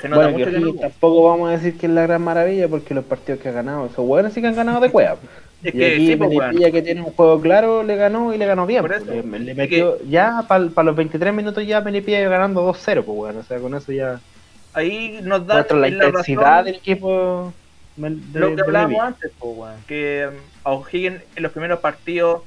Se 0.00 0.08
nota 0.08 0.22
bueno, 0.28 0.36
que 0.36 0.44
mucho 0.44 0.50
que 0.50 0.56
O'Higgins 0.58 0.74
no. 0.74 0.80
tampoco 0.82 1.24
vamos 1.24 1.48
a 1.48 1.52
decir 1.52 1.78
que 1.78 1.86
es 1.86 1.92
la 1.92 2.02
gran 2.02 2.20
maravilla, 2.20 2.68
porque 2.68 2.92
los 2.92 3.04
partidos 3.06 3.40
que 3.40 3.48
ha 3.48 3.52
ganado, 3.52 3.86
esos 3.86 4.04
buenos 4.06 4.34
sí 4.34 4.42
que 4.42 4.48
han 4.48 4.54
ganado 4.56 4.80
de 4.80 4.90
cueva. 4.90 5.16
Es 5.62 5.74
y 5.74 5.78
que 5.78 5.86
aquí 5.94 6.06
sí, 6.08 6.16
pues, 6.16 6.28
weón. 6.28 6.46
Melipilla 6.48 6.70
que 6.72 6.82
tiene 6.82 7.00
un 7.00 7.12
juego 7.12 7.40
claro 7.40 7.82
le 7.82 7.96
ganó 7.96 8.34
y 8.34 8.36
le 8.38 8.44
ganó 8.44 8.66
bien. 8.66 8.82
Por 8.82 8.90
pues. 8.90 9.02
eso. 9.02 9.10
Le, 9.26 9.38
le 9.38 9.54
metió 9.54 9.96
ya 10.04 10.44
para 10.46 10.82
los 10.82 10.94
23 10.96 11.32
minutos 11.32 11.66
ya 11.66 11.80
Melipilla 11.80 12.20
iba 12.20 12.28
ganando 12.30 12.62
2-0, 12.70 13.02
pues 13.02 13.16
bueno, 13.16 13.40
o 13.40 13.42
sea, 13.44 13.58
con 13.60 13.74
eso 13.74 13.92
ya 13.92 14.20
Ahí 14.74 15.20
nos 15.22 15.46
da 15.46 15.64
la 15.70 15.76
la 15.76 15.88
intensidad 15.88 16.42
razón 16.42 16.64
del 16.66 16.74
equipo 16.74 17.52
de, 17.96 18.40
lo 18.40 18.56
que 18.56 18.62
hablábamos 18.62 19.00
antes, 19.02 19.32
pues. 19.38 19.72
Que 19.86 20.28
a 20.64 20.72
O'Higgins 20.72 21.20
en 21.36 21.42
los 21.42 21.52
primeros 21.52 21.80
partidos, 21.80 22.42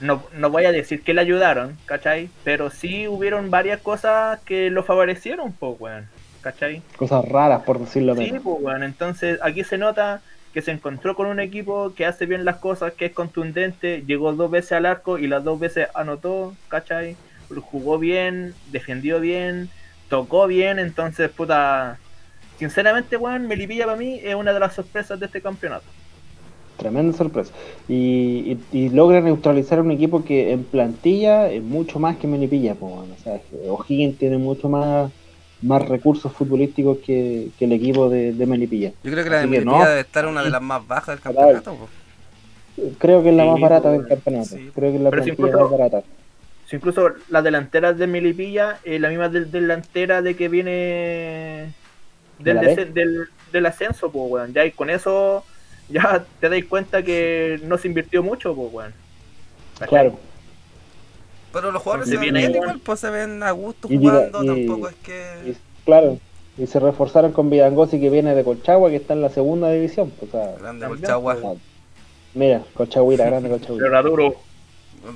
no, 0.00 0.22
no 0.36 0.50
voy 0.50 0.64
a 0.64 0.72
decir 0.72 1.02
que 1.02 1.14
le 1.14 1.20
ayudaron, 1.20 1.76
¿cachai? 1.86 2.28
Pero 2.44 2.70
sí 2.70 3.08
hubieron 3.08 3.50
varias 3.50 3.80
cosas 3.80 4.40
que 4.40 4.70
lo 4.70 4.82
favorecieron, 4.82 5.52
pues, 5.52 5.74
weón. 5.78 6.06
¿Cachai? 6.42 6.82
Cosas 6.96 7.24
raras, 7.28 7.62
por 7.62 7.78
decirlo 7.78 8.14
Sí, 8.16 8.24
menos. 8.24 8.42
pues, 8.42 8.56
weón. 8.60 8.82
Entonces 8.82 9.38
aquí 9.42 9.62
se 9.64 9.78
nota 9.78 10.20
que 10.52 10.60
se 10.60 10.72
encontró 10.72 11.14
con 11.16 11.26
un 11.28 11.40
equipo 11.40 11.94
que 11.94 12.04
hace 12.04 12.26
bien 12.26 12.44
las 12.44 12.56
cosas, 12.56 12.92
que 12.92 13.06
es 13.06 13.12
contundente, 13.12 14.02
llegó 14.06 14.32
dos 14.32 14.50
veces 14.50 14.72
al 14.72 14.86
arco 14.86 15.18
y 15.18 15.26
las 15.26 15.42
dos 15.44 15.58
veces 15.58 15.88
anotó, 15.94 16.54
¿cachai? 16.68 17.16
Jugó 17.70 17.98
bien, 17.98 18.54
defendió 18.70 19.20
bien, 19.20 19.70
tocó 20.08 20.46
bien, 20.46 20.78
entonces, 20.78 21.30
puta... 21.30 21.98
Sinceramente, 22.66 23.16
weón, 23.16 23.48
Melipilla 23.48 23.86
para 23.86 23.96
mí 23.96 24.20
es 24.22 24.36
una 24.36 24.52
de 24.52 24.60
las 24.60 24.72
sorpresas 24.76 25.18
de 25.18 25.26
este 25.26 25.40
campeonato. 25.40 25.82
Tremenda 26.76 27.12
sorpresa. 27.16 27.52
Y, 27.88 28.56
y, 28.72 28.78
y 28.78 28.88
logra 28.90 29.20
neutralizar 29.20 29.80
a 29.80 29.82
un 29.82 29.90
equipo 29.90 30.24
que 30.24 30.52
en 30.52 30.62
plantilla 30.62 31.50
es 31.50 31.60
mucho 31.60 31.98
más 31.98 32.16
que 32.18 32.28
Melipilla, 32.28 32.76
pues 32.76 32.94
bueno. 32.94 33.14
O 33.18 33.20
sea, 33.20 33.40
O'Higgins 33.68 34.16
tiene 34.16 34.38
mucho 34.38 34.68
más, 34.68 35.10
más 35.60 35.82
recursos 35.88 36.32
futbolísticos 36.32 36.98
que, 36.98 37.48
que 37.58 37.64
el 37.64 37.72
equipo 37.72 38.08
de, 38.08 38.32
de 38.32 38.46
Melipilla. 38.46 38.92
Yo 39.02 39.10
creo 39.10 39.24
que 39.24 39.30
la 39.30 39.36
de 39.38 39.42
Así 39.42 39.50
Melipilla 39.50 39.78
no. 39.78 39.88
debe 39.88 40.00
estar 40.00 40.26
una 40.28 40.44
de 40.44 40.50
las 40.50 40.62
más 40.62 40.86
bajas 40.86 41.16
del 41.16 41.20
campeonato. 41.20 41.76
Creo 42.98 43.24
que 43.24 43.30
es 43.30 43.34
la 43.34 43.42
Sí, 43.42 43.50
más 43.50 43.60
barata 43.60 43.90
del 43.90 44.06
campeonato. 44.06 44.46
sí. 44.50 44.70
Creo 44.72 44.90
que 44.92 44.96
es 44.98 45.02
la 45.02 45.10
Pero 45.10 45.24
si 45.24 45.32
plantilla 45.32 45.48
incluso- 45.58 45.68
más 45.70 45.78
barata. 45.90 46.06
Si 46.68 46.76
incluso 46.76 47.08
las 47.28 47.42
delanteras 47.44 47.98
de 47.98 48.06
Melipilla, 48.06 48.78
eh, 48.84 49.00
la 49.00 49.08
misma 49.08 49.28
del- 49.28 49.50
delantera 49.50 50.22
de 50.22 50.36
que 50.36 50.48
viene 50.48 50.70
¿De 50.70 51.72
del, 52.42 52.56
la 52.56 52.62
dese- 52.62 52.76
B? 52.76 52.92
del, 52.92 53.28
del 53.52 53.66
ascenso, 53.66 54.10
pues, 54.10 54.30
weón. 54.30 54.52
Ya, 54.52 54.64
y 54.64 54.70
con 54.72 54.90
eso 54.90 55.44
ya 55.88 56.24
te 56.40 56.48
dais 56.48 56.64
cuenta 56.64 57.02
que 57.02 57.60
no 57.64 57.78
se 57.78 57.88
invirtió 57.88 58.22
mucho, 58.22 58.54
pues, 58.54 58.72
weón. 58.72 58.94
Claro. 59.88 60.18
Pero 61.52 61.70
los 61.70 61.82
jugadores 61.82 62.08
Se 62.08 62.14
se 62.14 62.20
ven 62.20 62.34
bien 62.34 62.50
igual. 62.54 62.80
pues 62.84 63.00
se 63.00 63.10
ven 63.10 63.42
a 63.42 63.50
gusto 63.50 63.86
Y 63.90 63.98
jugando, 63.98 64.42
y- 64.42 64.46
tampoco 64.46 64.88
es 64.88 64.94
que... 64.96 65.50
Y, 65.50 65.56
claro. 65.84 66.18
Y 66.56 66.66
se 66.66 66.80
reforzaron 66.80 67.32
con 67.32 67.50
Vidangosi 67.50 67.98
que 68.00 68.08
viene 68.10 68.34
de 68.34 68.44
Colchagua, 68.44 68.90
que 68.90 68.96
está 68.96 69.12
en 69.14 69.20
la 69.22 69.28
segunda 69.30 69.70
división. 69.70 70.10
pues, 70.18 70.32
o 70.34 70.38
sea, 70.38 70.46
Grande 70.58 70.80
También, 70.80 70.88
Colchagua. 71.00 71.36
pues. 71.40 71.58
mira, 72.34 72.62
Colchagüita, 72.74 73.24
grande 73.26 73.48
Colchagüita. 73.50 73.84
Pero 73.84 73.92
era 73.98 74.02
duro. 74.02 74.34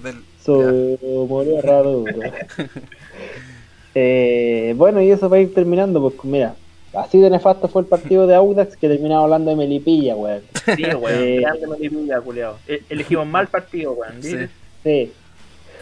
del- 0.02 0.22
Somos 0.42 1.62
raro. 1.62 2.04
eh, 3.94 4.74
bueno, 4.76 5.00
y 5.02 5.10
eso 5.10 5.28
va 5.28 5.36
a 5.36 5.40
ir 5.40 5.54
terminando, 5.54 6.00
pues 6.02 6.14
mira, 6.24 6.54
así 6.99 7.18
de 7.20 7.30
nefasto 7.30 7.68
fue 7.68 7.82
el 7.82 7.88
partido 7.88 8.26
de 8.26 8.34
Audax 8.34 8.76
que 8.76 8.88
terminaba 8.88 9.24
hablando 9.24 9.51
de 9.51 9.57
Melipilla, 9.57 10.14
weón. 10.16 10.42
Sí, 10.76 10.84
weón. 10.84 11.22
Eh. 11.22 11.40
Grande 11.40 11.66
Melipilla, 11.66 12.20
culiao. 12.20 12.57
E- 12.66 12.82
Elegimos 12.88 13.26
mal 13.26 13.47
partido, 13.49 13.92
weón. 13.92 14.22
Sí. 14.22 14.36
Sí, 14.82 15.12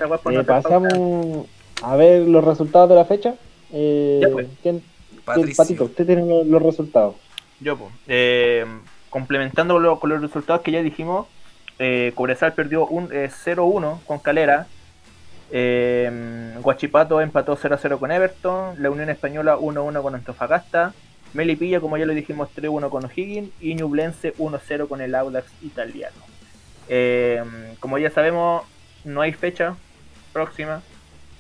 eh, 0.01 0.43
pasamos 0.47 1.47
a 1.83 1.97
ver 1.97 2.23
los 2.27 2.45
resultados 2.45 2.89
de 2.89 2.95
la 2.95 3.05
fecha. 3.05 3.35
Eh, 3.73 4.21
Ya, 4.23 4.29
pues. 4.31 4.47
¿quién. 4.63 4.83
Patito, 5.25 5.85
usted 5.85 6.05
tiene 6.07 6.27
los, 6.27 6.47
los 6.47 6.63
resultados. 6.63 7.15
Yo, 7.61 7.77
pues, 7.79 7.91
eh, 8.09 8.67
complementando 9.11 9.79
lo- 9.79 9.99
con 10.01 10.11
los 10.11 10.21
resultados 10.21 10.61
que 10.63 10.71
ya 10.73 10.83
dijimos, 10.83 11.27
eh, 11.79 12.13
Cobresal 12.15 12.53
perdió 12.53 12.87
un 12.87 13.09
eh, 13.13 13.31
0-1 13.31 14.01
con 14.07 14.19
Calera. 14.19 14.67
Eh, 15.51 16.11
Guachipato 16.63 17.21
empató 17.21 17.57
0-0 17.57 17.99
con 17.99 18.11
Everton. 18.11 18.83
La 18.83 18.91
Unión 18.91 19.09
Española 19.11 19.57
1-1 19.59 20.03
con 20.03 20.15
Antofagasta. 20.15 20.93
Melipilla, 21.35 21.81
como 21.81 21.97
ya 21.99 22.07
lo 22.07 22.15
dijimos, 22.15 22.49
3-1 22.57 22.89
con 22.91 23.05
O'Higgins. 23.05 23.51
Y 23.61 23.75
Ñublense 23.75 24.35
1-0 24.37 24.89
con 24.89 25.01
el 25.01 25.15
Audax 25.15 25.47
italiano. 25.63 26.17
Eh, 26.89 27.43
como 27.81 27.99
ya 27.99 28.11
sabemos, 28.11 28.63
no 29.05 29.21
hay 29.21 29.33
fecha 29.33 29.77
próxima 30.33 30.83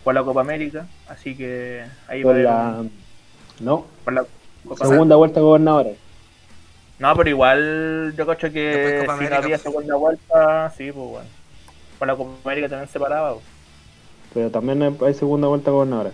por 0.02 0.14
la 0.14 0.22
Copa 0.22 0.40
América. 0.42 0.86
Así 1.08 1.36
que 1.36 1.84
ahí 2.08 2.22
va 2.22 2.30
a 2.30 2.34
Por 2.34 2.34
haber 2.34 2.44
la, 2.44 2.84
no, 3.60 3.86
por 4.04 4.12
la 4.12 4.24
Copa 4.66 4.86
segunda 4.86 5.16
vuelta 5.16 5.40
gobernadores. 5.40 5.96
No, 6.98 7.14
pero 7.16 7.28
igual 7.30 8.14
yo 8.16 8.26
cacho 8.26 8.50
que 8.52 8.98
si 9.00 9.06
no 9.06 9.12
América, 9.12 9.38
había 9.38 9.58
segunda 9.58 9.96
vuelta, 9.96 10.70
sí, 10.76 10.92
pues 10.92 11.08
bueno. 11.08 11.28
Para 11.98 12.12
la 12.12 12.18
Copa 12.18 12.32
América 12.44 12.68
también 12.68 12.88
se 12.88 12.98
paraba. 13.00 13.32
pues. 13.34 13.44
pero 14.32 14.50
también 14.50 14.82
hay- 14.82 14.96
hay 15.06 15.14
segunda 15.14 15.46
vuelta 15.48 15.70
gobernadora. 15.70 16.10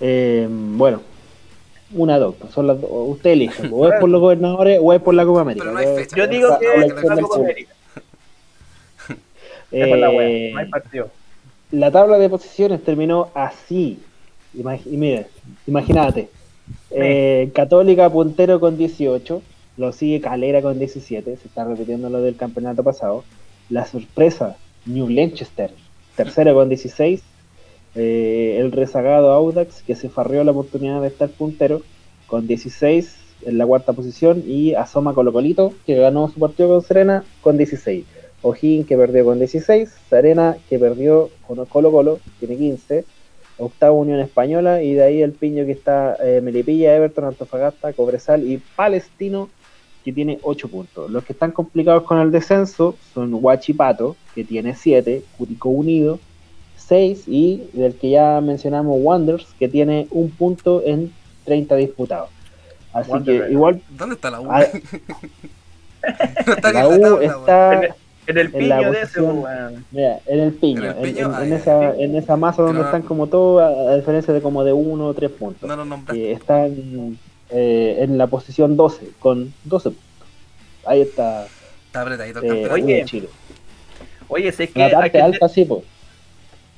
Eh, 0.00 0.46
bueno, 0.50 1.02
una 1.92 2.18
dos, 2.18 2.34
pues, 2.38 2.52
son 2.52 2.66
las 2.66 2.80
dos. 2.80 2.90
Usted 2.90 3.30
elige, 3.30 3.68
o 3.70 3.88
es 3.88 4.00
por 4.00 4.08
los 4.08 4.20
gobernadores 4.20 4.78
o 4.82 4.92
es 4.92 5.00
por 5.00 5.14
la 5.14 5.24
Copa 5.24 5.42
América. 5.42 5.64
Pero 5.64 5.72
no 5.74 5.78
hay 5.80 5.86
Yo- 5.86 5.94
fecha. 5.96 6.16
Yo 6.16 6.26
digo 6.26 6.58
que 6.58 6.66
la 6.66 6.72
es 6.74 6.78
elección 6.84 7.16
la 7.16 7.22
Copa. 7.22 7.36
América. 7.40 7.72
La 9.70 9.76
Eh, 9.80 10.16
wea, 10.16 10.52
no 10.54 10.58
hay 10.60 10.68
partido. 10.68 11.08
la 11.72 11.90
tabla 11.90 12.18
de 12.18 12.28
posiciones 12.28 12.82
terminó 12.84 13.30
así. 13.34 13.98
Imag- 14.56 14.86
y 14.86 14.96
mire, 14.96 15.26
imagínate. 15.66 16.28
Eh, 16.90 17.50
Católica 17.54 18.08
puntero 18.08 18.60
con 18.60 18.76
18, 18.78 19.42
lo 19.76 19.92
sigue 19.92 20.20
Calera 20.20 20.62
con 20.62 20.78
17, 20.78 21.36
se 21.36 21.48
está 21.48 21.64
repitiendo 21.64 22.08
lo 22.08 22.20
del 22.22 22.36
campeonato 22.36 22.84
pasado. 22.84 23.24
La 23.68 23.84
sorpresa, 23.84 24.56
New 24.86 25.08
Lanchester, 25.08 25.72
tercero 26.16 26.54
con 26.54 26.68
16. 26.68 27.22
Eh, 27.94 28.58
el 28.60 28.72
rezagado 28.72 29.30
Audax, 29.32 29.82
que 29.82 29.94
se 29.94 30.08
farrió 30.08 30.42
la 30.44 30.50
oportunidad 30.50 31.00
de 31.00 31.08
estar 31.08 31.28
puntero, 31.28 31.82
con 32.26 32.46
16 32.46 33.16
en 33.46 33.58
la 33.58 33.66
cuarta 33.66 33.92
posición. 33.92 34.42
Y 34.46 34.74
asoma 34.74 35.14
Colo 35.14 35.32
Colito, 35.32 35.72
que 35.86 35.94
ganó 35.94 36.28
su 36.28 36.40
partido 36.40 36.68
con 36.68 36.82
Serena, 36.82 37.24
con 37.40 37.56
16. 37.56 38.04
O'Higgins 38.42 38.86
que 38.86 38.96
perdió 38.96 39.24
con 39.24 39.38
16, 39.38 39.90
Serena 40.10 40.56
que 40.68 40.78
perdió 40.78 41.30
con 41.46 41.64
Colo 41.64 41.90
Colo, 41.90 42.20
tiene 42.38 42.56
15, 42.56 43.04
octavo 43.56 43.98
Unión 43.98 44.20
Española 44.20 44.82
y 44.82 44.92
de 44.92 45.02
ahí 45.02 45.22
el 45.22 45.32
piño 45.32 45.64
que 45.64 45.72
está 45.72 46.16
eh, 46.22 46.42
Melipilla, 46.42 46.94
Everton, 46.94 47.24
Antofagasta, 47.24 47.94
Cobresal 47.94 48.46
y 48.46 48.58
Palestino 48.76 49.48
que 50.04 50.12
tiene 50.12 50.38
8 50.42 50.68
puntos. 50.68 51.10
Los 51.10 51.24
que 51.24 51.32
están 51.32 51.52
complicados 51.52 52.02
con 52.02 52.18
el 52.18 52.30
descenso 52.30 52.96
son 53.14 53.32
Huachipato, 53.32 54.14
que 54.34 54.44
tiene 54.44 54.74
7, 54.74 55.22
Curicó 55.38 55.70
Unido 55.70 56.18
6 56.88 57.24
y 57.26 57.62
del 57.72 57.94
que 57.94 58.10
ya 58.10 58.40
mencionamos 58.40 58.96
Wanderers, 59.00 59.46
que 59.58 59.68
tiene 59.68 60.06
un 60.10 60.30
punto 60.30 60.82
en 60.84 61.12
30 61.44 61.76
disputados. 61.76 62.30
Así 62.92 63.10
que 63.24 63.46
igual... 63.50 63.80
¿Dónde 63.90 64.14
está 64.14 64.30
la 64.30 64.40
U? 64.40 64.46
Ah, 64.50 64.64
no 66.46 66.52
está 66.54 66.72
la 66.72 66.80
en 66.84 66.86
U 66.86 67.00
tabla, 67.00 67.24
está 67.24 67.80
En 68.26 68.38
el 68.38 68.46
en 68.46 68.52
piño 68.52 68.92
de 68.92 69.00
ese, 69.02 69.20
mira, 69.90 70.18
en 70.26 70.40
el 70.40 70.52
piño, 70.52 70.82
En 70.82 70.86
el 70.90 70.96
en, 70.96 71.02
piño, 71.14 71.38
en- 71.40 71.46
en 71.46 71.52
esa, 71.52 71.94
en 71.96 72.16
esa 72.16 72.36
masa 72.36 72.62
donde 72.62 72.80
Claro. 72.80 72.96
están 72.96 73.02
como 73.08 73.26
todos, 73.26 73.62
a, 73.62 73.92
a 73.92 73.96
diferencia 73.96 74.32
de 74.32 74.40
como 74.40 74.64
de 74.64 74.72
uno 74.72 75.06
o 75.08 75.14
tres 75.14 75.30
puntos. 75.30 75.68
No 75.68 75.76
nombraste. 75.76 76.12
que 76.14 76.32
están 76.32 77.18
eh, 77.50 77.96
en 78.00 78.16
la 78.18 78.26
posición 78.26 78.76
12 78.76 79.10
con 79.18 79.52
12 79.64 79.90
puntos. 79.90 80.04
Ahí 80.86 81.00
está 81.02 81.46
Está 81.86 82.02
apretadito 82.02 82.38
el 82.40 82.44
eh, 82.44 82.48
campeonato. 82.48 82.74
Oye, 82.74 83.04
Chile. 83.04 83.28
Oye, 84.28 84.52
si 84.52 84.62
es 84.64 84.70
que 84.70 84.78
La 84.80 84.90
parte 84.90 85.10
que, 85.12 85.20
alta 85.22 85.48
sí, 85.48 85.64
pues. 85.64 85.82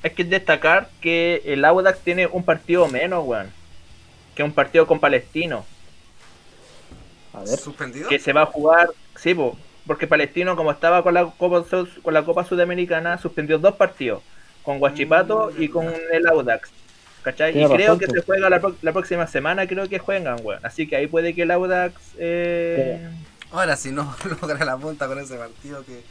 Hay 0.03 0.11
que 0.11 0.23
destacar 0.23 0.89
que 1.01 1.41
el 1.45 1.65
Audax 1.65 1.99
tiene 1.99 2.27
un 2.27 2.43
partido 2.43 2.87
menos, 2.87 3.25
weón. 3.25 3.51
Que 4.35 4.43
un 4.43 4.51
partido 4.51 4.85
con 4.85 4.99
Palestino. 4.99 5.65
A 7.33 7.39
ver. 7.39 7.57
¿Suspendido? 7.57 8.09
Que 8.09 8.19
se 8.19 8.33
va 8.33 8.43
a 8.43 8.45
jugar, 8.45 8.89
sí, 9.15 9.33
po, 9.33 9.57
porque 9.85 10.05
Palestino, 10.07 10.55
como 10.55 10.71
estaba 10.71 11.01
con 11.03 11.13
la 11.13 11.25
Copa, 11.25 11.65
con 12.03 12.13
la 12.13 12.23
Copa 12.23 12.43
Sudamericana, 12.43 13.17
suspendió 13.17 13.57
dos 13.57 13.75
partidos. 13.75 14.21
Con 14.63 14.79
Guachipato 14.79 15.51
Mm, 15.55 15.61
y 15.63 15.69
con 15.69 15.93
el 16.11 16.27
Audax. 16.27 16.69
¿Cachai? 17.23 17.53
Tiene 17.53 17.73
y 17.73 17.75
creo 17.77 17.97
que 17.97 18.07
se 18.07 18.21
juega 18.21 18.49
la, 18.49 18.59
próxima 18.93 19.27
semana, 19.27 19.65
creo 19.67 19.87
que 19.89 19.97
juegan, 19.99 20.39
weón. 20.43 20.59
Así 20.63 20.87
que 20.87 20.95
ahí 20.97 21.07
puede 21.07 21.33
que 21.33 21.43
el 21.43 21.51
Audax... 21.51 21.93
Eh... 22.17 23.09
Ahora 23.51 23.75
si 23.77 23.91
no 23.91 24.13
logra 24.41 24.63
la 24.65 24.77
punta 24.77 25.07
con 25.07 25.19
ese 25.19 25.35
partido 25.35 25.83
que... 25.85 26.01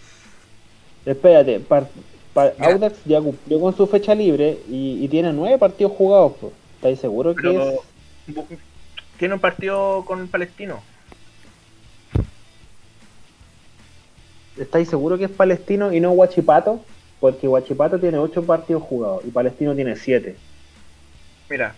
Espérate, 1.11 1.61
par- 1.61 1.85
par- 1.85 2.16
Mira. 2.59 2.73
Audax 2.73 2.97
ya 3.05 3.21
cumplió 3.21 3.61
con 3.61 3.77
su 3.77 3.87
fecha 3.87 4.15
libre 4.15 4.59
y, 4.69 5.03
y 5.05 5.09
tiene 5.09 5.33
nueve 5.33 5.59
partidos 5.59 5.93
jugados. 5.93 6.33
Pues. 6.41 6.53
¿Estáis 6.77 7.01
seguros 7.01 7.35
que 7.37 7.43
Pero 7.43 7.71
es? 7.71 8.59
tiene 9.19 9.35
un 9.35 9.41
partido 9.41 10.05
con 10.07 10.29
Palestino. 10.29 10.81
¿Estáis 14.59 14.89
seguros 14.89 15.19
que 15.19 15.27
es 15.27 15.31
Palestino 15.31 15.93
y 15.93 16.01
no 16.01 16.13
Huachipato? 16.13 16.81
Porque 17.21 17.47
Huachipato 17.49 17.99
tiene 17.99 18.19
ocho 18.19 18.45
partidos 18.45 18.83
jugados 18.83 19.23
y 19.25 19.31
Palestino 19.31 19.75
tiene 19.75 19.97
siete. 19.97 20.37
Mira. 21.51 21.75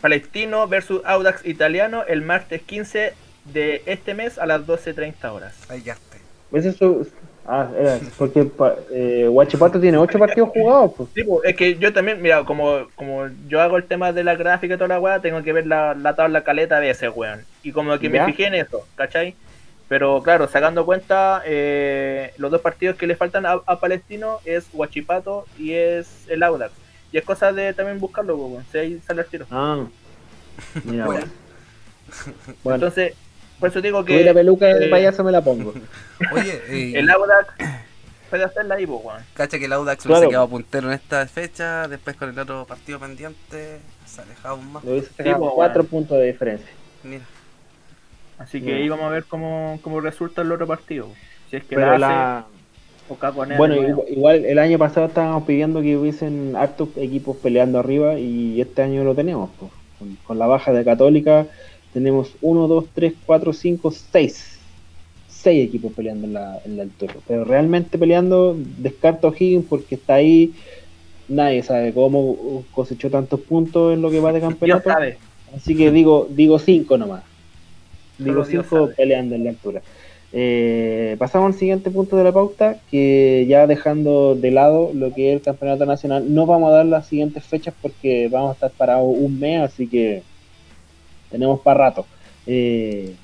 Palestino 0.00 0.68
versus 0.68 1.00
Audax 1.04 1.44
italiano 1.44 2.04
el 2.06 2.22
martes 2.22 2.62
15 2.62 3.12
de 3.52 3.82
este 3.86 4.14
mes 4.14 4.38
a 4.38 4.46
las 4.46 4.62
12.30 4.66 5.32
horas. 5.32 5.54
Ahí 5.68 5.82
ya 5.82 5.94
esté. 5.94 6.18
Ese 6.52 6.68
es 6.70 6.76
su- 6.76 7.06
Ah, 7.50 7.66
era, 7.78 7.98
porque 8.18 8.44
pa- 8.44 8.76
eh, 8.92 9.26
Huachipato 9.26 9.80
tiene 9.80 9.96
ocho 9.96 10.18
partidos 10.18 10.50
jugados. 10.50 10.92
Pues. 10.98 11.08
Sí, 11.14 11.24
pues, 11.24 11.40
es 11.44 11.56
que 11.56 11.76
yo 11.78 11.94
también, 11.94 12.20
mira, 12.20 12.44
como, 12.44 12.88
como 12.94 13.26
yo 13.48 13.62
hago 13.62 13.78
el 13.78 13.84
tema 13.84 14.12
de 14.12 14.22
la 14.22 14.34
gráfica 14.36 14.74
y 14.74 14.76
toda 14.76 14.88
la 14.88 15.00
weá, 15.00 15.20
tengo 15.20 15.42
que 15.42 15.54
ver 15.54 15.66
la, 15.66 15.94
la 15.94 16.14
tabla 16.14 16.44
caleta 16.44 16.78
de 16.78 16.90
ese 16.90 17.08
weón. 17.08 17.40
Y 17.62 17.72
como 17.72 17.98
que 17.98 18.10
¿Ya? 18.10 18.26
me 18.26 18.32
fijé 18.32 18.48
en 18.48 18.54
eso, 18.54 18.86
¿cachai? 18.96 19.34
Pero 19.88 20.22
claro, 20.22 20.46
sacando 20.46 20.84
cuenta, 20.84 21.40
eh, 21.46 22.34
los 22.36 22.50
dos 22.50 22.60
partidos 22.60 22.96
que 22.96 23.06
le 23.06 23.16
faltan 23.16 23.46
a, 23.46 23.52
a 23.64 23.80
Palestino 23.80 24.40
es 24.44 24.66
Huachipato 24.74 25.46
y 25.58 25.72
es 25.72 26.26
el 26.28 26.42
Audax. 26.42 26.72
Y 27.12 27.16
es 27.16 27.24
cosa 27.24 27.50
de 27.54 27.72
también 27.72 27.98
buscarlo, 27.98 28.36
pues, 28.36 28.50
weón, 28.52 28.64
si 28.70 28.76
ahí 28.76 29.00
sale 29.06 29.22
el 29.22 29.26
tiro. 29.28 29.46
Ah, 29.50 29.86
mira, 30.84 31.06
bueno. 31.06 31.26
Bueno, 32.62 32.74
Entonces, 32.74 33.14
por 33.60 33.68
eso 33.70 33.80
digo 33.80 34.04
tuve 34.04 34.22
la 34.24 34.30
que 34.30 34.34
peluca 34.34 34.66
de 34.66 34.86
eh, 34.86 34.90
payaso 34.90 35.24
me 35.24 35.32
la 35.32 35.40
pongo. 35.42 35.74
Oye, 36.32 36.60
eh, 36.68 36.92
el 36.96 37.10
Audax 37.10 37.48
puede 38.30 38.44
hacerla 38.44 38.74
ahí, 38.76 38.86
pues, 38.86 39.00
weón. 39.04 39.22
cacha 39.34 39.58
que 39.58 39.64
el 39.64 39.72
Audax 39.72 40.04
Claro. 40.04 40.18
hubiese 40.20 40.30
quedado 40.30 40.48
puntero 40.48 40.88
en 40.88 40.94
esta 40.94 41.26
fecha, 41.26 41.88
después 41.88 42.16
con 42.16 42.28
el 42.30 42.38
otro 42.38 42.64
partido 42.66 42.98
pendiente 42.98 43.78
se 44.06 44.20
alejaba 44.22 44.50
aún 44.54 44.72
más. 44.72 44.84
Le 44.84 44.92
hubiese 44.92 45.08
Sí, 45.08 45.14
sacado 45.16 45.38
pues, 45.40 45.52
cuatro 45.54 45.82
bueno. 45.82 45.90
puntos 45.90 46.18
de 46.18 46.26
diferencia. 46.26 46.68
Mira, 47.04 47.24
Así 48.38 48.60
que 48.62 48.74
ahí 48.74 48.88
vamos 48.88 49.06
a 49.06 49.10
ver 49.10 49.24
cómo, 49.24 49.80
cómo 49.82 50.00
resulta 50.00 50.42
el 50.42 50.52
otro 50.52 50.66
partido. 50.66 51.08
Si 51.50 51.56
es 51.56 51.64
que 51.64 51.74
Pero 51.74 51.98
la 51.98 52.38
hace 52.38 52.46
la, 53.20 53.56
Bueno, 53.56 53.74
igual, 53.74 54.04
igual 54.08 54.44
el 54.44 54.58
año 54.60 54.78
pasado 54.78 55.06
estábamos 55.06 55.42
pidiendo 55.44 55.80
que 55.82 55.96
hubiesen 55.96 56.54
hartos 56.54 56.90
equipos 56.96 57.36
peleando 57.38 57.78
arriba 57.80 58.18
y 58.18 58.60
este 58.60 58.82
año 58.82 59.02
lo 59.02 59.14
tenemos. 59.14 59.50
pues. 59.58 59.72
Con, 59.98 60.14
con 60.24 60.38
la 60.38 60.46
baja 60.46 60.72
de 60.72 60.84
Católica 60.84 61.46
tenemos 61.92 62.30
1, 62.40 62.68
2, 62.68 62.84
3, 62.94 63.14
4, 63.26 63.52
5, 63.52 63.90
6. 63.90 64.58
6 65.28 65.68
equipos 65.68 65.92
peleando 65.92 66.26
en 66.26 66.34
la, 66.34 66.60
en 66.64 66.76
la 66.76 66.82
altura. 66.82 67.14
Pero 67.26 67.44
realmente 67.44 67.98
peleando, 67.98 68.56
descarto 68.78 69.28
a 69.28 69.32
Higgins 69.32 69.66
porque 69.68 69.94
está 69.94 70.14
ahí. 70.14 70.52
Nadie 71.28 71.62
sabe 71.62 71.92
cómo 71.92 72.64
cosechó 72.72 73.10
tantos 73.10 73.40
puntos 73.40 73.94
en 73.94 74.02
lo 74.02 74.10
que 74.10 74.20
va 74.20 74.32
de 74.32 74.40
Dios 74.40 74.50
campeonato. 74.50 74.90
sabe. 74.90 75.18
Así 75.54 75.76
que 75.76 75.90
digo 75.90 76.26
digo 76.30 76.58
5 76.58 76.98
nomás. 76.98 77.22
Digo 78.18 78.44
Solo 78.44 78.48
Dios 78.48 78.66
5 78.70 78.84
sabe. 78.84 78.94
peleando 78.94 79.34
en 79.34 79.44
la 79.44 79.50
altura. 79.50 79.82
Eh, 80.32 81.16
pasamos 81.18 81.54
al 81.54 81.58
siguiente 81.58 81.90
punto 81.90 82.16
de 82.16 82.24
la 82.24 82.32
pauta, 82.32 82.78
que 82.90 83.46
ya 83.48 83.66
dejando 83.66 84.34
de 84.34 84.50
lado 84.50 84.90
lo 84.92 85.14
que 85.14 85.30
es 85.30 85.36
el 85.36 85.42
campeonato 85.42 85.86
nacional, 85.86 86.34
no 86.34 86.44
vamos 86.44 86.70
a 86.70 86.76
dar 86.76 86.86
las 86.86 87.06
siguientes 87.06 87.44
fechas 87.44 87.74
porque 87.80 88.28
vamos 88.28 88.50
a 88.50 88.54
estar 88.54 88.70
parados 88.72 89.06
un 89.08 89.40
mes, 89.40 89.62
así 89.62 89.86
que 89.86 90.22
tenemos 91.30 91.60
para 91.60 91.78
rato. 91.78 92.06
Eh, 92.46 93.14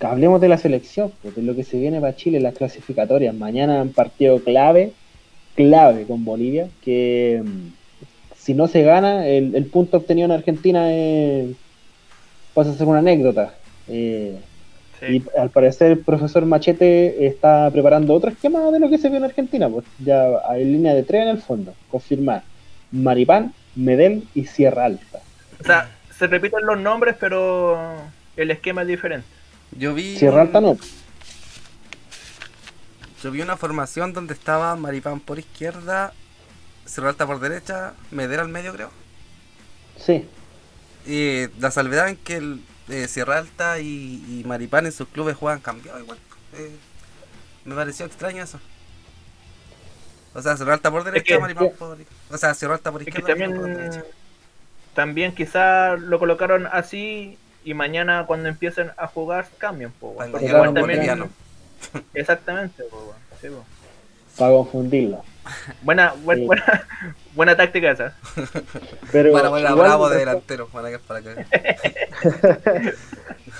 hablemos 0.00 0.40
de 0.40 0.48
la 0.48 0.58
selección, 0.58 1.12
pues, 1.22 1.34
de 1.36 1.42
lo 1.42 1.54
que 1.54 1.64
se 1.64 1.78
viene 1.78 2.00
para 2.00 2.16
Chile, 2.16 2.40
las 2.40 2.54
clasificatorias. 2.54 3.34
Mañana 3.34 3.82
un 3.82 3.92
partido 3.92 4.42
clave, 4.42 4.92
clave 5.54 6.04
con 6.04 6.24
Bolivia, 6.24 6.68
que 6.82 7.42
mm, 7.44 7.72
si 8.36 8.54
no 8.54 8.66
se 8.68 8.82
gana, 8.82 9.26
el, 9.26 9.54
el 9.54 9.66
punto 9.66 9.98
obtenido 9.98 10.24
en 10.26 10.32
Argentina 10.32 10.92
es, 10.92 11.48
pasa 12.54 12.70
a 12.70 12.74
ser 12.74 12.86
una 12.86 13.00
anécdota. 13.00 13.54
Eh, 13.88 14.36
Sí. 15.00 15.06
y 15.16 15.38
al 15.38 15.48
parecer 15.48 15.92
el 15.92 16.00
profesor 16.00 16.44
Machete 16.44 17.24
está 17.26 17.70
preparando 17.70 18.12
otro 18.12 18.28
esquema 18.30 18.70
de 18.70 18.78
lo 18.78 18.90
que 18.90 18.98
se 18.98 19.08
vio 19.08 19.16
en 19.16 19.24
Argentina. 19.24 19.66
Pues 19.66 19.86
ya 20.04 20.26
hay 20.46 20.62
línea 20.62 20.92
de 20.92 21.02
tres 21.04 21.22
en 21.22 21.28
el 21.28 21.38
fondo. 21.38 21.72
Confirmar. 21.90 22.42
Maripán, 22.92 23.54
Medel 23.76 24.24
y 24.34 24.44
Sierra 24.44 24.84
Alta. 24.84 25.20
O 25.58 25.64
sea, 25.64 25.88
se 26.20 26.26
repiten 26.28 26.64
los 26.64 26.78
nombres, 26.78 27.16
pero 27.18 27.76
el 28.36 28.50
esquema 28.52 28.82
es 28.82 28.88
diferente. 28.88 29.26
yo 29.72 29.92
vi, 29.94 30.16
Sierra 30.16 30.42
Alta 30.42 30.60
no. 30.60 30.76
yo 33.22 33.30
vi 33.30 33.42
una 33.42 33.56
formación 33.56 34.12
donde 34.12 34.34
estaba 34.34 34.76
Maripán 34.76 35.20
por 35.20 35.38
izquierda, 35.38 36.12
Cerro 36.86 37.08
Alta 37.08 37.26
por 37.26 37.40
derecha, 37.40 37.94
Medera 38.10 38.42
al 38.42 38.48
medio 38.48 38.72
creo. 38.72 38.90
Sí. 39.96 40.28
Y 41.06 41.46
la 41.60 41.70
salvedad 41.70 42.08
en 42.08 42.16
que 42.16 42.36
el, 42.36 42.62
eh, 42.88 43.08
Sierra 43.08 43.38
Alta 43.38 43.78
y, 43.80 44.24
y 44.28 44.44
Maripán 44.46 44.86
en 44.86 44.92
sus 44.92 45.08
clubes 45.08 45.36
juegan 45.36 45.60
cambiado 45.60 45.98
igual. 46.00 46.18
Eh, 46.54 46.70
me 47.64 47.74
pareció 47.74 48.06
extraño 48.06 48.42
eso. 48.42 48.58
O 50.34 50.40
sea, 50.42 50.56
Sierra 50.56 50.74
Alta 50.74 50.90
por 50.90 51.04
derecha, 51.04 51.34
que- 51.34 51.38
Maripán 51.40 51.70
por... 51.78 51.98
O 52.30 52.38
sea, 52.38 52.54
Sierra 52.54 52.74
Alta 52.74 52.90
por 52.92 53.02
Es 53.02 53.08
que 53.08 53.18
izquierda, 53.18 53.34
Maripán 53.46 53.60
por 53.60 53.66
también, 53.70 53.90
derecha. 53.90 54.04
También 54.94 55.34
quizás 55.34 56.00
lo 56.00 56.18
colocaron 56.18 56.68
así 56.70 57.38
y 57.64 57.74
mañana 57.74 58.24
cuando 58.26 58.48
empiecen 58.48 58.90
a 58.96 59.06
jugar 59.06 59.46
cambian. 59.58 59.92
Po, 59.92 60.10
Para. 60.10 60.30
Porque 60.32 60.46
igual 60.46 60.74
también-. 60.74 61.30
Exactamente. 62.14 62.82
po, 62.84 62.96
weón. 62.98 63.16
Sí, 63.40 63.48
po. 63.48 63.64
Para 64.38 64.52
confundirlo. 64.52 65.22
Buena, 65.82 66.14
buen- 66.22 66.38
Sí. 66.40 66.44
buena, 66.46 66.86
buena 67.34 67.56
táctica 67.56 67.90
esa. 67.90 68.14
Pero 69.10 69.30
a 69.54 69.60
igual 69.60 69.74
Bravo 69.74 70.08
de 70.10 70.18
delantero. 70.18 70.68
Van 70.72 70.84
a 70.84 70.88
quedar 70.88 71.00
para 71.00 71.20
que... 71.22 72.92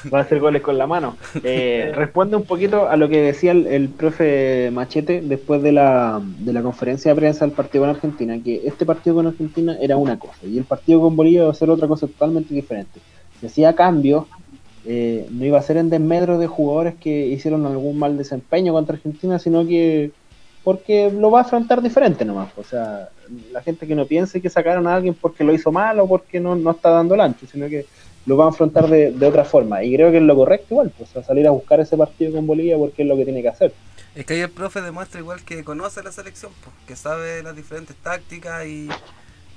va 0.13 0.19
a 0.19 0.23
hacer 0.23 0.41
goles 0.41 0.63
con 0.63 0.79
la 0.79 0.87
mano. 0.87 1.17
Eh, 1.43 1.93
responde 1.97 2.37
un 2.37 2.45
poquito 2.45 2.89
a 2.89 2.97
lo 2.97 3.09
que 3.09 3.21
decía 3.21 3.53
el, 3.53 3.67
el 3.67 3.89
profe 3.89 4.71
Machete 4.73 5.21
después 5.21 5.63
de 5.63 5.73
la, 5.73 6.21
de 6.23 6.53
la 6.53 6.63
conferencia 6.63 7.13
de 7.13 7.21
prensa 7.21 7.45
del 7.45 7.55
partido 7.55 7.83
con 7.83 7.91
Argentina, 7.91 8.39
que 8.43 8.63
este 8.65 8.87
partido 8.87 9.17
con 9.17 9.27
Argentina 9.27 9.77
era 9.81 9.97
una 9.97 10.19
cosa 10.19 10.47
y 10.47 10.59
el 10.59 10.65
partido 10.65 11.01
con 11.01 11.17
Bolivia 11.17 11.43
iba 11.43 11.51
a 11.51 11.55
ser 11.55 11.71
otra 11.71 11.89
cosa 11.89 12.07
totalmente 12.07 12.55
diferente. 12.55 13.01
Si 13.41 13.47
hacía 13.47 13.75
cambios, 13.75 14.27
eh, 14.85 15.27
no 15.31 15.45
iba 15.45 15.59
a 15.59 15.63
ser 15.63 15.77
en 15.77 15.91
desmedro 15.91 16.39
de 16.39 16.47
jugadores 16.47 16.95
que 16.95 17.27
hicieron 17.27 17.67
algún 17.67 17.99
mal 17.99 18.17
desempeño 18.17 18.73
contra 18.73 18.97
Argentina, 18.97 19.39
sino 19.39 19.67
que 19.67 20.11
porque 20.65 21.11
lo 21.11 21.31
va 21.31 21.41
a 21.41 21.43
afrontar 21.43 21.81
diferente 21.83 22.25
nomás. 22.25 22.51
O 22.57 22.65
sea, 22.65 23.09
la 23.53 23.63
gente 23.63 23.87
que 23.87 23.95
no 23.95 24.07
piense 24.07 24.41
que 24.41 24.51
sacaron 24.51 24.87
a 24.87 24.95
alguien 24.95 25.15
porque 25.15 25.45
lo 25.45 25.55
hizo 25.55 25.73
mal 25.73 26.01
o 26.01 26.07
porque 26.07 26.41
no, 26.41 26.55
no 26.55 26.71
está 26.73 26.91
dando 26.91 27.15
el 27.15 27.21
ancho, 27.21 27.47
sino 27.47 27.69
que 27.69 27.87
lo 28.27 28.37
va 28.37 28.47
a 28.47 28.49
afrontar 28.49 28.89
de, 28.89 29.13
de 29.13 29.27
otra 29.27 29.45
forma. 29.45 29.83
Y 29.83 29.95
creo 29.95 30.11
que 30.11 30.19
es 30.19 30.23
lo 30.23 30.35
correcto 30.37 30.75
igual, 30.75 30.93
pues 30.97 31.17
a 31.17 31.23
salir 31.23 31.47
a 31.47 31.51
buscar 31.51 31.81
ese 31.81 31.97
partido 31.97 32.33
con 32.33 32.47
Bolivia 32.47 32.77
porque 32.77 33.03
es 33.03 33.09
lo 33.09 33.17
que 33.17 33.25
tiene 33.25 33.43
que 33.43 33.49
hacer. 33.49 33.73
Es 34.15 34.27
que 34.27 34.35
ahí 34.35 34.41
el 34.41 34.51
profe 34.51 34.81
demuestra 34.83 35.21
igual 35.21 35.43
que 35.43 35.63
conoce 35.65 36.03
la 36.03 36.13
selección, 36.13 36.53
pues, 36.63 36.75
que 36.87 36.97
sabe 36.97 37.43
las 37.43 37.55
diferentes 37.57 37.97
tácticas 37.97 38.67
y, 38.67 38.89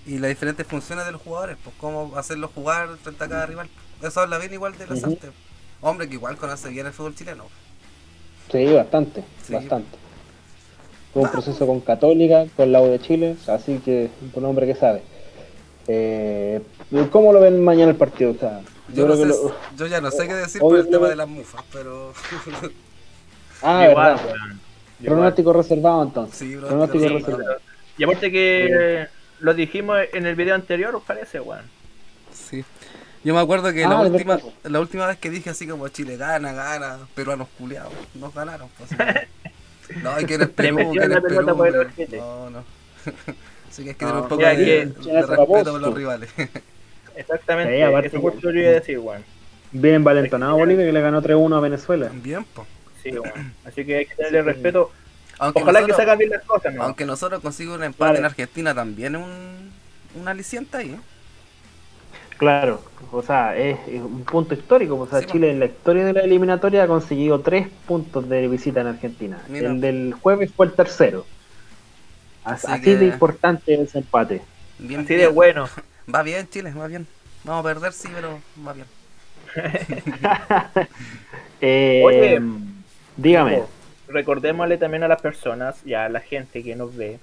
y 0.06 0.20
las 0.20 0.30
diferentes 0.30 0.66
funciones 0.68 1.06
de 1.06 1.12
los 1.12 1.22
jugadores, 1.22 1.58
pues 1.64 1.76
cómo 1.80 2.16
hacerlos 2.18 2.52
jugar 2.54 2.90
frente 3.02 3.24
a 3.24 3.28
cada 3.30 3.46
rival. 3.46 3.70
Eso 4.02 4.22
habla 4.22 4.38
bien 4.38 4.54
igual 4.54 4.78
de 4.78 4.88
las 4.88 5.04
Ujú. 5.04 5.18
Hombre 5.82 6.08
que 6.08 6.14
igual 6.16 6.38
conoce 6.38 6.70
bien 6.70 6.86
el 6.86 6.94
fútbol 6.94 7.14
chileno. 7.16 7.46
Sí, 8.52 8.66
bastante, 8.72 9.24
Sí. 9.46 9.54
bastante. 9.54 9.98
Tuvo 11.14 11.24
un 11.24 11.30
proceso 11.32 11.68
con 11.68 11.82
Católica, 11.82 12.46
con 12.56 12.72
la 12.72 12.82
U 12.82 12.88
de 12.88 13.00
Chile, 13.00 13.36
así 13.48 13.80
que 13.80 14.10
un 14.34 14.46
hombre 14.46 14.66
que 14.66 14.76
sabe. 14.76 15.04
Eh, 15.88 16.62
¿Cómo 17.12 17.34
lo 17.34 17.40
ven 17.42 17.64
mañana 17.64 17.92
el 17.92 17.98
partido? 17.98 18.32
O 18.32 18.36
sea, 18.36 18.62
Yo, 18.94 19.06
no 19.08 19.14
creo 19.14 19.28
que 19.28 19.34
sé, 19.34 19.40
lo- 19.44 19.56
yo 19.78 19.88
ya 19.88 20.00
no 20.02 20.12
sé 20.12 20.28
qué 20.28 20.34
decir 20.36 20.62
Obvio 20.62 20.78
por 20.78 20.86
el 20.86 20.90
tema 20.92 21.10
de 21.10 21.16
las 21.16 21.28
mufas, 21.28 21.64
pero 21.72 22.14
Ah, 23.62 23.88
Igual, 23.90 24.16
verdad. 24.16 24.26
Igual. 24.26 24.60
Pronóstico 25.06 25.54
reservado 25.54 26.04
entonces. 26.04 26.38
Sí, 26.38 26.56
bro, 26.56 26.68
Pronóstico 26.68 27.04
sí, 27.08 27.10
reservado. 27.14 27.58
Y 27.98 28.04
aparte 28.04 28.32
que 28.32 29.08
lo 29.40 29.54
dijimos 29.54 29.98
en 30.14 30.26
el 30.26 30.36
video 30.36 30.56
anterior, 30.56 30.96
¿os 30.96 31.04
parece, 31.04 31.40
weón? 31.40 31.66
sí. 32.32 32.64
Yo 33.26 33.34
me 33.34 33.40
acuerdo 33.40 33.72
que 33.72 33.86
Ah, 33.86 33.90
la, 33.90 34.04
de 34.04 34.10
última, 34.10 34.36
verdad. 34.36 34.52
la 34.64 34.80
última 34.82 35.08
vez 35.08 35.18
que 35.18 35.30
dije 35.30 35.50
así 35.50 35.66
como 35.66 35.88
Chile 35.88 36.18
gana, 36.18 36.52
gana, 36.52 36.98
peruanos 37.16 37.48
culiados, 37.58 37.94
nos 38.16 38.34
ganaron. 38.34 38.68
Pues, 38.78 38.90
no, 40.04 40.12
hay 40.12 40.26
que 40.26 40.34
eres 40.34 40.50
Perú, 40.50 40.92
que 40.92 41.00
eres 41.00 41.22
Perú. 41.22 42.18
No, 42.18 42.50
no. 42.50 42.64
Así 43.74 43.84
que 43.84 43.90
hay 43.90 43.96
que 43.96 44.06
No, 44.06 44.12
tener 44.12 44.24
un 44.24 44.30
poco 44.30 44.42
de, 44.46 44.56
que- 44.56 45.22
respeto 45.22 45.46
por 45.72 45.82
los 45.82 45.94
rivales. 45.96 46.30
Exactamente, 47.16 47.76
Sí, 47.76 47.82
aparte 47.82 48.08
eso 48.08 48.18
que- 48.18 48.22
justo 48.22 48.52
lo 48.52 48.60
iba 48.60 48.70
a 48.70 48.74
decir, 48.74 49.00
weón. 49.00 49.24
Bien 49.72 49.96
envalentonado 49.96 50.56
Bolivia 50.58 50.86
que 50.86 50.92
le 50.94 51.02
ganó 51.02 51.22
3-1 51.22 51.58
a 51.58 51.60
Venezuela. 51.60 52.10
Bien, 52.14 52.46
pues. 52.54 52.68
Sí, 53.02 53.10
weón. 53.12 53.54
Así 53.66 53.84
que 53.86 53.96
hay 53.98 54.06
que 54.06 54.16
tenerle 54.16 54.44
respeto. 54.44 54.92
Aunque 55.40 55.64
Ojalá 55.64 55.80
que 55.80 55.88
nosotros, 55.88 55.96
se 55.98 56.02
hagan 56.04 56.18
bien 56.20 56.30
las 56.30 56.44
cosas, 56.44 56.74
¿no? 56.76 56.84
aunque 56.84 57.06
nosotros 57.06 57.42
consigamos 57.42 57.80
un 57.80 57.84
empate 57.86 57.98
Claro. 58.12 58.18
en 58.20 58.26
Argentina 58.26 58.76
también 58.76 59.16
es 59.16 59.22
un, 59.22 59.72
un 60.22 60.28
aliciente 60.28 60.78
ahí. 60.78 60.92
¿eh? 60.92 61.00
Claro, 62.38 62.82
o 63.12 63.22
sea, 63.22 63.56
es, 63.58 63.78
es 63.88 64.02
un 64.02 64.24
punto 64.24 64.54
histórico. 64.54 64.98
O 64.98 65.08
sea, 65.08 65.20
Sí, 65.22 65.26
Chile 65.28 65.52
en 65.52 65.60
la 65.60 65.66
historia 65.66 66.04
de 66.06 66.14
la 66.14 66.22
eliminatoria 66.22 66.84
ha 66.84 66.88
conseguido 66.88 67.40
tres 67.42 67.68
puntos 67.88 68.28
de 68.30 68.48
visita 68.48 68.82
en 68.82 68.88
Argentina. 68.88 69.40
Mira. 69.50 69.70
El 69.72 69.82
del 69.82 70.14
jueves 70.14 70.52
fue 70.56 70.66
el 70.68 70.74
tercero. 70.74 71.26
As- 72.44 72.66
Así 72.66 72.74
Así, 72.74 72.82
que- 72.84 72.98
de 72.98 73.06
importante 73.08 73.82
ese 73.82 74.00
empate. 74.00 74.42
Bien, 74.80 75.02
Así 75.02 75.16
de 75.16 75.28
bueno. 75.28 75.68
Va 76.14 76.24
bien 76.24 76.48
Chile, 76.50 76.74
va 76.78 76.88
bien. 76.88 77.08
Vamos 77.44 77.66
a 77.66 77.70
perder, 77.74 77.94
sí, 77.94 78.10
pero 78.14 78.40
va 78.66 78.74
bien. 78.74 78.86
Eh, 81.66 82.02
Oye. 82.04 82.42
dígame. 83.16 83.62
Recordémosle 84.10 84.78
también 84.78 85.04
a 85.04 85.08
las 85.08 85.22
personas 85.22 85.78
y 85.86 85.94
a 85.94 86.10
la 86.10 86.20
gente 86.20 86.62
que 86.62 86.76
nos 86.76 86.94
ve 86.96 87.20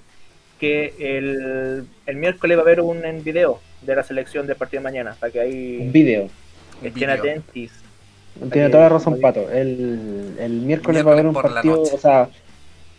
que 0.59 0.95
el, 0.99 1.85
el 2.07 2.15
miércoles 2.15 2.57
va 2.57 2.61
a 2.61 2.63
haber 2.63 2.81
un 2.81 3.05
en 3.05 3.23
video 3.23 3.59
de 3.83 3.95
la 3.95 4.03
selección 4.03 4.47
del 4.47 4.55
partido 4.55 4.81
de 4.81 4.85
mañana, 4.85 5.15
para 5.19 5.31
que 5.31 5.39
Un 5.39 5.45
ahí 5.45 5.89
video. 5.89 6.27
estén 6.83 7.09
atentis. 7.11 7.71
Tiene 8.51 8.69
toda 8.69 8.83
la 8.83 8.89
razón, 8.89 9.19
Pato. 9.21 9.49
El, 9.51 10.35
el 10.39 10.51
miércoles 10.61 11.05
va 11.05 11.11
a 11.11 11.13
haber 11.13 11.25
un 11.27 11.33
Miércoles 11.33 11.53
partido, 11.55 11.81
o 11.81 11.97
sea, 11.99 12.29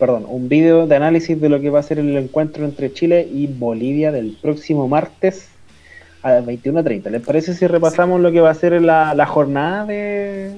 perdón, 0.02 0.26
un 0.26 0.48
video 0.48 0.88
de 0.88 0.96
análisis 0.96 1.40
de 1.40 1.48
lo 1.48 1.60
que 1.60 1.70
va 1.70 1.78
a 1.78 1.82
ser 1.84 2.00
el 2.00 2.16
encuentro 2.16 2.64
entre 2.64 2.92
Chile 2.92 3.24
y 3.32 3.46
Bolivia 3.46 4.10
del 4.10 4.36
próximo 4.42 4.88
martes 4.88 5.46
a 6.24 6.32
las 6.32 6.44
21.30. 6.44 7.08
¿Les 7.08 7.22
parece 7.22 7.54
si 7.54 7.68
repasamos 7.68 8.20
lo 8.20 8.32
que 8.32 8.40
va 8.40 8.50
a 8.50 8.54
ser 8.54 8.82
la, 8.82 9.14
la 9.14 9.26
jornada 9.26 9.86
de, 9.86 10.56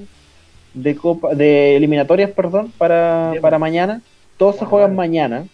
de 0.73 0.95
copa 0.95 1.35
de 1.35 1.75
eliminatorias, 1.75 2.31
perdón, 2.31 2.73
para, 2.79 3.33
para 3.39 3.59
mañana? 3.59 4.01
Todos 4.37 4.55
se 4.55 4.65
juegan 4.65 4.95
mañana. 4.95 5.45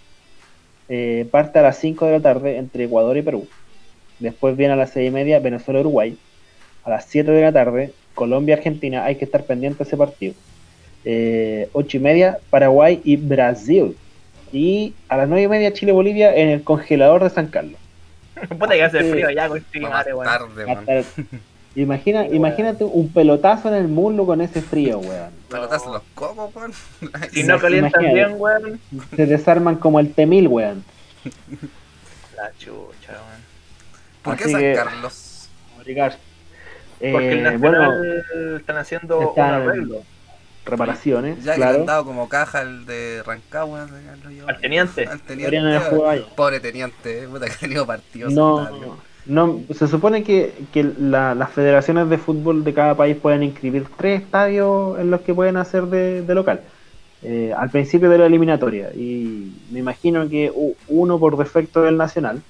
Eh, 0.88 1.28
parte 1.30 1.60
a 1.60 1.62
las 1.62 1.78
5 1.80 2.06
de 2.06 2.12
la 2.14 2.22
tarde 2.22 2.56
entre 2.60 2.86
Ecuador 2.86 3.18
y 3.18 3.24
Perú. 3.24 3.46
Después 4.20 4.56
viene 4.56 4.72
a 4.72 4.78
las 4.78 4.92
6 4.92 5.10
y 5.10 5.12
media 5.12 5.40
Venezuela-Uruguay. 5.40 6.18
A 6.86 6.92
las 6.92 7.08
7 7.10 7.30
de 7.30 7.42
la 7.42 7.52
tarde 7.52 7.92
Colombia-Argentina. 8.14 9.04
Hay 9.04 9.18
que 9.18 9.26
estar 9.26 9.44
pendiente 9.44 9.80
de 9.80 9.84
ese 9.90 9.98
partido. 9.98 10.34
Eh, 11.06 11.70
8 11.74 11.98
y 11.98 12.00
media 12.00 12.38
Paraguay 12.50 13.02
y 13.04 13.16
Brasil. 13.18 13.98
Y 14.54 14.94
a 15.10 15.18
las 15.18 15.28
9 15.30 15.44
y 15.44 15.48
media 15.48 15.74
Chile-Bolivia 15.74 16.36
en 16.36 16.50
el 16.50 16.64
congelador 16.64 17.24
de 17.24 17.30
San 17.30 17.48
Carlos. 17.48 17.80
Puta 18.50 18.74
que 18.74 18.84
hace 18.84 19.04
frío 19.04 19.30
ya 19.30 19.48
con 19.48 19.58
este 19.58 19.80
Va 19.80 19.90
más 19.90 19.98
madre, 20.00 20.14
weón. 20.14 20.26
tarde, 20.26 20.66
man. 20.66 20.78
Hasta- 20.90 21.22
Imagina, 21.76 22.24
Sí, 22.24 22.28
weón. 22.28 22.36
imagínate 22.36 22.84
un 22.84 23.14
pelotazo 23.14 23.70
en 23.70 23.76
el 23.76 23.88
muslo 23.88 24.26
con 24.26 24.42
ese 24.42 24.62
frío, 24.62 25.00
weón. 25.00 25.32
Pelotazo 25.50 25.86
en 25.88 25.94
los 25.94 26.02
cocos, 26.14 26.54
weón. 26.54 26.74
Si 27.32 27.44
no 27.44 27.58
calientan 27.60 28.02
Imagínate. 28.04 28.14
bien, 28.30 28.42
weón. 28.42 28.80
Se 29.16 29.26
desarman 29.26 29.76
como 29.78 30.00
el 30.02 30.14
temil, 30.14 30.48
weón. 30.50 30.84
La 32.36 32.52
chucha, 32.58 33.14
weón. 33.14 33.42
¿Por 34.22 34.36
qué 34.38 34.44
Así 34.44 34.52
San 34.52 34.62
que- 34.62 34.74
Carlos? 34.76 35.50
Obligar. 35.80 36.18
Porque 37.00 37.32
el 37.32 37.38
Eh, 37.40 37.42
Nacional 37.42 37.58
bueno, 37.60 38.58
están 38.58 38.78
haciendo 38.78 39.30
Están- 39.30 39.62
un 39.64 39.70
arreglo. 39.70 40.04
Reparaciones, 40.66 41.44
Ya 41.44 41.54
que 41.54 41.60
le 41.60 41.66
han 41.66 41.72
claro. 41.72 41.86
dado 41.86 42.06
como 42.06 42.30
caja 42.30 42.62
el 42.62 42.86
de 42.86 43.24
Rancagua. 43.26 43.88
Al 44.48 44.60
teniente. 44.62 45.08
Al. 45.08 45.20
Pobre 46.36 46.60
teniente, 46.60 47.28
puta 47.28 47.46
que 47.48 47.52
ha 47.54 47.58
tenido 47.58 47.86
partidos. 47.86 48.32
No, 48.34 48.68
no, 49.26 49.60
se 49.74 49.88
supone 49.88 50.24
que, 50.24 50.54
que 50.74 50.84
la- 50.84 51.36
las 51.36 51.52
federaciones 51.52 52.10
de 52.10 52.18
fútbol 52.18 52.64
de 52.64 52.74
cada 52.74 52.96
país 52.96 53.16
pueden 53.18 53.44
inscribir 53.44 53.86
tres 53.98 54.22
estadios 54.22 55.00
en 55.00 55.12
los 55.12 55.22
que 55.22 55.34
pueden 55.34 55.58
hacer 55.58 55.86
de, 55.86 56.22
de 56.24 56.36
local. 56.36 56.62
eh, 57.24 57.54
al 57.56 57.70
principio 57.70 58.10
de 58.10 58.18
la 58.18 58.26
eliminatoria. 58.26 58.92
Y 58.96 59.54
me 59.72 59.78
imagino 59.80 60.28
que 60.28 60.52
uno 60.88 61.20
por 61.20 61.38
defecto 61.38 61.84
del 61.84 61.96
Nacional, 61.96 62.42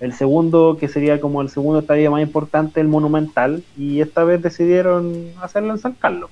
el 0.00 0.12
segundo 0.14 0.76
que 0.80 0.88
sería 0.88 1.20
como 1.20 1.42
el 1.42 1.48
segundo 1.48 1.78
estadio 1.78 2.10
más 2.10 2.20
importante, 2.22 2.80
el 2.80 2.88
Monumental, 2.88 3.62
y 3.78 4.00
esta 4.00 4.24
vez 4.24 4.42
decidieron 4.42 5.26
hacerlo 5.40 5.70
en 5.74 5.78
San 5.78 5.92
Carlos, 5.92 6.28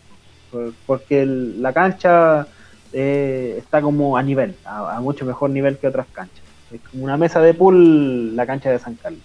porque 0.87 1.23
el- 1.23 1.63
la 1.63 1.73
cancha 1.73 2.47
eh, 2.93 3.57
está 3.59 3.83
como 3.83 4.17
a 4.17 4.23
nivel, 4.23 4.55
a, 4.65 4.97
a 4.97 5.01
mucho 5.01 5.25
mejor 5.27 5.51
nivel 5.51 5.77
que 5.79 5.89
otras 5.89 6.07
canchas. 6.13 6.41
Es 6.73 6.81
como 6.91 7.05
una 7.05 7.17
mesa 7.17 7.41
de 7.41 7.53
pool 7.55 8.35
la 8.37 8.47
cancha 8.47 8.71
de 8.71 8.79
San 8.79 8.95
Carlos. 8.95 9.21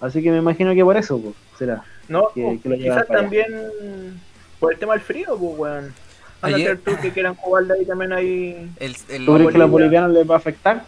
Así 0.00 0.22
que 0.22 0.30
me 0.30 0.38
imagino 0.38 0.74
que 0.74 0.84
por 0.84 0.96
eso 0.96 1.18
pues, 1.20 1.34
será. 1.58 1.82
No, 2.08 2.28
Que- 2.34 2.58
que 2.62 2.68
lo 2.68 2.74
llevan 2.76 2.98
quizás 2.98 3.10
allá. 3.10 3.20
también 3.22 4.20
por 4.60 4.72
el 4.72 4.78
tema 4.78 4.92
del 4.94 5.02
frío, 5.02 5.36
pues, 5.36 5.58
weón. 5.58 5.94
Van 6.40 6.52
a 6.52 6.56
Ayer- 6.56 6.66
ser 6.68 6.78
tú 6.80 7.00
que 7.00 7.10
quieran 7.12 7.34
jugar 7.36 7.64
de 7.64 7.74
ahí 7.74 7.84
también 7.84 8.12
ahí. 8.12 8.70
El, 8.80 8.96
el, 9.08 9.26
¿Tú 9.26 9.34
crees 9.34 9.50
que 9.50 9.56
a 9.56 9.58
los 9.58 9.70
Bolivia. 9.70 10.00
bolivianos 10.00 10.10
les 10.12 10.28
va 10.30 10.34
a 10.34 10.38
afectar 10.38 10.84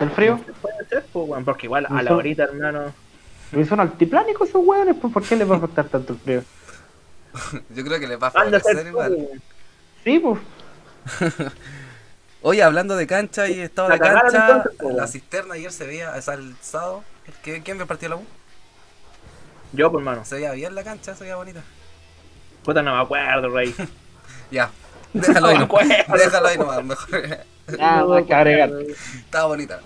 el 0.00 0.10
frío? 0.10 0.40
Puede 0.62 0.84
ser, 0.88 1.04
pues, 1.12 1.28
weón. 1.28 1.44
Porque 1.44 1.66
igual 1.66 1.86
a 1.90 2.02
la 2.02 2.14
horita, 2.16 2.44
hermano. 2.44 2.92
Porque 3.50 3.64
son 3.66 3.80
altiplánicos 3.80 4.48
esos 4.48 4.62
hueones, 4.66 4.96
pues 5.00 5.12
¿por 5.12 5.22
qué 5.22 5.36
les 5.36 5.48
va 5.50 5.54
a 5.54 5.58
afectar 5.58 5.86
tanto 5.86 6.12
el 6.14 6.18
frío? 6.18 6.42
yo 7.74 7.84
creo 7.84 8.00
que 8.00 8.06
les 8.06 8.20
va 8.20 8.28
a 8.28 8.30
favorecer 8.30 8.86
igual. 8.86 9.42
Sí, 10.04 10.18
pues. 10.18 10.40
Oye, 12.42 12.62
hablando 12.62 12.96
de 12.96 13.06
cancha 13.06 13.48
y 13.48 13.60
estado 13.60 13.88
La 13.88 13.94
de 13.94 14.00
cancha, 14.00 14.46
entonces, 14.46 14.72
po, 14.78 14.90
la 14.92 15.06
cisterna 15.08 15.54
ayer 15.54 15.72
se 15.72 15.86
veía, 15.86 16.12
o 16.16 16.22
sea, 16.22 16.34
el 16.34 16.54
sábado. 16.60 17.02
¿Quién, 17.42 17.62
vio 17.64 17.74
el 17.74 17.86
partido 17.86 18.10
de 18.10 18.16
la 18.16 18.22
U? 18.22 18.26
Yo, 19.72 19.90
pues, 19.90 20.02
hermano. 20.02 20.24
Se 20.24 20.36
veía 20.36 20.52
bien 20.52 20.74
la 20.74 20.84
cancha, 20.84 21.14
se 21.14 21.24
veía 21.24 21.36
bonita. 21.36 21.62
Puta, 22.64 22.82
no 22.82 22.94
me 22.94 23.02
acuerdo, 23.02 23.50
rey. 23.50 23.74
Ya, 24.50 24.70
déjalo 25.12 25.48
ahí 25.48 25.58
No. 25.58 26.16
Déjalo 26.16 26.48
ahí 26.48 26.56
nomás, 26.56 26.82
mejor. 26.82 27.38
Nada 27.78 28.04
más 28.06 28.24
que 28.24 28.34
agregar. 28.34 28.70
Estaba 28.80 29.46
bonita. 29.46 29.80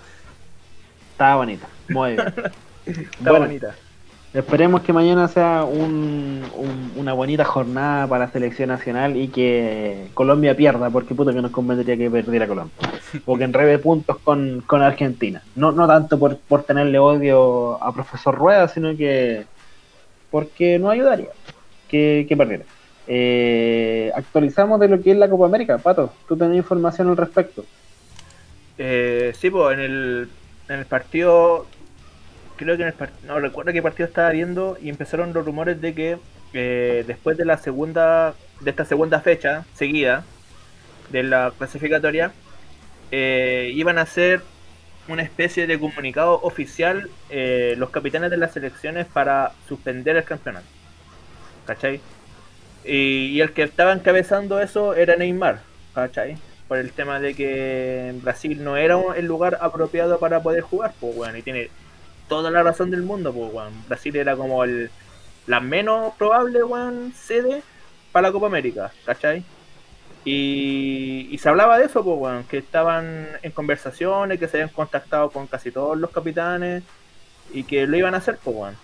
Estaba 1.11 1.35
bonita. 1.37 1.67
Muy 1.89 2.13
bien. 2.13 2.35
Bueno, 3.21 3.41
bonita. 3.41 3.75
Esperemos 4.35 4.81
que 4.83 4.93
mañana 4.93 5.29
sea 5.29 5.65
un, 5.65 6.43
un- 6.57 6.93
una 6.97 7.13
bonita 7.13 7.45
jornada 7.45 8.07
para 8.07 8.27
la 8.27 8.31
selección 8.33 8.69
nacional 8.69 9.17
y 9.17 9.29
que 9.29 10.09
Colombia 10.15 10.57
pierda, 10.57 10.89
porque 10.91 11.15
puta 11.15 11.33
que 11.33 11.43
nos 11.43 11.51
convendría 11.51 11.97
que 11.97 12.11
perdiera 12.11 12.47
Colombia. 12.47 12.75
O 13.27 13.37
que 13.37 13.45
enrebe 13.45 13.79
puntos 13.79 14.19
con, 14.19 14.63
con 14.67 14.83
Argentina. 14.83 15.43
No, 15.55 15.73
no 15.73 15.87
tanto 15.87 16.19
por, 16.19 16.39
por 16.39 16.63
tenerle 16.63 16.99
odio 16.99 17.83
a 17.83 17.93
profesor 17.93 18.35
Rueda, 18.35 18.69
sino 18.69 18.97
que 18.97 19.45
porque 20.31 20.79
no 20.79 20.89
ayudaría 20.89 21.29
que, 21.89 22.25
que 22.29 22.37
perdiera. 22.37 22.65
Eh, 23.07 24.11
actualizamos 24.15 24.81
de 24.81 24.89
lo 24.89 25.03
que 25.03 25.11
es 25.11 25.17
la 25.19 25.29
Copa 25.29 25.45
América. 25.47 25.77
Pato, 25.79 26.11
tú 26.27 26.37
tenés 26.37 26.57
información 26.57 27.09
al 27.11 27.17
respecto. 27.19 27.65
Eh, 28.79 29.33
sí, 29.39 29.51
pues, 29.51 29.77
en 29.77 29.85
el, 29.85 30.29
en 30.69 30.79
el 30.79 30.87
partido. 30.87 31.67
Creo 32.65 32.77
que 32.77 32.83
en 32.83 32.89
el 32.89 32.95
partido. 32.95 33.35
No 33.35 33.41
recuerdo 33.41 33.73
qué 33.73 33.83
partido 33.83 34.09
estaba 34.09 34.31
viendo. 34.31 34.79
Y 34.81 34.89
empezaron 34.89 35.33
los 35.33 35.45
rumores 35.45 35.81
de 35.81 35.95
que 35.95 36.19
eh, 36.53 37.05
después 37.07 37.37
de 37.37 37.45
la 37.45 37.57
segunda. 37.59 38.35
De 38.61 38.71
esta 38.71 38.85
segunda 38.85 39.21
fecha 39.21 39.67
seguida. 39.75 40.25
De 41.11 41.23
la 41.23 41.53
clasificatoria. 41.57 42.33
eh, 43.11 43.71
iban 43.75 43.99
a 43.99 44.03
hacer 44.03 44.43
una 45.09 45.23
especie 45.23 45.67
de 45.67 45.79
comunicado 45.79 46.41
oficial. 46.43 47.11
eh, 47.31 47.75
los 47.79 47.91
capitanes 47.91 48.31
de 48.31 48.37
las 48.39 48.53
selecciones 48.53 49.07
para 49.07 49.53
suspender 49.69 50.17
el 50.17 50.25
campeonato. 50.25 50.67
¿Cachai? 51.67 52.01
Y, 52.85 53.29
y 53.37 53.41
el 53.41 53.53
que 53.53 53.63
estaba 53.63 53.93
encabezando 53.93 54.61
eso 54.61 54.95
era 54.95 55.17
Neymar. 55.17 55.63
¿Cachai? 55.95 56.39
por 56.69 56.79
el 56.79 56.93
tema 56.93 57.21
de 57.21 57.35
que 57.35 58.15
Brasil 58.23 58.65
no 58.65 58.79
era 58.79 58.99
el 59.17 59.27
lugar 59.27 59.59
apropiado 59.61 60.19
para 60.19 60.43
poder 60.43 60.63
jugar, 60.63 60.95
pues 60.99 61.15
bueno, 61.15 61.37
y 61.37 61.43
tiene 61.43 61.71
toda 62.33 62.51
la 62.51 62.63
razón 62.63 62.91
del 62.91 63.03
mundo, 63.03 63.31
pues, 63.31 63.53
weón. 63.53 63.75
Brasil 63.89 64.17
era 64.17 64.35
como 64.37 64.65
el, 64.65 64.91
la 65.47 65.61
menos 65.61 66.15
probable, 66.15 66.65
weón, 66.65 67.13
sede 67.15 67.63
para 68.11 68.29
la 68.29 68.33
Copa 68.33 68.47
América, 68.47 68.91
¿cachai? 69.05 69.45
Y, 70.25 71.29
y 71.31 71.37
se 71.37 71.51
hablaba 71.51 71.79
de 71.79 71.85
eso, 71.85 72.03
pues, 72.03 72.17
weón, 72.19 72.45
que 72.45 72.57
estaban 72.57 73.29
en 73.43 73.53
conversaciones, 73.53 74.39
que 74.39 74.49
se 74.49 74.57
habían 74.57 74.75
contactado 74.75 75.31
con 75.31 75.47
casi 75.47 75.71
todos 75.71 75.99
los 75.99 76.11
capitanes 76.11 76.83
y 77.53 77.65
que 77.65 77.87
lo 77.87 77.99
iban 77.99 78.15
a 78.15 78.17
hacer, 78.17 78.39
pues, 78.43 78.57
weón. 78.57 78.77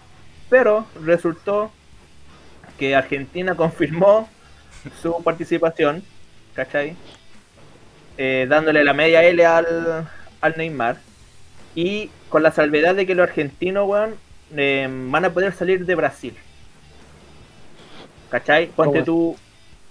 Pero 0.50 0.84
resultó 1.02 1.72
que 2.78 2.94
Argentina 2.94 3.54
confirmó 3.56 4.28
su 5.00 5.22
participación, 5.24 6.04
¿cachai? 6.52 6.96
Eh, 8.18 8.46
dándole 8.46 8.84
la 8.84 8.92
media 8.92 9.24
L 9.24 9.46
al, 9.46 10.06
al 10.42 10.54
Neymar. 10.58 11.07
Y 11.74 12.10
con 12.28 12.42
la 12.42 12.52
salvedad 12.52 12.94
de 12.94 13.06
que 13.06 13.14
los 13.14 13.28
argentinos, 13.28 13.88
weón, 13.88 14.14
eh, 14.56 14.88
van 14.90 15.24
a 15.24 15.30
poder 15.32 15.52
salir 15.52 15.84
de 15.86 15.94
Brasil. 15.94 16.34
¿Cachai? 18.30 18.68
Ponte 18.68 19.02
tú. 19.02 19.36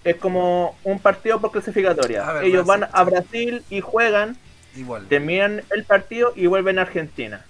Es 0.03 0.15
como 0.17 0.77
un 0.83 0.99
partido 0.99 1.39
por 1.41 1.51
clasificatoria. 1.51 2.25
Ellos 2.43 2.65
van 2.65 2.81
sí, 2.81 2.87
a 2.93 3.03
sí. 3.03 3.11
Brasil 3.11 3.63
y 3.69 3.81
juegan, 3.81 4.37
Igual. 4.75 5.07
terminan 5.07 5.63
el 5.71 5.83
partido 5.83 6.33
y 6.35 6.45
vuelven 6.47 6.79
a 6.79 6.83
Argentina. 6.83 7.45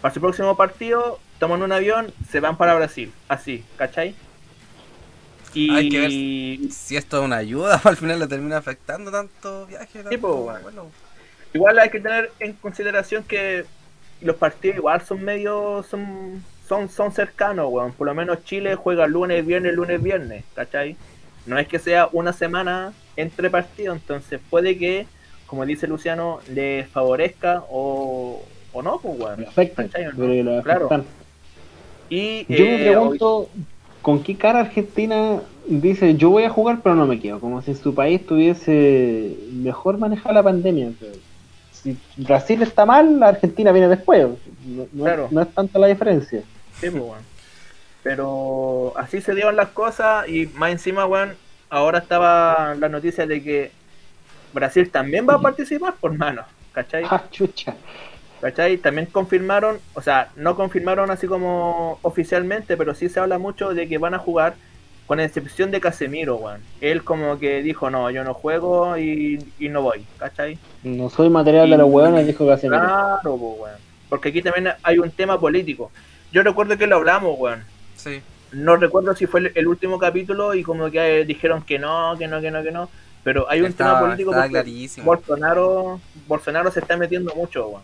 Para 0.00 0.14
su 0.14 0.20
próximo 0.20 0.56
partido, 0.56 1.20
toman 1.38 1.62
un 1.62 1.72
avión, 1.72 2.12
se 2.30 2.40
van 2.40 2.56
para 2.56 2.74
Brasil. 2.74 3.12
Así, 3.28 3.64
¿cachai? 3.76 4.14
Y 5.52 5.70
Hay 5.70 5.88
que 5.88 6.00
ver 6.00 6.10
Si 6.72 6.96
esto 6.96 7.18
es 7.18 7.24
una 7.24 7.36
ayuda, 7.36 7.80
al 7.84 7.96
final 7.96 8.18
le 8.18 8.26
termina 8.26 8.56
afectando 8.56 9.10
tanto 9.10 9.66
viaje. 9.66 10.02
tanto 10.02 10.20
pues, 10.20 10.34
bueno. 10.34 10.60
vuelo. 10.62 10.90
Igual 11.52 11.78
hay 11.78 11.90
que 11.90 12.00
tener 12.00 12.30
en 12.38 12.52
consideración 12.54 13.24
que 13.24 13.64
los 14.20 14.36
partidos 14.36 14.76
igual 14.76 15.00
son 15.02 15.22
medio 15.24 15.84
son 15.88 16.42
son 16.68 16.88
son 16.88 17.12
cercanos, 17.12 17.66
weón. 17.70 17.92
Por 17.92 18.06
lo 18.06 18.14
menos 18.14 18.44
Chile 18.44 18.76
juega 18.76 19.06
lunes, 19.06 19.44
viernes, 19.44 19.74
lunes, 19.74 20.02
viernes, 20.02 20.44
¿cachai? 20.54 20.96
No 21.46 21.58
es 21.58 21.66
que 21.66 21.78
sea 21.78 22.08
una 22.12 22.32
semana 22.32 22.92
entre 23.16 23.50
partidos, 23.50 23.96
entonces 23.96 24.40
puede 24.50 24.78
que, 24.78 25.06
como 25.46 25.66
dice 25.66 25.88
Luciano, 25.88 26.40
le 26.52 26.84
favorezca 26.84 27.64
o, 27.70 28.42
o 28.72 28.82
no, 28.82 29.00
pues, 29.00 29.18
weón. 29.18 29.46
¿Cachai 29.74 30.06
o 30.06 30.12
no? 30.12 30.62
Claro. 30.62 31.04
Y 32.08 32.44
Yo 32.52 32.64
me 32.64 32.74
eh, 32.76 32.90
pregunto, 32.90 33.48
¿con 34.02 34.22
qué 34.22 34.36
cara 34.36 34.60
Argentina 34.60 35.40
dice 35.66 36.16
yo 36.16 36.30
voy 36.30 36.42
a 36.42 36.50
jugar 36.50 36.80
pero 36.82 36.96
no 36.96 37.06
me 37.06 37.20
quedo? 37.20 37.38
Como 37.40 37.62
si 37.62 37.74
su 37.74 37.94
país 37.94 38.24
tuviese 38.26 39.36
mejor 39.52 39.98
manejada 39.98 40.34
la 40.34 40.42
pandemia. 40.42 40.90
pero 40.98 41.12
Si 41.82 41.96
Brasil 42.16 42.62
está 42.62 42.84
mal, 42.84 43.18
la 43.20 43.28
Argentina 43.28 43.72
viene 43.72 43.88
después. 43.88 44.26
No, 44.66 44.86
no- 44.92 45.04
Claro. 45.04 45.28
no 45.30 45.40
es 45.42 45.48
tanta 45.54 45.78
la 45.78 45.86
diferencia. 45.86 46.42
Sí, 46.80 46.90
pues. 46.90 47.22
Pero 48.02 48.92
así 48.96 49.20
se 49.20 49.34
dieron 49.34 49.56
las 49.56 49.68
cosas 49.68 50.28
y 50.28 50.46
más 50.54 50.70
encima, 50.72 51.06
weón, 51.06 51.34
ahora 51.68 51.98
estaba 51.98 52.74
la 52.78 52.88
noticia 52.88 53.26
de 53.26 53.42
que 53.42 53.72
Brasil 54.52 54.90
también 54.90 55.26
va 55.28 55.34
a 55.34 55.40
participar 55.40 55.94
por 56.00 56.16
mano, 56.16 56.42
¿cachai? 56.72 57.04
Ah, 57.10 57.22
chucha. 57.30 57.74
¿Cachai? 58.40 58.78
También 58.78 59.06
confirmaron, 59.06 59.78
o 59.92 60.00
sea, 60.00 60.30
no 60.36 60.56
confirmaron 60.56 61.10
así 61.10 61.26
como 61.26 61.98
oficialmente, 62.00 62.78
pero 62.78 62.94
sí 62.94 63.10
se 63.10 63.20
habla 63.20 63.38
mucho 63.38 63.74
de 63.74 63.86
que 63.86 63.98
van 63.98 64.14
a 64.14 64.18
jugar 64.18 64.54
con 65.10 65.18
excepción 65.18 65.72
de 65.72 65.80
Casemiro, 65.80 66.36
weón. 66.36 66.60
Él 66.80 67.02
como 67.02 67.36
que 67.40 67.64
dijo, 67.64 67.90
no, 67.90 68.12
yo 68.12 68.22
no 68.22 68.32
juego 68.32 68.96
y, 68.96 69.44
y 69.58 69.68
no 69.68 69.82
voy, 69.82 70.06
¿cachai? 70.18 70.56
No 70.84 71.10
soy 71.10 71.28
material 71.28 71.68
de 71.68 71.78
los 71.78 71.88
Y- 71.88 71.90
hueones, 71.90 72.26
dijo 72.28 72.46
Casemiro. 72.46 72.80
Claro, 72.80 73.36
pues, 73.36 73.58
weón. 73.60 73.76
Porque 74.08 74.28
aquí 74.28 74.40
también 74.40 74.72
hay 74.84 75.00
un 75.00 75.10
tema 75.10 75.36
político. 75.40 75.90
Yo 76.30 76.44
recuerdo 76.44 76.78
que 76.78 76.86
lo 76.86 76.94
hablamos, 76.94 77.36
weón. 77.36 77.64
Sí. 77.96 78.20
No 78.52 78.76
recuerdo 78.76 79.12
si 79.16 79.26
fue 79.26 79.40
el, 79.40 79.52
el 79.56 79.66
último 79.66 79.98
capítulo 79.98 80.54
y 80.54 80.62
como 80.62 80.88
que 80.92 81.22
eh, 81.22 81.24
dijeron 81.24 81.64
que 81.64 81.80
no, 81.80 82.14
que 82.16 82.28
no, 82.28 82.40
que 82.40 82.52
no, 82.52 82.62
que 82.62 82.70
no. 82.70 82.88
Pero 83.24 83.50
hay 83.50 83.62
un 83.62 83.72
tema 83.72 83.98
político 83.98 84.30
porque 84.30 84.48
clarísimo. 84.48 85.06
Bolsonaro, 85.06 85.98
Bolsonaro 86.28 86.70
se 86.70 86.78
está 86.78 86.96
metiendo 86.96 87.34
mucho, 87.34 87.66
weón. 87.66 87.82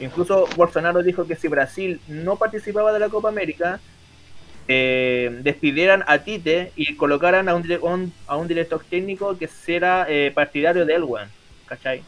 Incluso 0.00 0.46
Bolsonaro 0.56 1.02
dijo 1.02 1.26
que 1.26 1.36
si 1.36 1.46
Brasil 1.46 2.00
no 2.08 2.36
participaba 2.36 2.90
de 2.90 3.00
la 3.00 3.10
Copa 3.10 3.28
América, 3.28 3.80
eh, 4.68 5.38
despidieran 5.42 6.04
a 6.06 6.18
Tite 6.20 6.72
y 6.76 6.96
colocaran 6.96 7.48
a 7.48 7.54
un, 7.54 7.70
un- 7.82 8.12
a 8.26 8.36
un 8.36 8.48
director 8.48 8.82
técnico 8.88 9.36
que 9.38 9.48
será 9.48 10.06
eh, 10.08 10.32
partidario 10.34 10.86
de 10.86 10.94
él, 10.94 11.04
weón. 11.04 11.28
¿Cachai? 11.66 12.02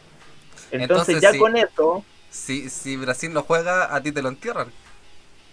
Entonces, 0.71 1.15
Entonces, 1.15 1.21
ya 1.21 1.37
con 1.37 1.55
eso, 1.57 2.05
Si, 2.29 2.69
si 2.69 2.97
Brasil 2.97 3.33
no 3.33 3.43
juega, 3.43 3.93
a 3.95 4.01
ti 4.01 4.11
te 4.11 4.21
lo 4.21 4.29
entierran. 4.29 4.71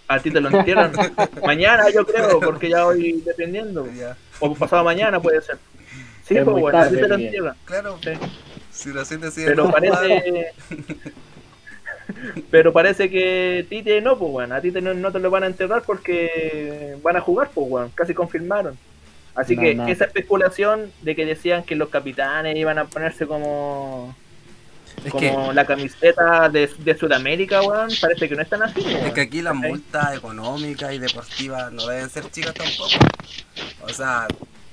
a 0.08 0.20
ti 0.20 0.30
te 0.30 0.40
lo 0.40 0.48
entierran 0.50 0.92
mañana, 1.44 1.90
yo 1.90 2.04
creo, 2.06 2.40
porque 2.40 2.68
ya 2.70 2.84
voy 2.84 3.22
dependiendo. 3.24 3.86
Ya. 3.96 4.16
O 4.40 4.54
pasado 4.54 4.84
mañana 4.84 5.20
puede 5.20 5.40
ser. 5.40 5.58
Sí, 6.26 6.36
Es 6.36 6.44
pues 6.44 6.56
bueno, 6.56 6.78
a 6.78 6.88
ti 6.88 6.96
te 6.96 7.08
lo 7.08 7.14
entierran. 7.14 7.56
Claro. 7.64 7.98
Sí. 8.02 8.10
Si 8.70 8.90
Brasil 8.90 9.20
decide 9.20 9.46
Pero 9.46 9.64
no 9.64 9.68
jugar, 9.70 9.82
parece. 9.82 10.52
Pero 12.50 12.72
parece 12.72 13.10
que 13.10 13.66
Tite 13.68 14.00
no, 14.00 14.18
pues 14.18 14.30
bueno, 14.32 14.54
a 14.54 14.60
Tite 14.60 14.80
no, 14.80 14.94
no 14.94 15.12
te 15.12 15.18
lo 15.20 15.30
van 15.30 15.44
a 15.44 15.46
enterrar 15.46 15.82
porque 15.86 16.96
van 17.02 17.16
a 17.16 17.20
jugar, 17.20 17.50
pues 17.54 17.68
bueno, 17.68 17.90
casi 17.94 18.14
confirmaron. 18.14 18.78
Así 19.34 19.56
No, 19.56 19.62
que 19.62 19.74
no. 19.74 19.88
esa 19.88 20.06
especulación 20.06 20.94
de 21.02 21.16
que 21.16 21.26
decían 21.26 21.64
que 21.64 21.76
los 21.76 21.90
capitanes 21.90 22.56
iban 22.56 22.78
a 22.78 22.86
ponerse 22.86 23.26
como 23.26 24.18
Es 25.04 25.10
como 25.10 25.52
la 25.52 25.66
camiseta 25.66 26.48
de, 26.50 26.70
de 26.78 26.96
Sudamérica, 26.98 27.62
weón, 27.62 27.98
parece 28.00 28.28
que 28.28 28.36
no 28.36 28.42
están 28.42 28.62
así, 28.62 29.02
Es 29.02 29.12
que 29.12 29.20
aquí 29.22 29.42
las 29.42 29.54
multas 29.56 30.16
económicas 30.16 30.92
y 30.94 30.98
deportivas 30.98 31.72
no 31.72 31.86
deben 31.86 32.10
ser 32.10 32.30
chicas 32.30 32.56
tampoco. 32.56 33.08
O 33.80 33.92
sea, 33.92 34.28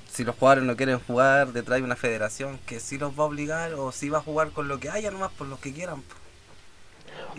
si 0.07 0.23
los 0.23 0.35
jugadores 0.35 0.63
no 0.65 0.75
quieren 0.77 0.99
jugar 0.99 1.53
detrás 1.53 1.79
de 1.79 1.85
una 1.85 1.95
federación 1.95 2.59
que 2.65 2.79
sí 2.79 2.97
los 2.97 3.13
va 3.19 3.23
a 3.23 3.27
obligar 3.27 3.73
o 3.75 3.91
sí 3.91 4.09
va 4.09 4.19
a 4.19 4.21
jugar 4.21 4.51
con 4.51 4.67
lo 4.67 4.79
que 4.79 4.89
haya 4.89 5.11
nomás 5.11 5.31
por 5.33 5.47
los 5.47 5.59
que 5.59 5.73
quieran. 5.73 6.01
po. 6.03 6.20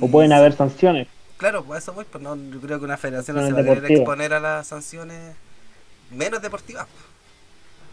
O 0.00 0.06
Y 0.06 0.08
pueden 0.08 0.30
sí, 0.30 0.36
haber 0.36 0.52
sanciones. 0.54 1.08
Claro, 1.36 1.64
pues 1.64 1.82
eso 1.82 1.92
voy, 1.92 2.04
pues 2.10 2.22
no, 2.22 2.36
yo 2.36 2.60
creo 2.60 2.78
que 2.78 2.84
una 2.84 2.96
federación 2.96 3.36
no 3.36 3.42
No 3.42 3.48
se 3.48 3.52
va 3.54 3.72
a 3.72 3.88
exponer 3.88 4.32
a 4.32 4.40
las 4.40 4.66
sanciones 4.68 5.34
menos 6.10 6.40
deportivas. 6.42 6.86
po. 6.86 6.92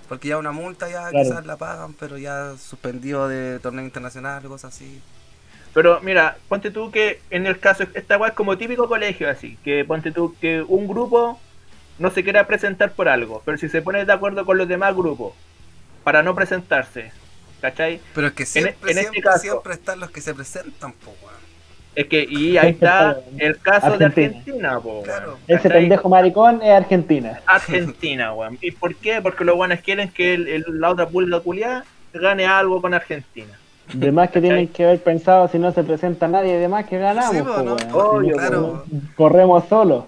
Porque 0.07 0.27
ya 0.29 0.37
una 0.37 0.51
multa 0.51 0.89
ya 0.89 1.09
Claro. 1.09 1.23
quizás 1.29 1.45
la 1.45 1.57
pagan, 1.57 1.93
pero 1.93 2.17
ya 2.17 2.55
suspendido 2.57 3.27
de 3.27 3.59
torneo 3.59 3.83
internacional, 3.85 4.41
cosas 4.43 4.73
así. 4.75 5.01
Pero 5.73 5.99
mira, 6.01 6.37
ponte 6.47 6.71
tú 6.71 6.89
que 6.91 7.21
en 7.29 7.45
el 7.45 7.59
caso, 7.59 7.83
esta 7.93 8.17
weá 8.17 8.29
es 8.29 8.35
como 8.35 8.57
típico 8.57 8.87
colegio 8.87 9.29
así, 9.29 9.57
que 9.63 9.85
ponte 9.85 10.11
tú 10.11 10.35
que 10.41 10.63
un 10.63 10.87
grupo 10.87 11.39
no 11.99 12.09
se 12.09 12.23
quiera 12.23 12.47
presentar 12.47 12.91
por 12.93 13.07
algo, 13.07 13.43
pero 13.45 13.57
si 13.57 13.69
se 13.69 13.81
pone 13.83 14.03
de 14.05 14.11
acuerdo 14.13 14.45
con 14.45 14.57
los 14.57 14.67
demás 14.67 14.95
grupos 14.95 15.33
para 16.03 16.23
no 16.23 16.33
presentarse, 16.33 17.11
¿cachai? 17.61 18.01
Pero 18.15 18.27
es 18.27 18.33
que 18.33 18.45
siempre, 18.47 18.73
en 18.91 18.97
este 18.97 19.01
siempre, 19.01 19.21
caso- 19.21 19.39
siempre 19.41 19.73
están 19.73 19.99
los 19.99 20.09
que 20.09 20.21
se 20.21 20.33
presentan, 20.33 20.93
po. 20.93 21.13
Es 21.95 22.07
que, 22.07 22.23
y 22.29 22.57
ahí 22.57 22.69
está 22.71 23.17
el 23.39 23.57
caso 23.59 23.97
de 23.97 24.05
Argentina. 24.05 24.79
Po, 24.79 25.01
Claro. 25.03 25.37
Ese 25.47 25.69
pendejo 25.69 26.07
maricón 26.07 26.61
es 26.61 26.69
Argentina. 26.71 27.41
Argentina, 27.45 28.33
weón. 28.33 28.57
¿Y 28.61 28.71
por 28.71 28.95
qué? 28.95 29.21
Porque 29.21 29.43
los 29.43 29.55
buenos 29.55 29.79
quieren 29.81 30.09
que 30.09 30.33
el, 30.35 30.47
el- 30.47 30.65
la 30.79 30.91
otra 30.91 31.07
pulga 31.07 31.39
culiada 31.41 31.83
gane 32.13 32.45
algo 32.45 32.81
con 32.81 32.93
Argentina. 32.93 33.53
De 33.91 34.11
más 34.11 34.29
que 34.29 34.39
tienen 34.39 34.67
que 34.67 34.83
haber 34.85 35.01
pensado 35.01 35.47
si 35.47 35.57
no 35.57 35.71
se 35.73 35.83
presenta 35.83 36.27
nadie, 36.27 36.57
de 36.59 36.67
más 36.67 36.85
que 36.85 36.99
ganamos. 36.99 37.35
Sí, 37.35 37.41
po, 37.41 37.55
po, 37.55 37.61
¿no? 37.63 37.73
Obvio, 37.97 38.31
no, 38.35 38.37
claro. 38.37 38.85
Corremos 39.15 39.67
solos. 39.67 40.05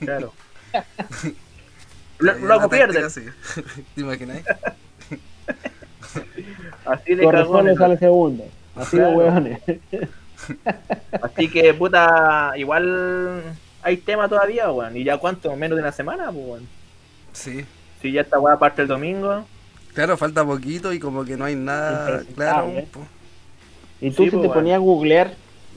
Claro. 0.00 0.32
Luego 2.18 2.44
una 2.58 2.68
pierden. 2.68 3.04
así. 3.04 3.22
¿Te 3.94 4.00
imaginas? 4.00 4.38
Así 6.84 7.14
de 7.14 7.24
Corre 7.24 7.38
cagón. 7.38 7.56
solo 7.60 7.72
y 7.72 7.76
sale 7.76 7.98
segundo. 7.98 8.44
Así 8.76 8.98
de 8.98 9.06
hueones. 9.06 9.60
Así 11.22 11.48
que, 11.50 11.74
puta, 11.74 12.52
igual 12.56 13.42
hay 13.82 13.96
tema 13.98 14.28
todavía, 14.28 14.70
weón. 14.70 14.96
¿Y 14.96 15.04
ya 15.04 15.18
cuánto? 15.18 15.54
¿Menos 15.56 15.76
de 15.76 15.82
una 15.82 15.92
semana, 15.92 16.26
pues, 16.32 16.46
weón? 16.46 16.68
Sí. 17.32 17.64
Si 18.00 18.12
ya 18.12 18.22
esta 18.22 18.38
weá 18.38 18.58
parte 18.58 18.82
el 18.82 18.88
domingo. 18.88 19.46
Claro, 19.94 20.16
falta 20.16 20.44
poquito 20.44 20.92
y 20.92 20.98
como 20.98 21.24
que 21.24 21.36
no 21.36 21.44
hay 21.44 21.54
nada 21.54 22.22
claro. 22.34 22.72
Y 24.00 24.10
tú 24.10 24.24
Sí, 24.24 24.30
si 24.30 24.36
po, 24.36 24.42
te 24.42 24.48
ponías 24.48 24.76
a 24.76 24.78
googlear, 24.78 25.34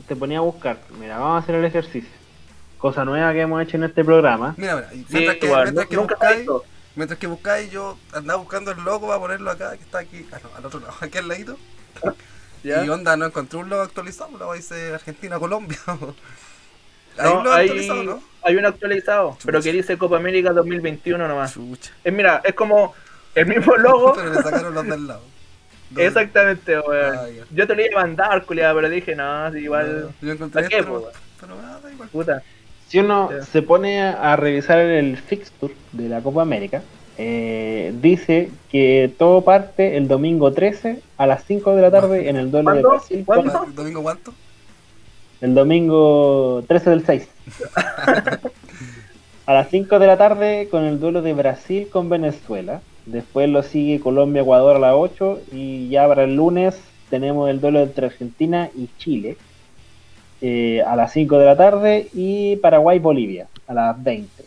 te 0.08 0.16
ponías 0.16 0.40
a 0.40 0.42
buscar. 0.42 0.78
Mira, 1.00 1.20
vamos 1.20 1.36
a 1.36 1.44
hacer 1.44 1.56
el 1.56 1.66
ejercicio. 1.66 2.10
Cosa 2.78 3.06
nueva 3.06 3.32
que 3.34 3.42
hemos 3.42 3.62
hecho 3.64 3.78
en 3.78 3.84
este 3.86 4.04
programa. 4.04 4.54
Mira, 4.58 4.76
mira, 4.76 4.90
Sí, 4.92 5.06
mientras, 5.10 5.38
que, 5.38 5.48
mientras, 5.48 5.88
que 5.88 5.98
buscáis, 5.98 6.38
visto. 6.38 6.64
mientras 6.96 7.20
que 7.20 7.28
buscáis, 7.28 7.72
yo 7.72 7.98
andaba 8.14 8.40
buscando 8.40 8.72
el 8.72 8.84
logo 8.84 9.08
para 9.08 9.20
ponerlo 9.20 9.52
acá, 9.52 9.76
que 9.78 9.84
está 9.84 10.00
aquí, 10.00 10.26
no, 10.32 10.50
al 10.58 10.66
otro 10.66 10.80
lado, 10.80 10.94
aquí 11.02 11.18
al 11.18 11.28
ladito. 11.28 11.58
¿Ya? 12.64 12.84
Y 12.86 12.90
onda, 12.90 13.16
no 13.18 13.26
encontré 13.26 13.60
un 13.60 13.70
logo 13.70 13.82
actualizado, 13.84 14.30
luego 14.38 14.54
dice 14.54 14.94
Argentina-Colombia. 14.94 15.78
Hay 15.88 15.98
No, 17.24 17.38
un 17.40 17.44
logo 17.44 17.56
hay, 17.56 17.68
actualizado, 17.68 18.04
¿no? 18.04 18.24
hay 18.44 18.56
uno 18.56 18.68
actualizado, 18.68 19.38
pero 19.46 19.60
Chucha. 19.60 19.72
que 19.72 19.78
dice 19.78 19.98
Copa 19.98 20.18
América 20.18 20.52
2021 20.54 21.28
nomás. 21.28 21.54
Chucha. 21.54 21.92
Es, 22.04 22.14
mira, 22.14 22.42
es 22.44 22.54
como 22.54 22.94
el 23.36 23.46
mismo 23.46 23.76
logo. 23.78 24.14
Pero 24.16 24.34
le 24.34 24.42
sacaron 24.42 24.74
los 24.74 24.86
del 24.88 25.08
lado. 25.08 25.22
Los- 25.92 26.00
Exactamente, 26.06 26.80
weón. 26.80 27.16
Ah, 27.18 27.30
ya. 27.30 27.44
Yo 27.52 27.66
te 27.68 27.76
lo 27.76 27.86
iba 27.86 28.00
a 28.02 28.04
mandar, 28.04 28.44
culiado, 28.46 28.76
pero 28.76 28.90
dije, 28.90 29.16
no, 29.16 29.52
sí, 29.52 29.60
igual, 29.60 30.10
Yo 30.22 30.32
encontré 30.32 30.62
¿para 30.64 30.68
qué, 30.70 30.80
este, 30.80 30.88
pero, 30.92 31.12
pero 31.40 31.56
nada, 31.62 31.80
da 31.82 31.92
igual. 31.92 32.10
puta. 32.10 32.44
Si 32.88 33.00
uno 33.00 33.30
Ya. 33.32 33.44
se 33.46 33.62
pone 33.62 34.02
a 34.02 34.36
revisar 34.38 34.80
el 34.80 35.18
fixture 35.18 35.74
de 35.92 36.08
la 36.10 36.22
Copa 36.22 36.42
América, 36.42 36.82
eh, 37.18 37.94
dice 38.02 38.50
que 38.72 39.12
todo 39.18 39.42
parte 39.42 39.98
el 39.98 40.08
domingo 40.08 40.52
13 40.54 41.02
a 41.18 41.26
las 41.28 41.44
5 41.46 41.76
de 41.76 41.82
la 41.82 41.92
tarde 41.92 42.30
en 42.30 42.36
el 42.36 42.52
duelo 42.52 42.74
de. 42.74 42.82
Brasil. 42.84 43.24
¿Cuándo? 43.26 43.52
con- 43.54 43.76
¿Domingo 43.76 44.04
cuánto? 44.04 44.34
El 45.42 45.54
domingo 45.56 46.64
13 46.68 46.90
del 46.92 47.06
6. 47.06 47.28
a 49.46 49.54
las 49.54 49.70
5 49.70 50.00
de 50.00 50.08
la 50.08 50.18
tarde 50.18 50.68
con 50.70 50.84
el 50.84 51.00
duelo 51.00 51.22
de 51.22 51.34
Brasil 51.34 51.88
con 51.92 52.10
Venezuela. 52.10 52.82
Después 53.06 53.50
lo 53.50 53.64
sigue 53.64 54.00
Colombia-Ecuador 54.00 54.76
a 54.76 54.80
las 54.80 54.94
8. 54.96 55.40
Y 55.54 55.90
ya 55.90 56.08
para 56.08 56.24
el 56.24 56.36
lunes 56.36 56.80
tenemos 57.10 57.50
el 57.50 57.62
duelo 57.62 57.82
entre 57.82 58.08
Argentina 58.08 58.70
y 58.76 58.90
Chile 58.98 59.38
eh, 60.42 60.82
a 60.86 60.96
las 60.96 61.14
5 61.14 61.38
de 61.40 61.46
la 61.46 61.56
tarde. 61.56 62.10
Y 62.14 62.58
Paraguay-Bolivia 62.58 63.48
a 63.68 63.74
las 63.74 64.04
20. 64.04 64.44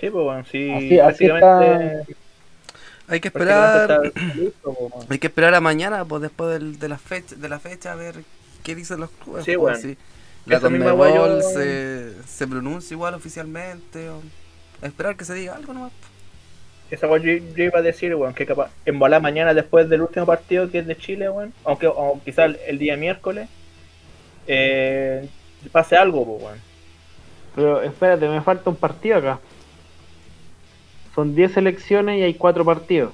Sí, 0.00 0.10
pues 0.10 0.24
bueno, 0.24 0.44
sí. 0.50 0.70
Así- 0.72 1.00
así 1.00 1.26
prácticamente- 1.26 2.14
Hay 3.08 3.20
que 3.20 3.28
esperar. 3.28 3.90
está 3.90 4.02
listo, 4.34 4.74
pues, 4.74 4.90
bueno. 4.92 5.06
Hay 5.08 5.18
que 5.18 5.26
esperar 5.28 5.54
a 5.54 5.60
mañana, 5.60 6.04
pues 6.04 6.22
después 6.22 6.50
del- 6.58 6.78
de, 6.78 6.88
la 6.88 6.98
fecha, 6.98 7.36
de 7.36 7.48
la 7.48 7.58
fecha, 7.60 7.92
a 7.92 7.94
ver 7.94 8.16
qué 8.64 8.74
dicen 8.74 9.00
los 9.00 9.10
clubes. 9.10 9.44
Sí, 9.44 9.52
pues, 9.56 9.60
bueno. 9.60 9.76
si 9.76 9.96
la 10.50 10.56
Esa 10.56 10.66
Conmebol 10.66 11.42
se, 11.42 12.12
se 12.26 12.46
pronuncia 12.48 12.94
igual 12.94 13.14
oficialmente. 13.14 14.08
O... 14.10 14.20
Esperar 14.82 15.16
que 15.16 15.24
se 15.24 15.34
diga 15.34 15.54
algo 15.54 15.72
nomás. 15.72 15.92
Esa 16.90 17.06
weón 17.08 17.22
yo, 17.22 17.32
yo 17.56 17.64
iba 17.64 17.78
a 17.78 17.82
decir, 17.82 18.14
weón, 18.14 18.34
que 18.34 18.44
capaz 18.46 18.70
en 18.84 18.98
volar 18.98 19.20
mañana 19.22 19.54
después 19.54 19.88
del 19.88 20.02
último 20.02 20.26
partido 20.26 20.70
que 20.70 20.80
es 20.80 20.86
de 20.86 20.96
Chile, 20.96 21.28
weón, 21.30 21.52
aunque 21.64 21.86
o 21.88 22.20
quizás 22.24 22.46
el, 22.46 22.58
el 22.66 22.78
día 22.78 22.96
miércoles, 22.96 23.48
eh, 24.46 25.28
pase 25.72 25.96
algo, 25.96 26.24
pues, 26.26 26.42
weón. 26.44 26.58
Pero 27.54 27.82
espérate, 27.82 28.28
me 28.28 28.40
falta 28.42 28.68
un 28.70 28.76
partido 28.76 29.16
acá. 29.16 29.38
Son 31.16 31.34
10 31.34 31.50
selecciones 31.52 32.18
y 32.18 32.22
hay 32.22 32.34
4 32.34 32.64
partidos. 32.64 33.12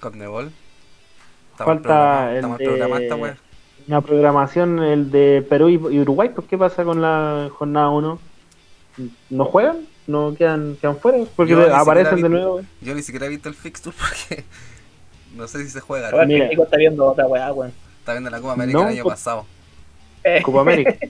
Conmebol. 0.00 0.50
Estamos 1.52 1.74
Falta 1.74 2.30
el 2.30 2.36
estamos 2.38 2.58
de-. 2.58 3.36
Una 3.88 4.00
programación, 4.00 4.78
el 4.82 5.10
de 5.10 5.44
Perú 5.48 5.68
y, 5.68 5.76
Uruguay, 5.76 6.30
pues 6.34 6.46
¿qué 6.48 6.56
pasa 6.56 6.82
con 6.84 7.02
la 7.02 7.48
jornada 7.52 7.90
1? 7.90 8.18
¿No 9.30 9.44
juegan? 9.44 9.80
¿No 10.06 10.34
quedan, 10.36 10.76
quedan 10.80 10.96
fuera? 10.96 11.18
Porque 11.36 11.52
Yo 11.52 11.76
aparecen 11.76 12.16
vi- 12.16 12.22
de 12.22 12.28
nuevo. 12.30 12.62
Yo 12.80 12.94
ni 12.94 13.02
siquiera 13.02 13.26
he 13.26 13.28
visto 13.28 13.48
el 13.50 13.54
fixture 13.54 13.94
porque 13.96 14.44
no 15.36 15.46
sé 15.46 15.62
si 15.64 15.68
se 15.70 15.80
juega. 15.80 16.10
Mira. 16.24 16.44
que 16.44 16.50
Nico 16.50 16.64
está 16.64 16.76
viendo 16.78 17.04
otra 17.06 17.26
weá, 17.26 17.52
weón. 17.52 17.72
Está 17.98 18.12
viendo 18.12 18.30
la 18.30 18.40
Copa 18.40 18.54
América 18.54 18.78
No, 18.78 18.84
el 18.84 18.94
año 18.94 19.02
pues- 19.02 19.12
pasado. 19.14 19.44
Eh, 20.24 20.40
Copa 20.42 20.60
América. 20.62 20.96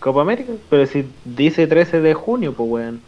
Copa 0.00 0.22
América, 0.22 0.52
pero 0.70 0.86
si 0.86 1.04
dice 1.24 1.66
13 1.66 2.00
de 2.00 2.14
junio, 2.14 2.54
pues 2.54 2.68
weón. 2.70 3.00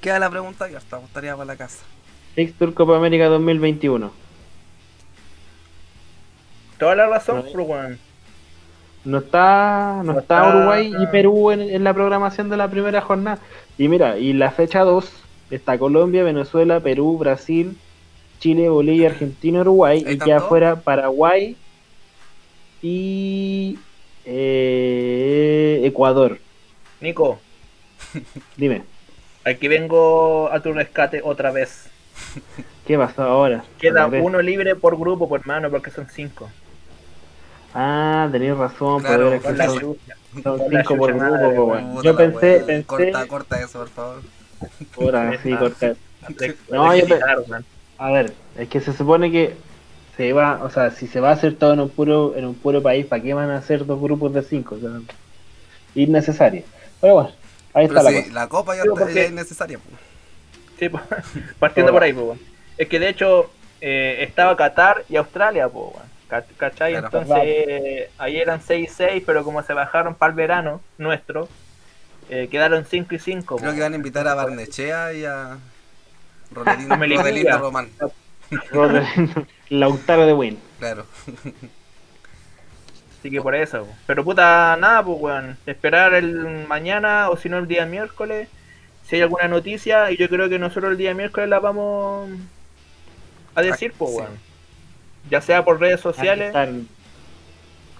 Queda 0.00 0.18
la 0.18 0.30
pregunta 0.30 0.64
abierta, 0.66 0.96
gustaría 0.98 1.32
para 1.34 1.46
la 1.46 1.56
casa. 1.56 1.82
Fixture 2.34 2.72
Copa 2.74 2.96
América 2.96 3.26
2021. 3.26 4.12
toda 6.78 6.94
la 6.94 7.06
razón, 7.08 7.42
Pero- 7.42 7.52
pues, 7.54 7.68
weón. 7.68 7.98
No 9.04 9.18
está, 9.18 10.02
no 10.04 10.12
No 10.12 10.18
está 10.20 10.38
está- 10.46 10.56
Uruguay 10.56 10.92
y 11.00 11.06
Perú 11.06 11.50
en, 11.50 11.60
en 11.62 11.82
la 11.82 11.94
programación 11.94 12.50
de 12.50 12.56
la 12.56 12.68
primera 12.68 13.00
jornada. 13.00 13.38
Y 13.78 13.88
mira, 13.88 14.18
y 14.18 14.32
la 14.32 14.50
fecha 14.50 14.80
2 14.80 15.10
está 15.50 15.78
Colombia, 15.78 16.24
Venezuela, 16.24 16.78
Perú, 16.80 17.16
Brasil, 17.16 17.76
Chile, 18.38 18.68
Bolivia, 18.68 19.08
Argentina, 19.08 19.60
Uruguay. 19.60 20.04
Y 20.06 20.18
queda 20.18 20.36
todos. 20.38 20.48
fuera 20.48 20.76
Paraguay 20.76 21.56
y 22.82 23.78
eh, 24.30 25.80
Ecuador. 25.84 26.38
Nico, 27.00 27.40
Dime, 28.56 28.82
aquí 29.44 29.68
vengo 29.68 30.50
a 30.52 30.60
tu 30.60 30.72
rescate 30.72 31.20
otra 31.24 31.50
vez. 31.50 31.88
¿qué 32.86 32.98
pasó 32.98 33.22
ahora? 33.22 33.64
Queda 33.78 34.06
uno 34.06 34.42
libre 34.42 34.74
por 34.76 34.98
grupo, 34.98 35.28
por 35.28 35.40
hermano, 35.40 35.70
porque 35.70 35.90
son 35.90 36.08
cinco. 36.08 36.50
Ah, 37.74 38.28
tenéis 38.30 38.56
razón, 38.56 39.02
Claro, 39.02 39.40
que 39.40 39.52
la 39.52 39.66
son, 39.66 39.96
la 40.44 40.82
cinco 40.82 40.96
por 40.96 41.14
grupo, 41.14 41.64
weón. 41.64 41.94
Puta 41.94 42.02
Yo 42.02 42.16
pensé, 42.16 42.60
pensé, 42.66 42.84
Corta, 42.86 43.26
corta 43.26 43.60
eso, 43.62 43.78
por 43.78 43.88
favor. 43.88 44.22
Ahora 44.96 45.38
sí, 45.42 45.54
corta. 45.54 45.94
No, 46.70 46.94
yo 46.94 47.06
pe-. 47.06 47.20
A 47.98 48.10
ver, 48.10 48.32
es 48.56 48.68
que 48.68 48.80
se 48.80 48.92
supone 48.92 49.30
que 49.30 49.54
se 50.18 50.32
va, 50.32 50.58
o 50.64 50.68
sea, 50.68 50.90
si 50.90 51.06
se 51.06 51.20
va 51.20 51.30
a 51.30 51.34
hacer 51.34 51.54
todo 51.54 51.72
en 51.74 51.80
un 51.80 51.88
puro, 51.90 52.34
en 52.36 52.44
un 52.44 52.56
puro 52.56 52.82
país, 52.82 53.06
¿para 53.06 53.22
qué 53.22 53.32
van 53.34 53.50
a 53.50 53.58
hacer 53.58 53.86
dos 53.86 54.00
grupos 54.00 54.34
de 54.34 54.42
cinco? 54.42 54.74
O 54.74 54.78
sea, 54.80 54.90
innecesario. 55.94 56.64
Pero 57.00 57.14
bueno, 57.14 57.30
ahí 57.72 57.86
Pero 57.86 58.00
está 58.00 58.02
la 58.02 58.10
sí, 58.10 58.22
cosa. 58.24 58.34
la 58.34 58.48
copa 58.48 58.76
ya, 58.76 58.82
porque- 58.84 59.24
es. 59.26 59.48
Sí, 60.76 60.88
po, 60.88 61.00
partiendo 61.60 61.92
por 61.92 62.02
ahí, 62.02 62.12
pues, 62.12 62.26
weón. 62.26 62.40
Es 62.76 62.88
que 62.88 62.98
de 62.98 63.08
hecho 63.10 63.48
eh, 63.80 64.16
estaba 64.28 64.56
Qatar 64.56 65.04
y 65.08 65.14
Australia, 65.16 65.68
pues, 65.68 65.86
¿Cachai? 66.58 66.92
Claro. 66.92 67.06
Entonces 67.06 67.36
eh, 67.44 68.10
ahí 68.18 68.38
eran 68.38 68.60
6 68.60 68.90
y 68.90 68.92
6, 68.92 69.22
pero 69.24 69.44
como 69.44 69.62
se 69.62 69.72
bajaron 69.72 70.16
para 70.16 70.30
el 70.30 70.36
verano 70.36 70.80
nuestro, 70.98 71.48
eh, 72.28 72.48
quedaron 72.50 72.84
5 72.84 73.14
y 73.14 73.18
5. 73.20 73.56
Creo 73.56 73.72
que 73.74 73.80
van 73.80 73.92
a 73.92 73.96
invitar 73.96 74.26
a 74.26 74.34
Barnechea 74.34 75.12
y 75.14 75.24
a 75.24 75.56
Melipilla. 76.98 77.22
Rodelito 77.22 77.58
Román. 77.58 77.88
Lautaro 79.70 80.26
de 80.26 80.32
Win. 80.32 80.58
Claro. 80.78 81.06
Así 83.18 83.30
que 83.30 83.40
por 83.42 83.54
eso. 83.54 83.86
Pero 84.06 84.24
puta, 84.24 84.76
nada, 84.80 85.04
pues, 85.04 85.18
weón. 85.20 85.56
Esperar 85.66 86.14
el 86.14 86.66
mañana 86.68 87.30
o 87.30 87.36
si 87.36 87.48
no 87.48 87.58
el 87.58 87.66
día 87.66 87.84
miércoles. 87.86 88.48
Si 89.04 89.16
hay 89.16 89.22
alguna 89.22 89.48
noticia, 89.48 90.10
y 90.10 90.16
yo 90.16 90.28
creo 90.28 90.48
que 90.48 90.58
nosotros 90.58 90.92
el 90.92 90.98
día 90.98 91.14
miércoles 91.14 91.48
la 91.48 91.58
vamos 91.58 92.28
a 93.54 93.62
decir, 93.62 93.92
pues, 93.96 94.10
Sí. 94.12 94.16
weón. 94.18 94.38
Ya 95.30 95.40
sea 95.40 95.64
por 95.64 95.80
redes 95.80 95.96
que 95.96 96.02
sociales, 96.02 96.54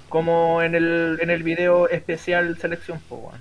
como 0.08 0.62
en 0.62 0.74
el, 0.74 1.18
en 1.20 1.30
el 1.30 1.42
video 1.42 1.88
especial 1.88 2.56
selección, 2.58 3.00
pues, 3.08 3.20
weón. 3.22 3.40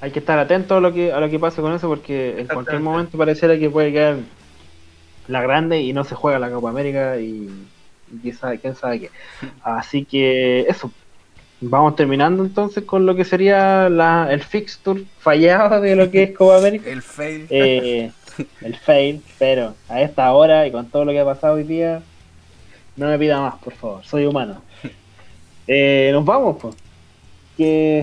hay 0.00 0.10
que 0.10 0.18
estar 0.18 0.38
atento 0.38 0.76
a 0.76 0.80
lo 0.80 0.92
que 0.92 1.12
a 1.12 1.18
lo 1.20 1.30
que 1.30 1.38
pase 1.38 1.62
con 1.62 1.72
eso 1.72 1.88
porque 1.88 2.38
en 2.38 2.46
cualquier 2.46 2.80
momento 2.80 3.16
pareciera 3.16 3.58
que 3.58 3.70
puede 3.70 3.90
quedar 3.92 4.16
la 5.28 5.42
grande 5.42 5.80
y 5.80 5.92
no 5.92 6.04
se 6.04 6.14
juega 6.14 6.38
la 6.38 6.50
Copa 6.50 6.70
América 6.70 7.18
y, 7.18 7.48
y 8.12 8.18
quién 8.22 8.36
sabe, 8.36 8.58
quién 8.58 8.74
sabe 8.74 9.00
qué. 9.00 9.10
Así 9.62 10.04
que 10.04 10.60
eso. 10.68 10.90
Vamos 11.60 11.96
terminando 11.96 12.44
entonces 12.44 12.84
con 12.84 13.06
lo 13.06 13.14
que 13.14 13.24
sería 13.24 13.88
la, 13.88 14.28
el 14.30 14.42
fixture 14.42 15.04
fallado 15.18 15.80
de 15.80 15.96
lo 15.96 16.10
que 16.10 16.24
es 16.24 16.36
Copa 16.36 16.58
América. 16.58 16.90
El 16.90 17.00
fail. 17.00 17.46
Eh, 17.48 18.10
el 18.62 18.76
fail, 18.76 19.22
pero 19.38 19.74
a 19.88 20.02
esta 20.02 20.32
hora 20.32 20.66
y 20.66 20.72
con 20.72 20.88
todo 20.90 21.04
lo 21.04 21.12
que 21.12 21.20
ha 21.20 21.24
pasado 21.24 21.54
hoy 21.54 21.62
día, 21.62 22.02
no 22.96 23.06
me 23.06 23.18
pida 23.18 23.40
más, 23.40 23.54
por 23.62 23.74
favor, 23.74 24.04
soy 24.04 24.26
humano. 24.26 24.62
Eh, 25.66 26.10
nos 26.12 26.26
vamos, 26.26 26.58
pues. 26.60 26.74
Que 27.56 27.98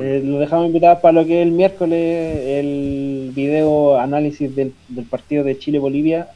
eh, 0.00 0.20
lo 0.24 0.38
dejamos 0.40 0.66
invitados 0.66 1.00
para 1.00 1.12
lo 1.12 1.26
que 1.26 1.40
es 1.42 1.46
el 1.46 1.52
miércoles, 1.52 1.98
el 2.58 3.32
video 3.34 3.98
análisis 4.00 4.54
del, 4.54 4.74
del 4.88 5.06
partido 5.06 5.44
de 5.44 5.58
Chile-Bolivia 5.58 6.30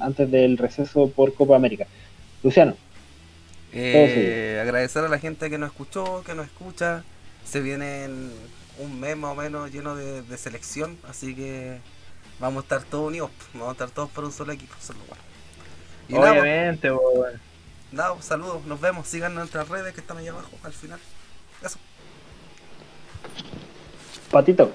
antes 0.00 0.30
del 0.30 0.58
receso 0.58 1.10
por 1.10 1.34
Copa 1.34 1.56
América. 1.56 1.86
Luciano, 2.42 2.76
Eh, 3.72 4.60
agradecer 4.62 5.04
a 5.04 5.08
la 5.08 5.18
gente 5.18 5.50
que 5.50 5.58
nos 5.58 5.68
escuchó, 5.70 6.22
que 6.24 6.34
nos 6.34 6.46
escucha. 6.46 7.04
Se 7.42 7.60
viene 7.60 8.06
un 8.78 9.00
mes 9.00 9.16
más 9.16 9.32
o 9.32 9.34
menos 9.34 9.70
lleno 9.72 9.96
de, 9.96 10.22
de 10.22 10.38
selección, 10.38 10.98
así 11.04 11.34
que 11.34 11.82
vamos 12.38 12.62
a 12.62 12.64
estar 12.64 12.84
todos 12.84 13.08
unidos. 13.08 13.30
Vamos 13.52 13.70
a 13.70 13.72
estar 13.72 13.90
todos 13.90 14.10
por 14.10 14.24
un 14.24 14.32
solo 14.32 14.52
equipo. 14.52 14.74
Solo, 14.80 15.00
bueno. 15.08 15.22
Y 16.08 16.18
nada, 16.18 16.34
pues, 16.36 16.42
Obviamente, 16.42 16.90
nada, 17.90 18.14
pues, 18.14 18.24
saludos, 18.26 18.64
nos 18.66 18.80
vemos. 18.80 19.08
Sigan 19.08 19.32
en 19.32 19.38
nuestras 19.38 19.68
redes 19.68 19.94
que 19.94 20.00
están 20.00 20.18
ahí 20.18 20.28
abajo 20.28 20.58
al 20.62 20.72
final. 20.74 21.00
Eso. 21.62 21.78
Patito. 24.30 24.72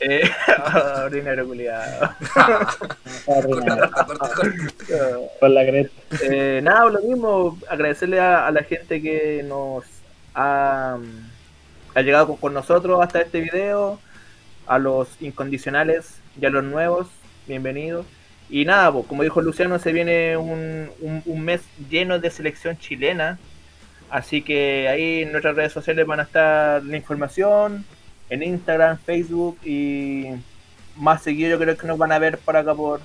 Eh, 0.00 0.28
ordinario 1.04 1.46
culiado. 1.46 2.10
Con 5.40 5.54
la 5.54 5.64
creta. 5.66 5.90
Eh, 6.22 6.60
nada, 6.62 6.90
lo 6.90 7.00
mismo, 7.00 7.58
agradecerle 7.68 8.20
a, 8.20 8.46
a 8.46 8.50
la 8.50 8.62
gente 8.62 9.00
que 9.02 9.42
nos 9.42 9.84
ha, 10.34 10.98
ha 11.94 12.02
llegado 12.02 12.26
con, 12.28 12.36
con 12.36 12.54
nosotros 12.54 13.00
hasta 13.02 13.20
este 13.22 13.40
video, 13.40 13.98
a 14.66 14.78
los 14.78 15.08
incondicionales 15.20 16.18
y 16.40 16.46
a 16.46 16.50
los 16.50 16.64
nuevos, 16.64 17.08
bienvenidos. 17.46 18.06
Y 18.48 18.64
nada, 18.64 18.92
pues, 18.92 19.06
como 19.06 19.22
dijo 19.22 19.40
Luciano, 19.40 19.78
se 19.78 19.92
viene 19.92 20.36
un, 20.36 20.90
un- 21.00 21.22
un 21.24 21.40
mes 21.42 21.62
lleno 21.90 22.18
de 22.18 22.30
selección 22.30 22.78
chilena, 22.78 23.38
así 24.10 24.42
que 24.42 24.88
ahí 24.88 25.22
en 25.22 25.32
nuestras 25.32 25.56
redes 25.56 25.72
sociales 25.72 26.06
van 26.06 26.20
a 26.20 26.24
estar 26.24 26.82
la 26.84 26.96
información, 26.96 27.84
en 28.28 28.42
Instagram, 28.42 28.98
Facebook 28.98 29.58
y 29.64 30.26
más 30.96 31.22
seguido 31.22 31.50
yo 31.50 31.58
creo 31.58 31.76
que 31.76 31.86
nos 31.86 31.98
van 31.98 32.12
a 32.12 32.18
ver 32.18 32.38
por 32.38 32.56
acá 32.56 32.74
por, 32.74 33.00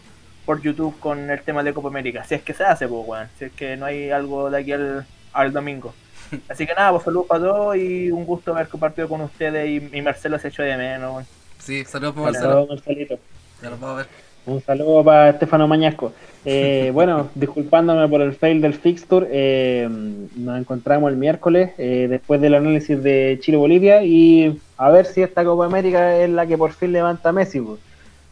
por 0.45 0.61
YouTube 0.61 0.97
con 0.99 1.29
el 1.29 1.41
tema 1.41 1.63
de 1.63 1.73
Copa 1.73 1.89
América. 1.89 2.23
Si 2.23 2.35
es 2.35 2.41
que 2.41 2.53
se 2.53 2.63
hace, 2.63 2.87
pues, 2.87 3.07
weón. 3.07 3.29
Si 3.37 3.45
es 3.45 3.51
que 3.51 3.77
no 3.77 3.85
hay 3.85 4.09
algo 4.09 4.49
de 4.49 4.59
aquí 4.59 4.71
al, 4.71 5.05
al 5.33 5.53
domingo. 5.53 5.93
Así 6.49 6.65
que 6.65 6.73
nada, 6.73 6.91
pues 6.91 7.03
saludos 7.03 7.27
para 7.27 7.41
todos 7.41 7.75
y 7.75 8.11
un 8.11 8.25
gusto 8.25 8.53
haber 8.53 8.67
compartido 8.67 9.09
con 9.09 9.21
ustedes 9.21 9.67
y, 9.67 9.97
y 9.97 10.01
Marcelo 10.01 10.39
se 10.39 10.47
echó 10.47 10.63
de 10.63 10.77
menos. 10.77 11.25
Sí, 11.59 11.85
saludos 11.85 12.15
para 12.15 12.25
Marcelo. 12.25 12.49
Saludos, 12.49 12.69
Marcelito. 12.69 13.19
Ya 13.61 13.69
los 13.69 13.79
vamos 13.79 13.95
a 13.95 13.97
ver. 13.97 14.30
Un 14.45 14.61
saludo 14.61 15.03
para 15.03 15.29
Estefano 15.29 15.67
Mañasco. 15.67 16.13
Eh, 16.45 16.91
bueno, 16.93 17.29
disculpándome 17.35 18.07
por 18.07 18.21
el 18.21 18.33
fail 18.33 18.61
del 18.61 18.73
fixture, 18.73 19.27
eh, 19.29 19.87
nos 20.35 20.59
encontramos 20.59 21.11
el 21.11 21.17
miércoles 21.17 21.71
eh, 21.77 22.07
después 22.09 22.41
del 22.41 22.55
análisis 22.55 23.01
de 23.01 23.37
Chile-Bolivia 23.41 24.03
y 24.03 24.59
a 24.77 24.89
ver 24.89 25.05
si 25.05 25.21
esta 25.21 25.43
Copa 25.43 25.65
América 25.65 26.17
es 26.17 26.29
la 26.29 26.47
que 26.47 26.57
por 26.57 26.71
fin 26.71 26.91
levanta 26.91 27.29
a 27.29 27.33
Messi, 27.33 27.61
pues, 27.61 27.79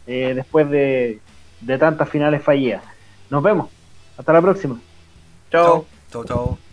eh, 0.07 0.33
después 0.35 0.69
de, 0.69 1.19
de 1.61 1.77
tantas 1.77 2.09
finales 2.09 2.41
fallidas. 2.41 2.83
Nos 3.29 3.43
vemos. 3.43 3.69
Hasta 4.17 4.33
la 4.33 4.41
próxima. 4.41 4.79
Chao. 5.51 5.85
Chau, 6.11 6.25
chau. 6.25 6.68